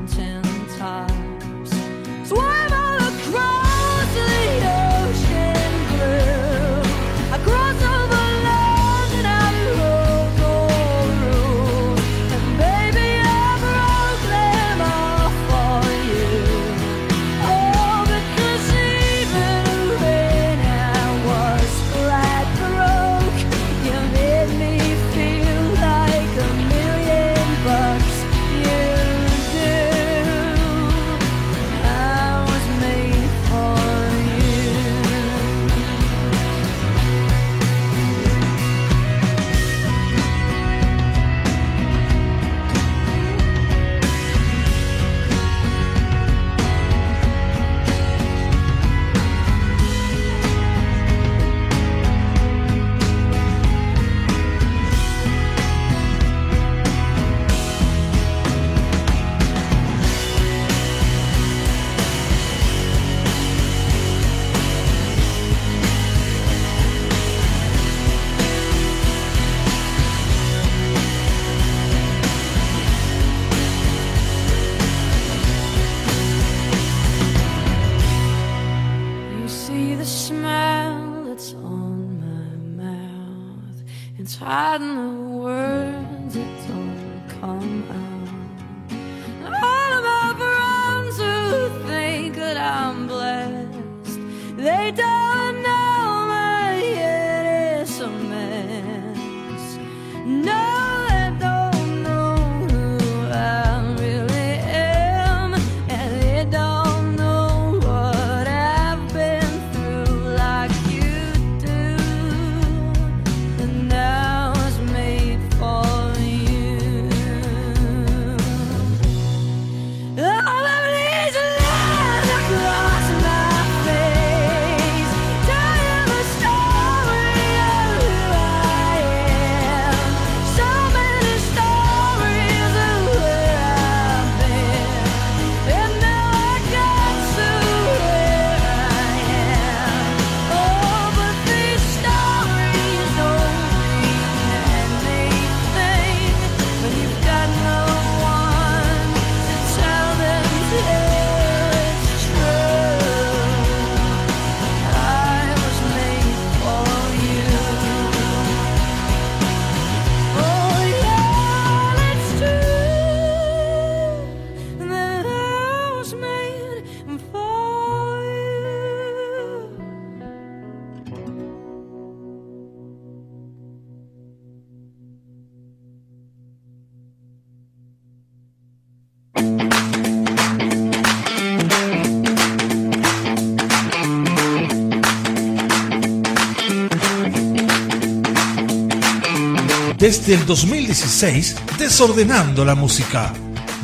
Desde 190.02 190.34
el 190.34 190.48
2016, 190.48 191.78
desordenando 191.78 192.66
la 192.66 192.74
música. 192.74 193.32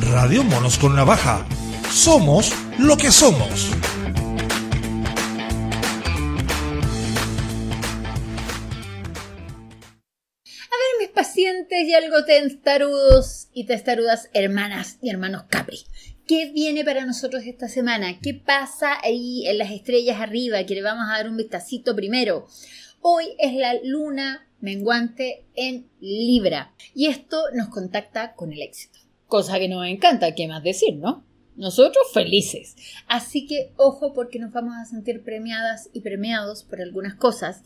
Radio 0.00 0.42
Monos 0.42 0.76
con 0.76 0.96
Navaja. 0.96 1.46
Somos 1.92 2.52
lo 2.76 2.96
que 2.96 3.12
somos. 3.12 3.70
A 10.50 10.74
ver, 10.74 10.98
mis 10.98 11.10
pacientes 11.14 11.84
y 11.86 11.94
algo 11.94 12.24
testarudos 12.24 13.46
y 13.52 13.66
testarudas 13.66 14.28
hermanas 14.34 14.98
y 15.00 15.10
hermanos 15.10 15.44
Capri. 15.48 15.84
¿Qué 16.26 16.50
viene 16.52 16.84
para 16.84 17.06
nosotros 17.06 17.44
esta 17.46 17.68
semana? 17.68 18.18
¿Qué 18.20 18.34
pasa 18.34 18.98
ahí 19.04 19.46
en 19.46 19.58
las 19.58 19.70
estrellas 19.70 20.20
arriba? 20.20 20.64
Que 20.64 20.74
le 20.74 20.82
vamos 20.82 21.04
a 21.08 21.18
dar 21.18 21.28
un 21.28 21.36
vistacito 21.36 21.94
primero. 21.94 22.48
Hoy 23.02 23.36
es 23.38 23.54
la 23.54 23.74
luna 23.84 24.47
menguante 24.60 25.44
en 25.54 25.88
Libra 26.00 26.74
y 26.94 27.06
esto 27.06 27.42
nos 27.54 27.68
contacta 27.68 28.34
con 28.34 28.52
el 28.52 28.62
éxito. 28.62 28.98
Cosa 29.26 29.58
que 29.58 29.68
nos 29.68 29.86
encanta, 29.86 30.34
¿qué 30.34 30.48
más 30.48 30.62
decir, 30.62 30.96
no? 30.96 31.24
Nosotros 31.56 32.12
felices. 32.12 32.76
Así 33.06 33.46
que 33.46 33.72
ojo 33.76 34.12
porque 34.12 34.38
nos 34.38 34.52
vamos 34.52 34.74
a 34.76 34.84
sentir 34.84 35.22
premiadas 35.22 35.90
y 35.92 36.00
premiados 36.00 36.62
por 36.62 36.80
algunas 36.80 37.14
cosas. 37.14 37.62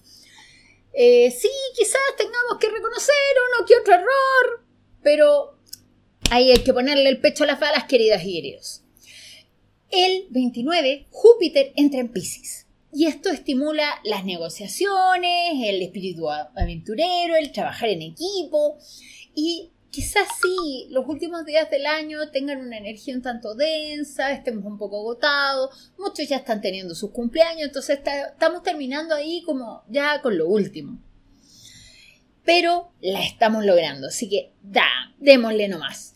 Eh, 0.95 1.30
sí, 1.30 1.49
quizás 1.76 2.01
tengamos 2.16 2.59
que 2.61 2.68
reconocer 2.68 3.14
uno 3.57 3.66
que 3.66 3.76
otro 3.76 3.95
error, 3.95 4.64
pero 5.03 5.59
ahí 6.30 6.51
hay 6.51 6.59
que 6.59 6.74
ponerle 6.74 7.09
el 7.09 7.20
pecho 7.20 7.45
a 7.45 7.47
las 7.47 7.61
balas, 7.61 7.84
queridas 7.84 8.22
y 8.24 8.32
queridos. 8.32 8.82
El 9.90 10.26
29, 10.30 11.07
Júpiter 11.11 11.72
entra 11.76 12.01
en 12.01 12.11
Pisces. 12.11 12.66
Y 12.93 13.07
esto 13.07 13.30
estimula 13.30 13.86
las 14.05 14.24
negociaciones, 14.24 15.55
el 15.64 15.80
espíritu 15.80 16.28
aventurero, 16.30 17.36
el 17.36 17.51
trabajar 17.51 17.88
en 17.88 18.03
equipo. 18.03 18.76
Y 19.34 19.70
quizás 19.90 20.28
sí, 20.43 20.88
los 20.90 21.07
últimos 21.07 21.47
días 21.47 21.70
del 21.70 21.86
año 21.86 22.30
tengan 22.30 22.61
una 22.61 22.76
energía 22.76 23.14
un 23.14 23.22
tanto 23.22 23.55
densa, 23.55 24.32
estemos 24.32 24.64
un 24.64 24.76
poco 24.76 24.99
agotados, 25.01 25.93
muchos 25.99 26.28
ya 26.28 26.36
están 26.36 26.61
teniendo 26.61 26.95
sus 26.95 27.11
cumpleaños, 27.11 27.68
entonces 27.68 28.01
estamos 28.01 28.62
terminando 28.62 29.14
ahí 29.14 29.43
como 29.43 29.84
ya 29.88 30.20
con 30.20 30.36
lo 30.36 30.49
último. 30.49 30.99
pero 32.45 32.93
la 33.01 33.22
estamos 33.24 33.64
logrando, 33.64 34.09
así 34.09 34.28
que 34.28 34.53
da, 34.62 34.88
démosle 35.18 35.68
nomás. 35.68 36.11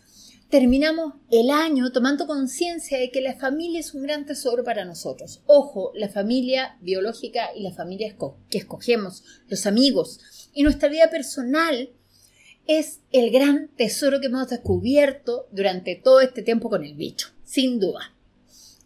Terminamos 0.50 1.14
el 1.32 1.50
año 1.50 1.90
tomando 1.90 2.28
conciencia 2.28 2.98
de 2.98 3.10
que 3.10 3.20
la 3.20 3.34
familia 3.34 3.80
es 3.80 3.94
un 3.94 4.02
gran 4.02 4.26
tesoro 4.26 4.62
para 4.62 4.84
nosotros. 4.84 5.42
Ojo, 5.46 5.90
la 5.96 6.08
familia 6.08 6.78
biológica 6.80 7.48
y 7.56 7.62
la 7.62 7.72
familia 7.72 8.16
que 8.48 8.58
escogemos, 8.58 9.24
los 9.48 9.66
amigos 9.66 10.20
y 10.54 10.62
nuestra 10.62 10.88
vida 10.88 11.10
personal 11.10 11.90
es 12.68 13.00
el 13.10 13.32
gran 13.32 13.68
tesoro 13.76 14.20
que 14.20 14.26
hemos 14.26 14.48
descubierto 14.48 15.48
durante 15.50 15.96
todo 15.96 16.20
este 16.20 16.42
tiempo 16.42 16.70
con 16.70 16.84
el 16.84 16.94
bicho, 16.94 17.30
sin 17.44 17.80
duda. 17.80 18.14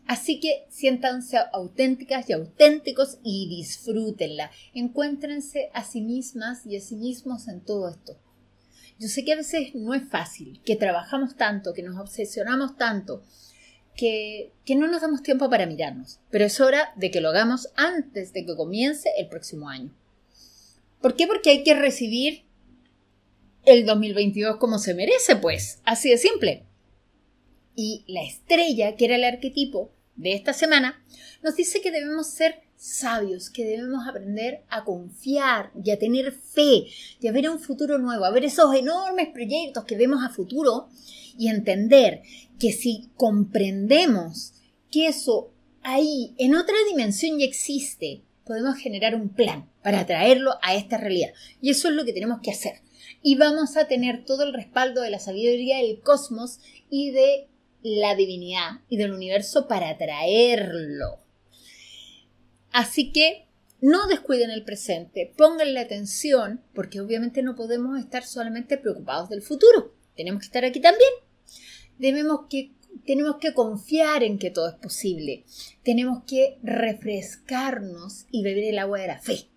Así 0.06 0.40
que 0.40 0.64
siéntanse 0.70 1.36
auténticas 1.52 2.30
y 2.30 2.32
auténticos 2.32 3.18
y 3.22 3.50
disfrútenla. 3.50 4.50
Encuéntrense 4.72 5.68
a 5.74 5.84
sí 5.84 6.00
mismas 6.00 6.64
y 6.64 6.76
a 6.76 6.80
sí 6.80 6.96
mismos 6.96 7.48
en 7.48 7.60
todo 7.60 7.90
esto. 7.90 8.16
Yo 9.00 9.08
sé 9.08 9.24
que 9.24 9.32
a 9.32 9.36
veces 9.36 9.74
no 9.74 9.94
es 9.94 10.06
fácil, 10.06 10.60
que 10.62 10.76
trabajamos 10.76 11.34
tanto, 11.34 11.72
que 11.72 11.82
nos 11.82 11.98
obsesionamos 11.98 12.76
tanto, 12.76 13.22
que, 13.96 14.52
que 14.66 14.76
no 14.76 14.88
nos 14.88 15.00
damos 15.00 15.22
tiempo 15.22 15.48
para 15.48 15.64
mirarnos, 15.64 16.20
pero 16.30 16.44
es 16.44 16.60
hora 16.60 16.92
de 16.96 17.10
que 17.10 17.22
lo 17.22 17.30
hagamos 17.30 17.70
antes 17.76 18.34
de 18.34 18.44
que 18.44 18.54
comience 18.54 19.08
el 19.16 19.28
próximo 19.28 19.70
año. 19.70 19.90
¿Por 21.00 21.16
qué? 21.16 21.26
Porque 21.26 21.48
hay 21.48 21.64
que 21.64 21.72
recibir 21.72 22.44
el 23.64 23.86
2022 23.86 24.58
como 24.58 24.78
se 24.78 24.92
merece, 24.92 25.34
pues, 25.34 25.80
así 25.84 26.10
de 26.10 26.18
simple. 26.18 26.66
Y 27.74 28.04
la 28.06 28.22
estrella, 28.22 28.96
que 28.96 29.06
era 29.06 29.16
el 29.16 29.24
arquetipo 29.24 29.90
de 30.16 30.34
esta 30.34 30.52
semana, 30.52 31.02
nos 31.42 31.56
dice 31.56 31.80
que 31.80 31.90
debemos 31.90 32.26
ser 32.26 32.60
sabios, 32.80 33.50
que 33.50 33.66
debemos 33.66 34.08
aprender 34.08 34.62
a 34.70 34.84
confiar 34.84 35.70
y 35.84 35.90
a 35.90 35.98
tener 35.98 36.32
fe 36.32 36.86
y 37.20 37.28
a 37.28 37.32
ver 37.32 37.50
un 37.50 37.58
futuro 37.58 37.98
nuevo, 37.98 38.24
a 38.24 38.30
ver 38.30 38.46
esos 38.46 38.74
enormes 38.74 39.28
proyectos 39.28 39.84
que 39.84 39.98
vemos 39.98 40.24
a 40.24 40.30
futuro 40.30 40.88
y 41.38 41.48
entender 41.48 42.22
que 42.58 42.72
si 42.72 43.10
comprendemos 43.16 44.54
que 44.90 45.08
eso 45.08 45.52
ahí 45.82 46.34
en 46.38 46.54
otra 46.54 46.74
dimensión 46.88 47.38
ya 47.38 47.44
existe, 47.44 48.22
podemos 48.46 48.76
generar 48.76 49.14
un 49.14 49.28
plan 49.28 49.68
para 49.82 50.06
traerlo 50.06 50.52
a 50.62 50.74
esta 50.74 50.96
realidad. 50.96 51.30
Y 51.60 51.70
eso 51.70 51.88
es 51.88 51.94
lo 51.94 52.06
que 52.06 52.14
tenemos 52.14 52.40
que 52.42 52.50
hacer. 52.50 52.80
Y 53.22 53.36
vamos 53.36 53.76
a 53.76 53.88
tener 53.88 54.24
todo 54.24 54.42
el 54.44 54.54
respaldo 54.54 55.02
de 55.02 55.10
la 55.10 55.18
sabiduría 55.18 55.78
del 55.78 56.00
cosmos 56.00 56.60
y 56.88 57.10
de 57.10 57.46
la 57.82 58.14
divinidad 58.14 58.80
y 58.88 58.96
del 58.96 59.12
universo 59.12 59.68
para 59.68 59.96
traerlo. 59.98 61.29
Así 62.72 63.12
que 63.12 63.46
no 63.80 64.06
descuiden 64.08 64.50
el 64.50 64.64
presente, 64.64 65.32
pónganle 65.36 65.80
atención, 65.80 66.62
porque 66.74 67.00
obviamente 67.00 67.42
no 67.42 67.56
podemos 67.56 67.98
estar 67.98 68.24
solamente 68.24 68.76
preocupados 68.76 69.30
del 69.30 69.42
futuro. 69.42 69.94
Tenemos 70.14 70.40
que 70.40 70.46
estar 70.46 70.64
aquí 70.64 70.80
también. 70.80 71.10
Debemos 71.98 72.40
que, 72.50 72.72
tenemos 73.06 73.36
que 73.36 73.54
confiar 73.54 74.22
en 74.22 74.38
que 74.38 74.50
todo 74.50 74.68
es 74.68 74.74
posible. 74.74 75.44
Tenemos 75.82 76.24
que 76.24 76.58
refrescarnos 76.62 78.26
y 78.30 78.42
beber 78.42 78.64
el 78.64 78.78
agua 78.78 79.00
de 79.00 79.06
la 79.06 79.18
fe. 79.18 79.48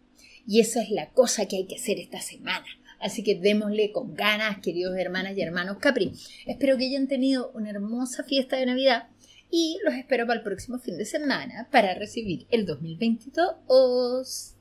Y 0.47 0.61
esa 0.61 0.82
es 0.82 0.89
la 0.89 1.11
cosa 1.11 1.45
que 1.47 1.57
hay 1.57 1.68
que 1.68 1.76
hacer 1.76 1.99
esta 1.99 2.22
semana. 2.22 2.66
Así 2.99 3.24
que 3.24 3.36
démosle 3.36 3.91
con 3.91 4.14
ganas, 4.14 4.59
queridos 4.59 4.95
hermanas 4.97 5.36
y 5.36 5.41
hermanos 5.41 5.78
Capri. 5.80 6.14
Espero 6.45 6.78
que 6.78 6.86
hayan 6.86 7.09
tenido 7.09 7.51
una 7.53 7.70
hermosa 7.70 8.24
fiesta 8.24 8.55
de 8.55 8.66
Navidad 8.66 9.09
y 9.55 9.77
los 9.83 9.93
espero 9.93 10.25
para 10.25 10.39
el 10.39 10.43
próximo 10.43 10.79
fin 10.79 10.97
de 10.97 11.05
semana 11.05 11.67
para 11.71 11.93
recibir 11.93 12.47
el 12.49 12.65
2022. 12.65 14.55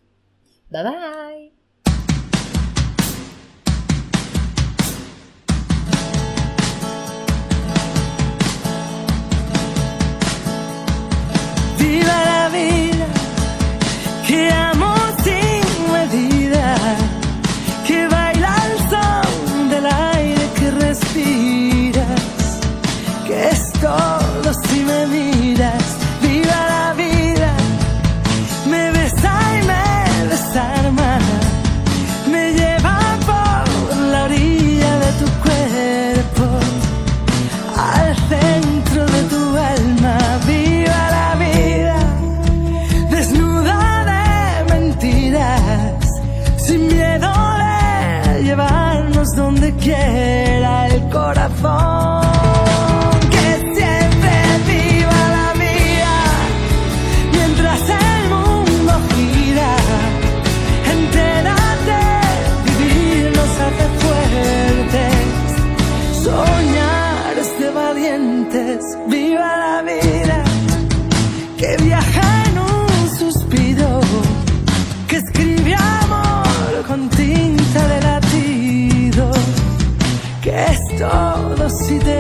Bye 0.69 0.83
bye. 0.83 1.53
Viva 11.79 12.25
la 12.27 12.51
vida, 12.51 13.07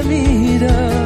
si 0.02 1.01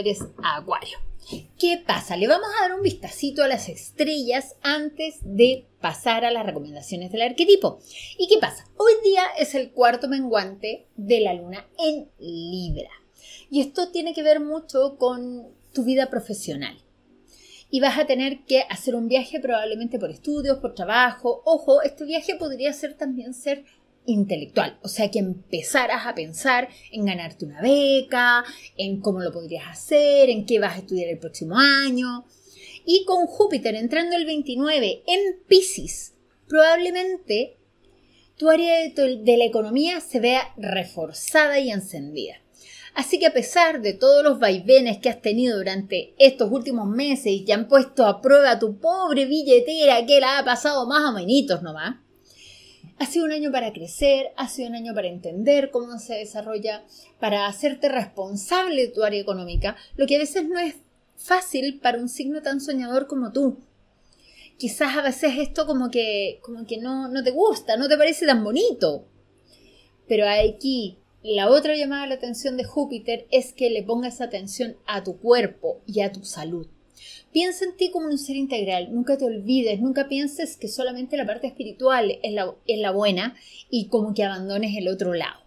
soñadores 0.00 0.22
Acuario. 0.42 0.98
¿Qué 1.58 1.82
pasa? 1.86 2.16
Le 2.16 2.26
vamos 2.26 2.48
a 2.48 2.62
dar 2.62 2.74
un 2.74 2.82
vistacito 2.82 3.44
a 3.44 3.48
las 3.48 3.68
estrellas 3.68 4.56
antes 4.62 5.18
de 5.22 5.66
pasar 5.80 6.24
a 6.24 6.30
las 6.30 6.44
recomendaciones 6.44 7.12
del 7.12 7.22
arquetipo. 7.22 7.78
¿Y 8.18 8.26
qué 8.26 8.38
pasa? 8.38 8.64
Hoy 8.76 8.92
día 9.04 9.22
es 9.38 9.54
el 9.54 9.70
cuarto 9.70 10.08
menguante 10.08 10.86
de 10.96 11.20
la 11.20 11.34
luna 11.34 11.66
en 11.78 12.08
Libra. 12.18 12.90
Y 13.50 13.60
esto 13.60 13.90
tiene 13.90 14.14
que 14.14 14.22
ver 14.22 14.40
mucho 14.40 14.96
con 14.96 15.48
tu 15.72 15.84
vida 15.84 16.10
profesional. 16.10 16.76
Y 17.70 17.80
vas 17.80 17.98
a 17.98 18.06
tener 18.06 18.44
que 18.44 18.64
hacer 18.68 18.96
un 18.96 19.06
viaje 19.06 19.38
probablemente 19.38 19.98
por 19.98 20.10
estudios, 20.10 20.58
por 20.58 20.74
trabajo. 20.74 21.42
Ojo, 21.44 21.82
este 21.82 22.04
viaje 22.04 22.34
podría 22.34 22.72
ser 22.72 22.94
también 22.94 23.34
ser 23.34 23.64
intelectual, 24.06 24.78
o 24.82 24.88
sea 24.88 25.10
que 25.10 25.18
empezaras 25.18 26.06
a 26.06 26.14
pensar 26.14 26.68
en 26.90 27.04
ganarte 27.04 27.44
una 27.44 27.60
beca, 27.60 28.44
en 28.76 29.00
cómo 29.00 29.20
lo 29.20 29.32
podrías 29.32 29.68
hacer, 29.68 30.30
en 30.30 30.46
qué 30.46 30.58
vas 30.58 30.74
a 30.74 30.78
estudiar 30.78 31.08
el 31.08 31.18
próximo 31.18 31.56
año. 31.58 32.24
Y 32.84 33.04
con 33.04 33.26
Júpiter 33.26 33.74
entrando 33.74 34.16
el 34.16 34.24
29 34.24 35.02
en 35.06 35.40
Pisces, 35.46 36.14
probablemente 36.48 37.56
tu 38.36 38.48
área 38.48 38.78
de, 38.78 39.20
de 39.22 39.36
la 39.36 39.44
economía 39.44 40.00
se 40.00 40.18
vea 40.18 40.54
reforzada 40.56 41.60
y 41.60 41.70
encendida. 41.70 42.40
Así 42.94 43.18
que 43.18 43.26
a 43.26 43.32
pesar 43.32 43.80
de 43.80 43.92
todos 43.92 44.24
los 44.24 44.40
vaivenes 44.40 44.98
que 44.98 45.08
has 45.08 45.22
tenido 45.22 45.58
durante 45.58 46.14
estos 46.18 46.50
últimos 46.50 46.88
meses 46.88 47.26
y 47.26 47.44
que 47.44 47.52
han 47.52 47.68
puesto 47.68 48.04
a 48.06 48.20
prueba 48.20 48.58
tu 48.58 48.78
pobre 48.78 49.26
billetera 49.26 50.04
que 50.06 50.20
la 50.20 50.38
ha 50.38 50.44
pasado 50.44 50.86
más 50.86 51.08
o 51.08 51.12
menos 51.12 51.62
nomás, 51.62 51.96
ha 53.00 53.06
sido 53.06 53.24
un 53.24 53.32
año 53.32 53.50
para 53.50 53.72
crecer, 53.72 54.26
ha 54.36 54.46
sido 54.46 54.68
un 54.68 54.74
año 54.74 54.94
para 54.94 55.08
entender 55.08 55.70
cómo 55.70 55.98
se 55.98 56.16
desarrolla, 56.16 56.84
para 57.18 57.46
hacerte 57.46 57.88
responsable 57.88 58.82
de 58.82 58.92
tu 58.92 59.02
área 59.02 59.18
económica, 59.18 59.74
lo 59.96 60.06
que 60.06 60.16
a 60.16 60.18
veces 60.18 60.46
no 60.46 60.58
es 60.58 60.76
fácil 61.16 61.80
para 61.80 61.98
un 61.98 62.10
signo 62.10 62.42
tan 62.42 62.60
soñador 62.60 63.06
como 63.06 63.32
tú. 63.32 63.58
Quizás 64.58 64.98
a 64.98 65.02
veces 65.02 65.32
esto 65.38 65.66
como 65.66 65.90
que, 65.90 66.40
como 66.42 66.66
que 66.66 66.76
no, 66.76 67.08
no 67.08 67.24
te 67.24 67.30
gusta, 67.30 67.78
no 67.78 67.88
te 67.88 67.96
parece 67.96 68.26
tan 68.26 68.44
bonito. 68.44 69.06
Pero 70.06 70.26
aquí 70.28 70.98
la 71.22 71.48
otra 71.48 71.74
llamada 71.76 72.02
a 72.02 72.06
la 72.06 72.16
atención 72.16 72.58
de 72.58 72.64
Júpiter 72.64 73.26
es 73.30 73.54
que 73.54 73.70
le 73.70 73.82
pongas 73.82 74.20
atención 74.20 74.76
a 74.86 75.02
tu 75.02 75.18
cuerpo 75.18 75.80
y 75.86 76.02
a 76.02 76.12
tu 76.12 76.22
salud. 76.22 76.66
Piensa 77.32 77.64
en 77.64 77.76
ti 77.76 77.90
como 77.90 78.06
un 78.06 78.18
ser 78.18 78.36
integral, 78.36 78.92
nunca 78.92 79.16
te 79.16 79.24
olvides, 79.24 79.80
nunca 79.80 80.08
pienses 80.08 80.56
que 80.56 80.68
solamente 80.68 81.16
la 81.16 81.26
parte 81.26 81.46
espiritual 81.46 82.18
es 82.22 82.32
la, 82.32 82.54
es 82.66 82.78
la 82.80 82.90
buena 82.90 83.36
y 83.70 83.86
como 83.86 84.14
que 84.14 84.24
abandones 84.24 84.76
el 84.76 84.88
otro 84.88 85.14
lado. 85.14 85.40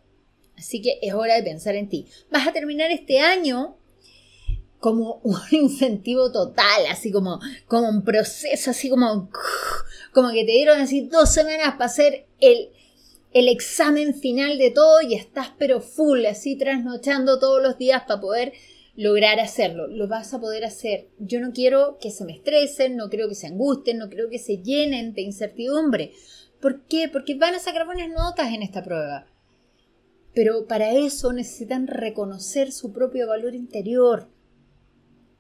Así 0.58 0.82
que 0.82 1.00
es 1.02 1.14
hora 1.14 1.36
de 1.36 1.44
pensar 1.44 1.76
en 1.76 1.90
ti. 1.90 2.06
Vas 2.32 2.48
a 2.48 2.54
terminar 2.54 2.92
este 2.92 3.20
año 3.20 3.76
como 4.84 5.22
un 5.24 5.40
incentivo 5.52 6.32
total, 6.32 6.86
así 6.90 7.12
como, 7.12 7.40
como 7.68 7.90
un 7.90 8.04
proceso, 8.04 8.72
así 8.72 8.90
como, 8.90 9.30
como 10.14 10.32
que 10.32 10.46
te 10.46 10.52
dieron 10.52 10.80
así 10.80 11.02
dos 11.02 11.34
semanas 11.34 11.74
para 11.74 11.86
hacer 11.86 12.26
el, 12.40 12.70
el 13.34 13.48
examen 13.48 14.14
final 14.14 14.58
de 14.58 14.72
todo 14.72 15.02
y 15.02 15.16
estás 15.16 15.52
pero 15.58 15.80
full, 15.80 16.26
así 16.26 16.58
trasnochando 16.58 17.40
todos 17.40 17.64
los 17.64 17.78
días 17.78 18.04
para 18.08 18.20
poder 18.20 18.54
lograr 18.96 19.40
hacerlo. 19.40 19.88
Lo 19.88 20.08
vas 20.08 20.34
a 20.34 20.40
poder 20.40 20.66
hacer. 20.66 21.10
Yo 21.20 21.40
no 21.40 21.52
quiero 21.52 21.98
que 22.00 22.12
se 22.12 22.26
me 22.26 22.34
estresen, 22.34 22.96
no 22.96 23.10
quiero 23.10 23.28
que 23.28 23.36
se 23.36 23.48
angustien, 23.48 23.98
no 23.98 24.10
quiero 24.10 24.30
que 24.30 24.40
se 24.40 24.58
llenen 24.58 25.14
de 25.14 25.22
incertidumbre. 25.22 26.12
¿Por 26.62 26.86
qué? 26.86 27.10
Porque 27.10 27.36
van 27.36 27.56
a 27.56 27.60
sacar 27.60 27.86
buenas 27.86 28.10
notas 28.10 28.54
en 28.54 28.62
esta 28.62 28.84
prueba. 28.84 29.28
Pero 30.34 30.66
para 30.68 30.92
eso 30.92 31.34
necesitan 31.34 31.88
reconocer 31.88 32.72
su 32.72 32.92
propio 32.94 33.28
valor 33.28 33.56
interior. 33.56 34.30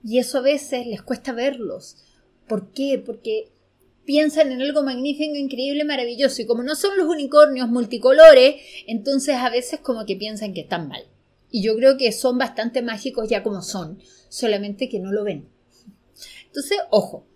Y 0.03 0.19
eso 0.19 0.39
a 0.39 0.41
veces 0.41 0.85
les 0.85 1.01
cuesta 1.01 1.31
verlos. 1.31 2.03
¿Por 2.47 2.71
qué? 2.73 3.01
Porque 3.03 3.53
piensan 4.05 4.51
en 4.51 4.61
algo 4.61 4.83
magnífico, 4.83 5.35
increíble, 5.35 5.85
maravilloso. 5.85 6.41
Y 6.41 6.45
como 6.45 6.61
no 6.61 6.75
son 6.75 6.97
los 6.97 7.07
unicornios 7.07 7.69
multicolores, 7.69 8.55
entonces 8.87 9.35
a 9.35 9.49
veces 9.49 9.79
como 9.79 10.05
que 10.05 10.17
piensan 10.17 10.53
que 10.53 10.61
están 10.61 10.89
mal. 10.89 11.03
Y 11.53 11.61
yo 11.61 11.75
creo 11.75 11.97
que 11.97 12.11
son 12.11 12.39
bastante 12.39 12.81
mágicos 12.81 13.29
ya 13.29 13.43
como 13.43 13.61
son, 13.61 14.01
solamente 14.27 14.89
que 14.89 14.99
no 14.99 15.11
lo 15.11 15.23
ven. 15.23 15.47
Entonces, 16.47 16.79
ojo. 16.89 17.27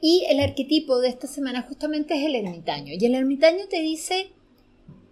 Y 0.00 0.24
el 0.30 0.40
arquetipo 0.40 0.98
de 1.00 1.08
esta 1.10 1.26
semana 1.26 1.60
justamente 1.60 2.14
es 2.14 2.24
el 2.24 2.34
ermitaño. 2.34 2.94
Y 2.98 3.04
el 3.04 3.14
ermitaño 3.14 3.68
te 3.68 3.82
dice, 3.82 4.30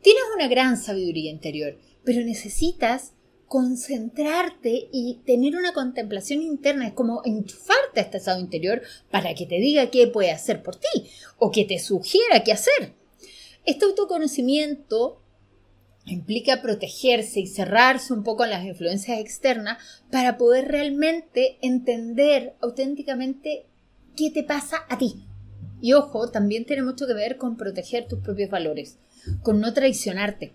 tienes 0.01 0.23
una 0.35 0.49
gran 0.49 0.79
sabiduría 0.79 1.31
interior, 1.31 1.79
pero 2.03 2.23
necesitas 2.23 3.13
concentrarte 3.47 4.89
y 4.91 5.21
tener 5.27 5.55
una 5.55 5.75
contemplación 5.75 6.41
interna, 6.41 6.87
es 6.87 6.95
como 6.95 7.21
enchufarte 7.27 8.01
a 8.01 8.05
este 8.05 8.17
estado 8.17 8.41
interior 8.41 8.81
para 9.11 9.35
que 9.35 9.45
te 9.45 9.57
diga 9.57 9.91
qué 9.91 10.07
puede 10.07 10.31
hacer 10.31 10.63
por 10.63 10.77
ti 10.77 11.11
o 11.37 11.51
que 11.51 11.67
te 11.67 11.79
sugiera 11.79 12.43
qué 12.43 12.53
hacer. 12.53 12.95
Este 13.67 13.85
autoconocimiento 13.85 15.21
implica 16.07 16.63
protegerse 16.63 17.41
y 17.41 17.47
cerrarse 17.47 18.13
un 18.13 18.23
poco 18.23 18.45
en 18.45 18.51
las 18.51 18.65
influencias 18.65 19.19
externas 19.19 19.79
para 20.11 20.39
poder 20.39 20.69
realmente 20.69 21.59
entender 21.61 22.55
auténticamente 22.61 23.67
qué 24.17 24.31
te 24.31 24.45
pasa 24.45 24.79
a 24.89 24.99
ti. 24.99 25.25
Y 25.81 25.93
ojo, 25.93 26.31
también 26.31 26.65
tiene 26.65 26.83
mucho 26.83 27.07
que 27.07 27.15
ver 27.15 27.37
con 27.37 27.57
proteger 27.57 28.09
tus 28.09 28.21
propios 28.21 28.51
valores, 28.51 28.99
con 29.43 29.61
no 29.61 29.73
traicionarte. 29.75 30.55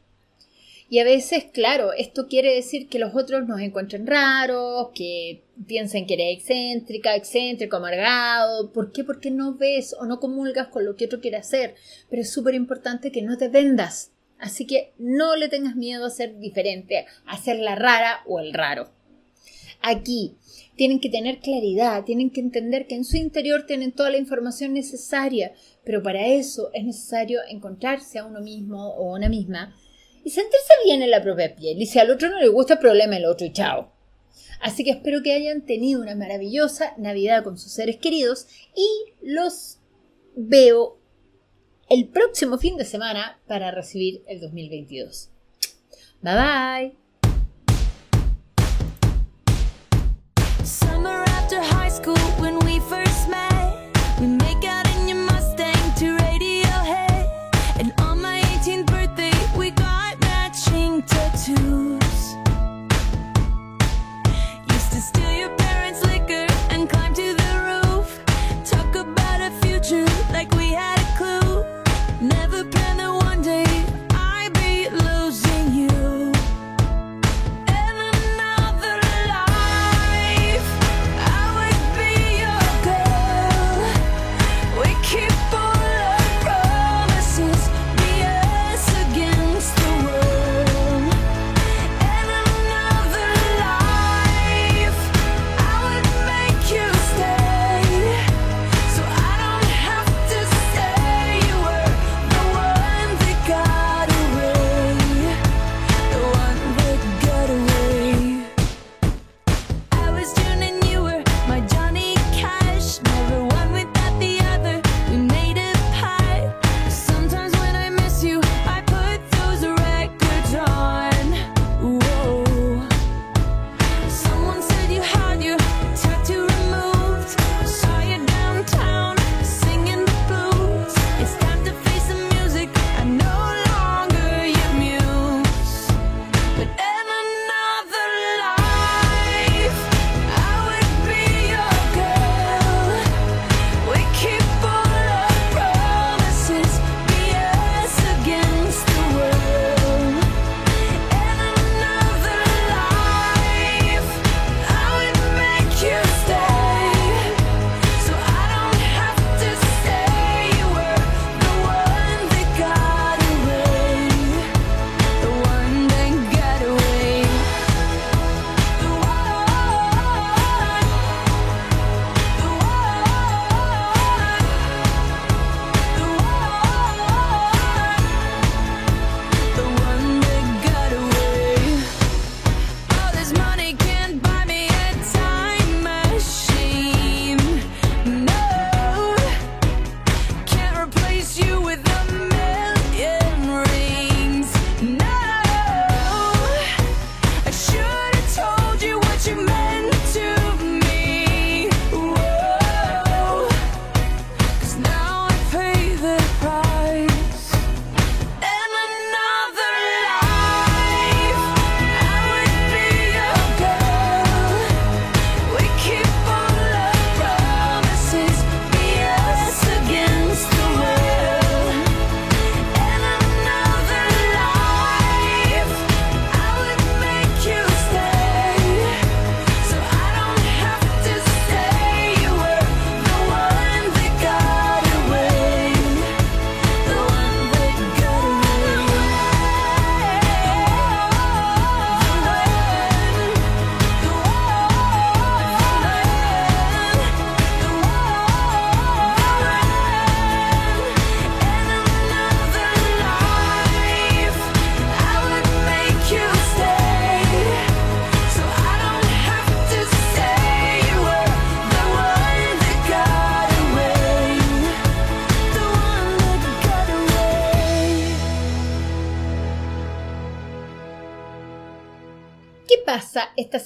Y 0.89 0.99
a 0.99 1.05
veces, 1.05 1.45
claro, 1.53 1.93
esto 1.93 2.27
quiere 2.27 2.53
decir 2.53 2.89
que 2.89 2.99
los 2.99 3.15
otros 3.15 3.47
nos 3.47 3.61
encuentren 3.61 4.07
raros, 4.07 4.89
que 4.93 5.41
piensen 5.65 6.05
que 6.05 6.15
eres 6.15 6.39
excéntrica, 6.39 7.15
excéntrico, 7.15 7.77
amargado. 7.77 8.73
¿Por 8.73 8.91
qué? 8.91 9.05
Porque 9.05 9.31
no 9.31 9.55
ves 9.55 9.95
o 9.97 10.05
no 10.05 10.19
comulgas 10.19 10.67
con 10.67 10.83
lo 10.83 10.97
que 10.97 11.05
otro 11.05 11.21
quiere 11.21 11.37
hacer. 11.37 11.75
Pero 12.09 12.23
es 12.23 12.33
súper 12.33 12.55
importante 12.55 13.09
que 13.09 13.21
no 13.21 13.37
te 13.37 13.47
vendas 13.47 14.11
Así 14.41 14.65
que 14.65 14.91
no 14.97 15.35
le 15.35 15.49
tengas 15.49 15.75
miedo 15.75 16.03
a 16.03 16.09
ser 16.09 16.39
diferente, 16.39 17.05
a 17.27 17.37
ser 17.37 17.59
la 17.59 17.75
rara 17.75 18.21
o 18.25 18.39
el 18.39 18.53
raro. 18.53 18.89
Aquí 19.81 20.35
tienen 20.75 20.99
que 20.99 21.09
tener 21.09 21.39
claridad, 21.39 22.03
tienen 22.05 22.31
que 22.31 22.41
entender 22.41 22.87
que 22.87 22.95
en 22.95 23.05
su 23.05 23.17
interior 23.17 23.67
tienen 23.67 23.91
toda 23.91 24.09
la 24.09 24.17
información 24.17 24.73
necesaria, 24.73 25.53
pero 25.85 26.01
para 26.01 26.25
eso 26.25 26.71
es 26.73 26.83
necesario 26.83 27.39
encontrarse 27.47 28.17
a 28.17 28.25
uno 28.25 28.41
mismo 28.41 28.89
o 28.95 29.11
a 29.11 29.17
una 29.17 29.29
misma 29.29 29.75
y 30.23 30.31
sentirse 30.31 30.73
bien 30.85 31.03
en 31.03 31.11
la 31.11 31.21
propia 31.21 31.55
piel. 31.55 31.79
Y 31.79 31.85
si 31.85 31.99
al 31.99 32.09
otro 32.09 32.29
no 32.29 32.39
le 32.39 32.47
gusta, 32.47 32.79
problema 32.79 33.17
el 33.17 33.25
otro 33.25 33.45
y 33.45 33.53
chao. 33.53 33.91
Así 34.59 34.83
que 34.83 34.91
espero 34.91 35.21
que 35.21 35.33
hayan 35.33 35.61
tenido 35.67 36.01
una 36.01 36.15
maravillosa 36.15 36.95
Navidad 36.97 37.43
con 37.43 37.59
sus 37.59 37.73
seres 37.73 37.97
queridos 37.97 38.47
y 38.75 38.87
los 39.21 39.77
veo 40.35 41.00
el 41.91 42.07
próximo 42.07 42.57
fin 42.57 42.77
de 42.77 42.85
semana 42.85 43.37
para 43.47 43.69
recibir 43.69 44.23
el 44.25 44.39
2022. 44.39 45.29
Bye 46.21 46.35
bye. 46.35 46.95
After 51.03 51.59
high 51.59 51.89
school 51.89 52.15
when 52.39 52.59
we 52.59 52.79
first 52.79 53.27
met. 53.27 53.70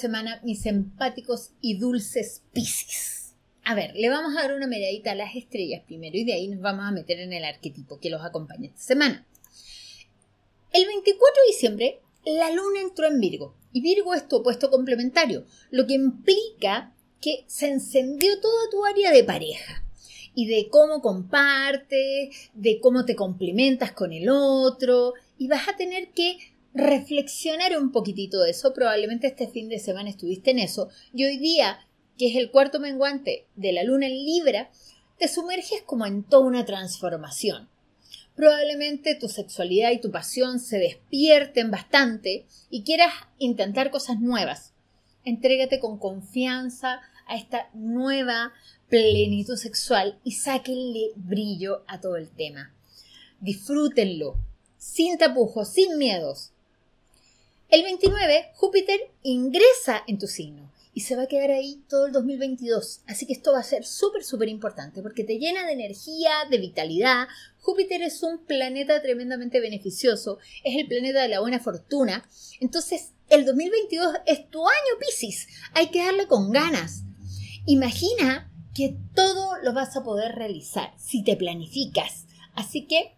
Semana, 0.06 0.40
mis 0.44 0.66
empáticos 0.66 1.52
y 1.62 1.78
dulces 1.78 2.44
Piscis? 2.54 3.34
A 3.64 3.74
ver, 3.74 3.96
le 3.96 4.10
vamos 4.10 4.38
a 4.38 4.42
dar 4.44 4.56
una 4.56 4.68
miradita 4.68 5.14
a 5.14 5.16
las 5.16 5.36
estrellas 5.36 5.82
primero 5.88 6.16
y 6.16 6.24
de 6.24 6.34
ahí 6.34 6.48
nos 6.48 6.62
vamos 6.62 6.86
a 6.86 6.92
meter 6.92 7.20
en 7.20 7.34
el 7.34 7.44
arquetipo 7.44 8.00
que 8.00 8.12
los 8.12 8.24
acompaña 8.24 8.68
esta 8.68 8.82
semana. 8.82 9.26
El 10.72 10.86
24 10.86 11.34
de 11.42 11.52
diciembre, 11.52 12.02
la 12.26 12.52
luna 12.52 12.82
entró 12.82 13.08
en 13.08 13.20
Virgo 13.20 13.56
y 13.74 13.82
Virgo 13.82 14.14
es 14.14 14.28
tu 14.28 14.38
opuesto 14.38 14.70
complementario, 14.70 15.46
lo 15.72 15.88
que 15.88 15.96
implica 15.96 16.94
que 17.20 17.44
se 17.48 17.68
encendió 17.70 18.40
toda 18.40 18.70
tu 18.70 18.86
área 18.86 19.12
de 19.12 19.24
pareja 19.24 19.84
y 20.36 20.46
de 20.46 20.70
cómo 20.70 21.02
compartes, 21.02 22.52
de 22.54 22.80
cómo 22.80 23.06
te 23.06 23.16
complementas 23.16 23.94
con 23.94 24.14
el 24.14 24.30
otro 24.30 25.14
y 25.40 25.48
vas 25.48 25.68
a 25.68 25.76
tener 25.76 26.10
que 26.10 26.38
reflexionar 26.76 27.78
un 27.78 27.92
poquitito 27.92 28.42
de 28.42 28.52
eso. 28.52 28.74
Probablemente 28.74 29.28
este 29.28 29.48
fin 29.48 29.70
de 29.70 29.80
semana 29.80 30.10
estuviste 30.10 30.52
en 30.52 30.60
eso 30.60 30.90
y 31.14 31.26
hoy 31.26 31.38
día, 31.38 31.80
que 32.18 32.28
es 32.28 32.36
el 32.36 32.52
cuarto 32.52 32.80
menguante 32.80 33.48
de 33.56 33.72
la 33.72 33.84
luna 33.84 34.08
en 34.08 34.24
Libra, 34.24 34.70
te 35.18 35.30
sumerges 35.30 35.82
como 35.84 36.06
en 36.06 36.24
toda 36.24 36.46
una 36.46 36.66
transformación. 36.66 37.70
Probablemente 38.36 39.16
tu 39.16 39.30
sexualidad 39.30 39.92
y 39.92 40.02
tu 40.02 40.12
pasión 40.12 40.60
se 40.60 40.78
despierten 40.78 41.72
bastante 41.72 42.46
y 42.70 42.84
quieras 42.84 43.14
intentar 43.40 43.90
cosas 43.92 44.20
nuevas. 44.20 44.74
Entrégate 45.24 45.80
con 45.80 45.98
confianza 45.98 47.00
a 47.28 47.38
esta 47.38 47.70
nueva 47.74 48.52
plenitud 48.90 49.56
sexual 49.56 50.20
y 50.26 50.34
sáquenle 50.34 51.12
brillo 51.16 51.86
a 51.88 52.02
todo 52.02 52.18
el 52.18 52.30
tema. 52.30 52.76
Disfrútenlo, 53.40 54.38
sin 54.78 55.18
tapujos, 55.18 55.70
sin 55.70 55.98
miedos. 55.98 56.52
El 57.70 57.84
29, 57.84 58.52
Júpiter 58.54 59.00
ingresa 59.24 60.04
en 60.08 60.20
tu 60.20 60.28
signo 60.28 60.72
y 60.94 61.02
se 61.02 61.16
va 61.16 61.24
a 61.24 61.28
quedar 61.28 61.52
ahí 61.52 61.84
todo 61.90 62.06
el 62.06 62.14
2022. 62.14 63.02
Así 63.08 63.26
que 63.26 63.34
esto 63.34 63.52
va 63.52 63.60
a 63.60 63.64
ser 63.64 63.84
súper, 63.84 64.24
súper 64.24 64.50
importante 64.50 65.02
porque 65.02 65.24
te 65.24 65.40
llena 65.40 65.66
de 65.66 65.74
energía, 65.74 66.32
de 66.50 66.60
vitalidad. 66.60 67.28
Júpiter 67.60 68.04
es 68.04 68.22
un 68.22 68.46
planeta 68.46 69.02
tremendamente 69.02 69.60
beneficioso, 69.60 70.38
es 70.64 70.78
el 70.78 70.88
planeta 70.88 71.24
de 71.24 71.28
la 71.28 71.42
buena 71.42 71.60
fortuna. 71.60 72.30
Entonces, 72.62 73.14
el 73.30 73.46
2022 73.46 74.16
es 74.28 74.50
tu 74.50 74.66
año, 74.68 75.00
Piscis. 75.00 75.48
Hay 75.74 75.88
que 75.88 76.06
darle 76.06 76.28
con 76.28 76.52
ganas. 76.52 77.02
Imagina 77.66 78.52
que 78.76 78.96
todo 79.16 79.58
lo 79.64 79.74
vas 79.74 79.98
a 79.98 80.04
poder 80.04 80.36
realizar 80.36 80.94
si 80.98 81.24
te 81.24 81.36
planificas. 81.36 82.28
Así 82.54 82.86
que 82.86 83.16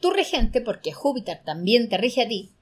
tu 0.00 0.10
regente, 0.10 0.60
porque 0.60 0.92
Júpiter 0.92 1.40
también 1.44 1.88
te 1.88 1.98
rige 1.98 2.22
a 2.22 2.28
ti, 2.28 2.52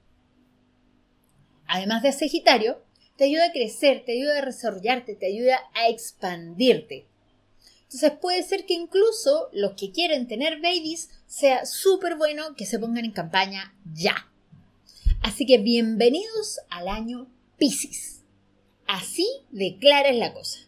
además 1.69 2.03
de 2.03 2.11
Sagitario, 2.11 2.81
te 3.15 3.25
ayuda 3.25 3.45
a 3.45 3.51
crecer, 3.51 4.03
te 4.03 4.13
ayuda 4.13 4.39
a 4.39 4.45
desarrollarte, 4.45 5.15
te 5.15 5.27
ayuda 5.27 5.59
a 5.73 5.87
expandirte. 5.87 7.05
Entonces 7.83 8.11
puede 8.19 8.43
ser 8.43 8.65
que 8.65 8.73
incluso 8.73 9.49
los 9.53 9.73
que 9.73 9.91
quieren 9.91 10.27
tener 10.27 10.61
babies 10.61 11.09
sea 11.27 11.65
súper 11.65 12.15
bueno 12.15 12.55
que 12.55 12.65
se 12.65 12.79
pongan 12.79 13.05
en 13.05 13.11
campaña 13.11 13.75
ya. 13.93 14.29
Así 15.21 15.45
que 15.45 15.57
bienvenidos 15.59 16.59
al 16.69 16.87
año 16.87 17.27
Pisces. 17.57 18.23
Así 18.87 19.27
declara 19.51 20.11
la 20.11 20.33
cosa. 20.33 20.59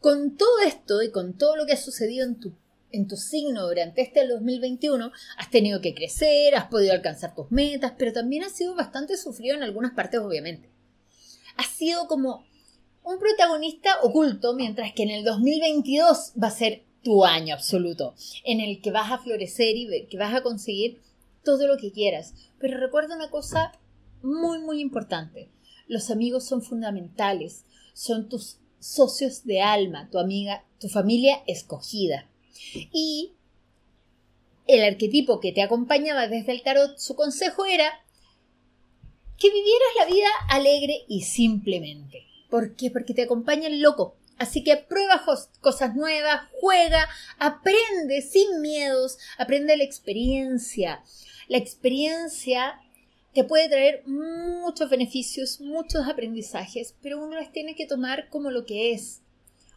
Con 0.00 0.36
todo 0.36 0.60
esto 0.60 1.02
y 1.02 1.10
con 1.10 1.36
todo 1.36 1.56
lo 1.56 1.66
que 1.66 1.72
ha 1.72 1.76
sucedido 1.76 2.24
en 2.24 2.38
tu, 2.38 2.54
en 2.94 3.08
tu 3.08 3.16
signo 3.16 3.66
durante 3.66 4.02
este 4.02 4.26
2021, 4.26 5.10
has 5.36 5.50
tenido 5.50 5.80
que 5.80 5.94
crecer, 5.94 6.54
has 6.54 6.66
podido 6.66 6.92
alcanzar 6.92 7.34
tus 7.34 7.50
metas, 7.50 7.92
pero 7.98 8.12
también 8.12 8.44
has 8.44 8.52
sido 8.52 8.74
bastante 8.74 9.16
sufrido 9.16 9.56
en 9.56 9.62
algunas 9.62 9.92
partes, 9.92 10.20
obviamente. 10.20 10.70
Has 11.56 11.66
sido 11.66 12.06
como 12.06 12.44
un 13.02 13.18
protagonista 13.18 14.00
oculto, 14.02 14.54
mientras 14.54 14.92
que 14.92 15.02
en 15.02 15.10
el 15.10 15.24
2022 15.24 16.32
va 16.42 16.48
a 16.48 16.50
ser 16.50 16.84
tu 17.02 17.24
año 17.24 17.54
absoluto, 17.54 18.14
en 18.44 18.60
el 18.60 18.80
que 18.80 18.90
vas 18.90 19.12
a 19.12 19.18
florecer 19.18 19.76
y 19.76 20.06
que 20.06 20.16
vas 20.16 20.34
a 20.34 20.42
conseguir 20.42 21.02
todo 21.44 21.66
lo 21.66 21.76
que 21.76 21.92
quieras. 21.92 22.34
Pero 22.58 22.78
recuerda 22.78 23.14
una 23.14 23.30
cosa 23.30 23.72
muy, 24.22 24.58
muy 24.60 24.80
importante. 24.80 25.50
Los 25.86 26.10
amigos 26.10 26.44
son 26.44 26.62
fundamentales, 26.62 27.66
son 27.92 28.28
tus 28.28 28.58
socios 28.78 29.44
de 29.44 29.60
alma, 29.60 30.08
tu 30.10 30.18
amiga, 30.18 30.64
tu 30.80 30.88
familia 30.88 31.42
escogida. 31.46 32.28
Y 32.92 33.34
el 34.66 34.82
arquetipo 34.84 35.40
que 35.40 35.52
te 35.52 35.62
acompañaba 35.62 36.28
desde 36.28 36.52
el 36.52 36.62
tarot, 36.62 36.98
su 36.98 37.14
consejo 37.14 37.64
era 37.66 38.04
que 39.38 39.50
vivieras 39.50 39.88
la 39.98 40.06
vida 40.06 40.28
alegre 40.48 41.04
y 41.08 41.22
simplemente. 41.22 42.24
¿Por 42.48 42.76
qué? 42.76 42.90
Porque 42.90 43.14
te 43.14 43.22
acompaña 43.22 43.66
el 43.66 43.80
loco. 43.80 44.16
Así 44.38 44.64
que 44.64 44.76
prueba 44.76 45.24
cosas 45.60 45.94
nuevas, 45.94 46.48
juega, 46.60 47.08
aprende 47.38 48.20
sin 48.22 48.60
miedos, 48.60 49.18
aprende 49.38 49.76
la 49.76 49.84
experiencia. 49.84 51.02
La 51.48 51.58
experiencia 51.58 52.80
te 53.32 53.44
puede 53.44 53.68
traer 53.68 54.02
muchos 54.06 54.90
beneficios, 54.90 55.60
muchos 55.60 56.06
aprendizajes, 56.08 56.94
pero 57.02 57.22
uno 57.22 57.36
las 57.36 57.52
tiene 57.52 57.74
que 57.74 57.86
tomar 57.86 58.28
como 58.28 58.50
lo 58.50 58.64
que 58.64 58.92
es, 58.92 59.20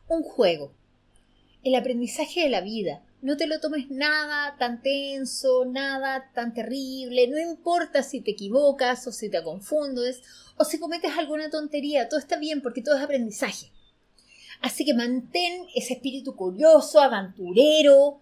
un 0.07 0.23
juego. 0.23 0.71
El 1.63 1.75
aprendizaje 1.75 2.41
de 2.41 2.49
la 2.49 2.61
vida. 2.61 3.01
No 3.21 3.35
te 3.35 3.47
lo 3.47 3.59
tomes 3.59 3.89
nada 3.89 4.55
tan 4.57 4.81
tenso, 4.81 5.65
nada 5.65 6.31
tan 6.33 6.53
terrible, 6.53 7.27
no 7.27 7.39
importa 7.39 8.03
si 8.03 8.21
te 8.21 8.31
equivocas 8.31 9.07
o 9.07 9.11
si 9.11 9.29
te 9.29 9.43
confundes 9.43 10.21
o 10.55 10.63
si 10.63 10.79
cometes 10.79 11.17
alguna 11.17 11.49
tontería, 11.49 12.09
todo 12.09 12.19
está 12.19 12.37
bien 12.37 12.61
porque 12.61 12.81
todo 12.81 12.95
es 12.95 13.03
aprendizaje. 13.03 13.71
Así 14.61 14.85
que 14.85 14.93
mantén 14.93 15.65
ese 15.75 15.93
espíritu 15.93 16.35
curioso, 16.35 16.99
aventurero, 16.99 18.21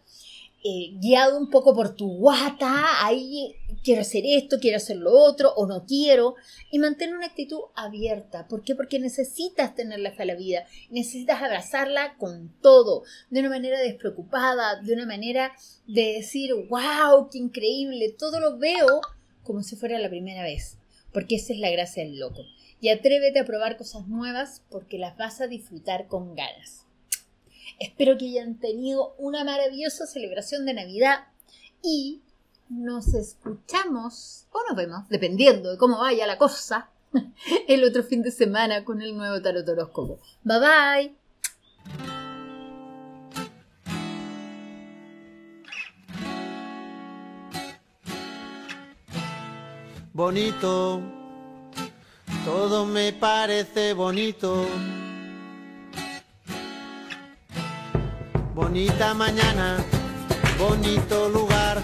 eh, 0.63 0.97
guiado 0.99 1.37
un 1.37 1.49
poco 1.49 1.75
por 1.75 1.95
tu 1.95 2.07
guata, 2.17 3.05
ahí 3.05 3.55
quiero 3.85 4.01
hacer 4.01 4.23
esto, 4.25 4.57
quiero 4.59 4.77
hacer 4.77 4.97
lo 4.97 5.11
otro, 5.11 5.53
o 5.55 5.67
no 5.67 5.85
quiero, 5.85 6.33
y 6.71 6.79
mantén 6.79 7.13
una 7.13 7.27
actitud 7.27 7.59
abierta. 7.75 8.47
¿Por 8.47 8.63
qué? 8.63 8.73
Porque 8.73 8.99
necesitas 8.99 9.75
tenerla 9.75 10.11
fe 10.11 10.23
a 10.23 10.25
la 10.25 10.35
vida, 10.35 10.65
necesitas 10.89 11.41
abrazarla 11.41 12.17
con 12.17 12.51
todo, 12.61 13.03
de 13.29 13.41
una 13.41 13.49
manera 13.49 13.79
despreocupada, 13.79 14.81
de 14.81 14.91
una 14.91 15.05
manera 15.05 15.53
de 15.87 16.13
decir, 16.13 16.51
wow, 16.67 17.29
qué 17.31 17.37
increíble, 17.37 18.15
todo 18.17 18.39
lo 18.39 18.57
veo 18.57 19.01
como 19.43 19.61
si 19.61 19.75
fuera 19.75 19.99
la 19.99 20.09
primera 20.09 20.41
vez, 20.41 20.79
porque 21.13 21.35
esa 21.35 21.53
es 21.53 21.59
la 21.59 21.69
gracia 21.69 22.03
del 22.03 22.17
loco. 22.17 22.41
Y 22.81 22.89
atrévete 22.89 23.39
a 23.39 23.45
probar 23.45 23.77
cosas 23.77 24.07
nuevas 24.07 24.63
porque 24.71 24.97
las 24.97 25.15
vas 25.15 25.41
a 25.41 25.47
disfrutar 25.47 26.07
con 26.07 26.35
ganas. 26.35 26.85
Espero 27.79 28.17
que 28.17 28.25
hayan 28.25 28.59
tenido 28.59 29.15
una 29.19 29.43
maravillosa 29.43 30.07
celebración 30.07 30.65
de 30.65 30.73
Navidad 30.73 31.19
y 31.83 32.21
nos 32.69 33.13
escuchamos 33.13 34.47
o 34.51 34.59
nos 34.67 34.75
vemos, 34.75 35.07
dependiendo 35.09 35.71
de 35.71 35.77
cómo 35.77 35.99
vaya 35.99 36.27
la 36.27 36.37
cosa, 36.37 36.89
el 37.67 37.83
otro 37.83 38.03
fin 38.03 38.21
de 38.21 38.31
semana 38.31 38.83
con 38.83 39.01
el 39.01 39.15
nuevo 39.15 39.41
tarot 39.41 39.67
horóscopo. 39.67 40.19
Bye 40.43 40.59
bye. 40.59 41.15
bonito, 50.15 51.01
todo 52.45 52.85
me 52.85 53.11
parece 53.11 53.93
bonito. 53.93 54.65
Bonita 58.55 59.13
mañana, 59.13 59.77
bonito 60.57 61.29
lugar, 61.29 61.83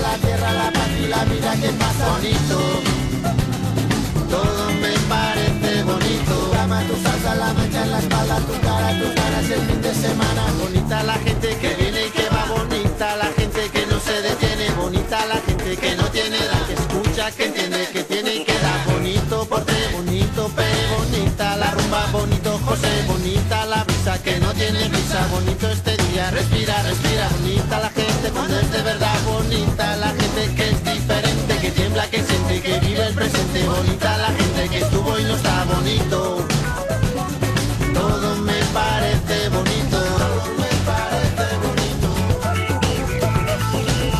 La 0.00 0.16
tierra, 0.18 0.52
la 0.52 0.72
paz 0.72 0.88
y 1.02 1.06
la 1.08 1.24
vida 1.24 1.56
que 1.60 1.68
pasa. 1.70 2.08
Bonito. 2.12 2.58
Todo 4.30 4.72
me 4.82 4.92
parece 5.08 5.82
bonito. 5.84 6.32
Tu 6.32 6.50
cama, 6.52 6.82
tu 6.88 6.94
salsa, 7.02 7.34
la 7.34 7.52
mancha 7.52 7.82
en 7.82 7.90
la 7.92 7.98
espalda, 7.98 8.36
tu 8.38 8.60
cara, 8.66 8.98
tus 8.98 9.14
ganas 9.14 9.50
el 9.50 9.60
fin 9.68 9.82
de 9.82 9.94
semana. 9.94 10.42
Bonita 10.60 11.02
la 11.02 11.14
gente 11.14 11.56
que 11.56 11.74
viene 11.74 12.06
y 12.06 12.10
que 12.10 12.28
va. 12.28 12.44
Bonita 12.46 13.16
la 13.16 13.26
gente 13.36 13.68
que 13.70 13.86
no 13.86 13.98
se 14.00 14.22
detiene. 14.22 14.70
Bonita 14.70 15.26
la 15.26 15.38
gente 15.46 15.76
que 15.76 15.96
no 15.96 16.04
tiene 16.08 16.36
edad. 16.36 16.66
Que 16.66 16.74
escucha, 16.74 17.30
que 17.32 17.44
entiende, 17.46 17.88
que 17.92 18.02
tiene 18.04 18.34
y 18.36 18.44
que 18.44 18.54
da. 18.54 18.84
Bonito 18.86 19.44
porte, 19.46 19.74
bonito 19.92 20.48
pe, 20.48 20.64
bonita 20.96 21.56
la 21.56 21.70
rumba, 21.72 22.06
bonito 22.12 22.58
José, 22.64 23.04
bonita 23.06 23.66
la 23.66 23.84
brisa 23.84 24.22
que 24.22 24.38
no 24.38 24.52
tiene 24.52 24.88
brisa, 24.88 25.26
bonito 25.30 25.68
este 25.68 25.96
día, 25.96 26.30
respira, 26.30 26.82
respira, 26.82 27.28
bonita 29.52 29.96
la 29.96 30.08
gente 30.08 30.54
que 30.56 30.70
es 30.70 30.84
diferente, 30.84 31.58
que 31.60 31.70
tiembla, 31.72 32.08
que 32.08 32.22
siente, 32.22 32.62
que 32.62 32.80
vive 32.80 33.06
el 33.06 33.14
presente, 33.14 33.62
bonita 33.64 34.16
la 34.18 34.28
gente 34.28 34.68
que 34.70 34.78
estuvo 34.78 35.18
y 35.18 35.24
no 35.24 35.36
está 35.36 35.64
bonito. 35.64 36.46
Todo 37.92 38.36
me 38.36 38.58
parece 38.72 39.48
bonito, 39.50 39.98
todo 40.20 40.44
me 40.60 40.72
parece 40.88 41.46
bonito. 41.64 42.08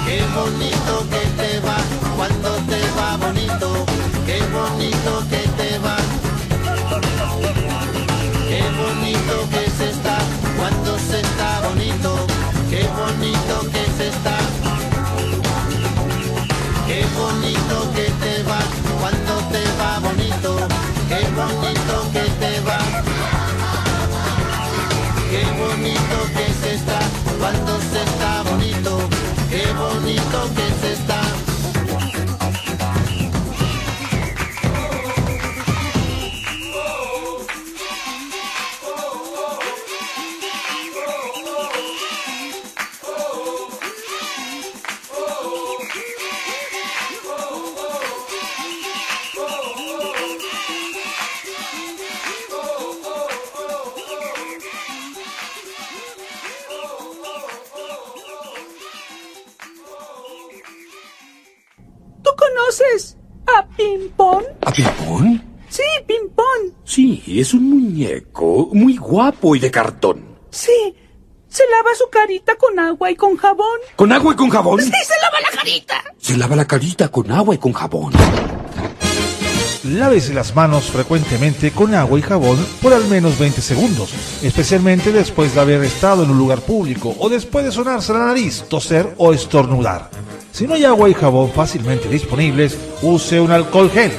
Qué 0.06 0.22
bonito 0.34 0.92
que 1.12 1.42
te 1.42 1.60
va 1.60 1.78
cuando 2.16 2.50
te 2.70 2.80
va 2.98 3.16
bonito. 3.16 3.86
Qué 4.26 4.38
bonito 4.52 5.24
que 5.30 5.41
y 69.42 69.58
de 69.58 69.70
cartón. 69.70 70.24
Sí. 70.50 70.94
Se 71.48 71.64
lava 71.68 71.90
su 71.94 72.08
carita 72.08 72.56
con 72.56 72.78
agua 72.78 73.10
y 73.10 73.16
con 73.16 73.36
jabón. 73.36 73.78
¿Con 73.96 74.10
agua 74.12 74.32
y 74.32 74.36
con 74.36 74.48
jabón? 74.48 74.80
Sí, 74.80 74.90
se 74.90 75.20
lava 75.20 75.40
la 75.40 75.50
carita. 75.50 76.04
Se 76.18 76.36
lava 76.36 76.56
la 76.56 76.64
carita 76.64 77.08
con 77.08 77.30
agua 77.30 77.54
y 77.54 77.58
con 77.58 77.72
jabón. 77.72 78.12
Lávese 79.84 80.32
las 80.32 80.54
manos 80.54 80.84
frecuentemente 80.84 81.72
con 81.72 81.94
agua 81.94 82.18
y 82.18 82.22
jabón 82.22 82.56
por 82.80 82.94
al 82.94 83.04
menos 83.08 83.38
20 83.38 83.60
segundos, 83.60 84.14
especialmente 84.42 85.10
después 85.10 85.54
de 85.54 85.60
haber 85.60 85.82
estado 85.82 86.22
en 86.22 86.30
un 86.30 86.38
lugar 86.38 86.60
público 86.60 87.14
o 87.18 87.28
después 87.28 87.64
de 87.64 87.72
sonarse 87.72 88.12
la 88.12 88.26
nariz, 88.26 88.64
toser 88.68 89.14
o 89.18 89.32
estornudar. 89.32 90.08
Si 90.52 90.66
no 90.66 90.74
hay 90.74 90.84
agua 90.84 91.10
y 91.10 91.14
jabón 91.14 91.50
fácilmente 91.50 92.08
disponibles, 92.08 92.78
use 93.02 93.40
un 93.40 93.50
alcohol 93.50 93.90
gel. 93.90 94.12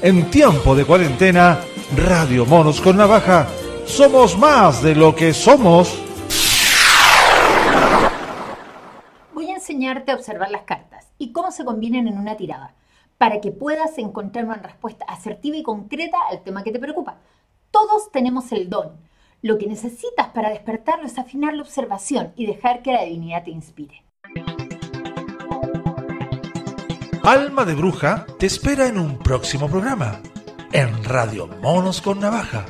En 0.00 0.30
tiempo 0.30 0.74
de 0.74 0.84
cuarentena, 0.84 1.60
Radio 1.96 2.46
Monos 2.46 2.80
con 2.80 2.96
Navaja, 2.96 3.46
somos 3.86 4.36
más 4.38 4.82
de 4.82 4.94
lo 4.94 5.14
que 5.14 5.32
somos. 5.32 5.98
Voy 9.32 9.50
a 9.50 9.54
enseñarte 9.54 10.12
a 10.12 10.14
observar 10.16 10.50
las 10.50 10.62
cartas 10.62 11.06
y 11.18 11.32
cómo 11.32 11.50
se 11.50 11.64
combinan 11.64 12.08
en 12.08 12.18
una 12.18 12.36
tirada, 12.36 12.74
para 13.18 13.40
que 13.40 13.50
puedas 13.50 13.96
encontrar 13.98 14.44
una 14.44 14.56
respuesta 14.56 15.04
asertiva 15.06 15.56
y 15.56 15.62
concreta 15.62 16.18
al 16.30 16.42
tema 16.42 16.62
que 16.62 16.72
te 16.72 16.78
preocupa. 16.78 17.16
Todos 17.70 18.10
tenemos 18.10 18.52
el 18.52 18.68
don. 18.68 18.92
Lo 19.42 19.58
que 19.58 19.66
necesitas 19.66 20.28
para 20.28 20.50
despertarlo 20.50 21.06
es 21.06 21.18
afinar 21.18 21.54
la 21.54 21.62
observación 21.62 22.32
y 22.36 22.46
dejar 22.46 22.82
que 22.82 22.92
la 22.92 23.02
divinidad 23.02 23.44
te 23.44 23.50
inspire. 23.50 24.02
Alma 27.22 27.64
de 27.64 27.74
Bruja 27.74 28.26
te 28.38 28.46
espera 28.46 28.86
en 28.86 28.98
un 28.98 29.18
próximo 29.18 29.68
programa, 29.68 30.20
en 30.72 31.04
Radio 31.04 31.46
Monos 31.62 32.02
con 32.02 32.20
Navaja. 32.20 32.66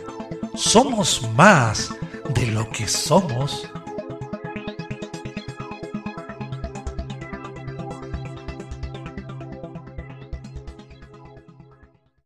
Somos 0.54 1.28
más 1.34 1.92
de 2.34 2.46
lo 2.46 2.70
que 2.70 2.86
somos. 2.86 3.68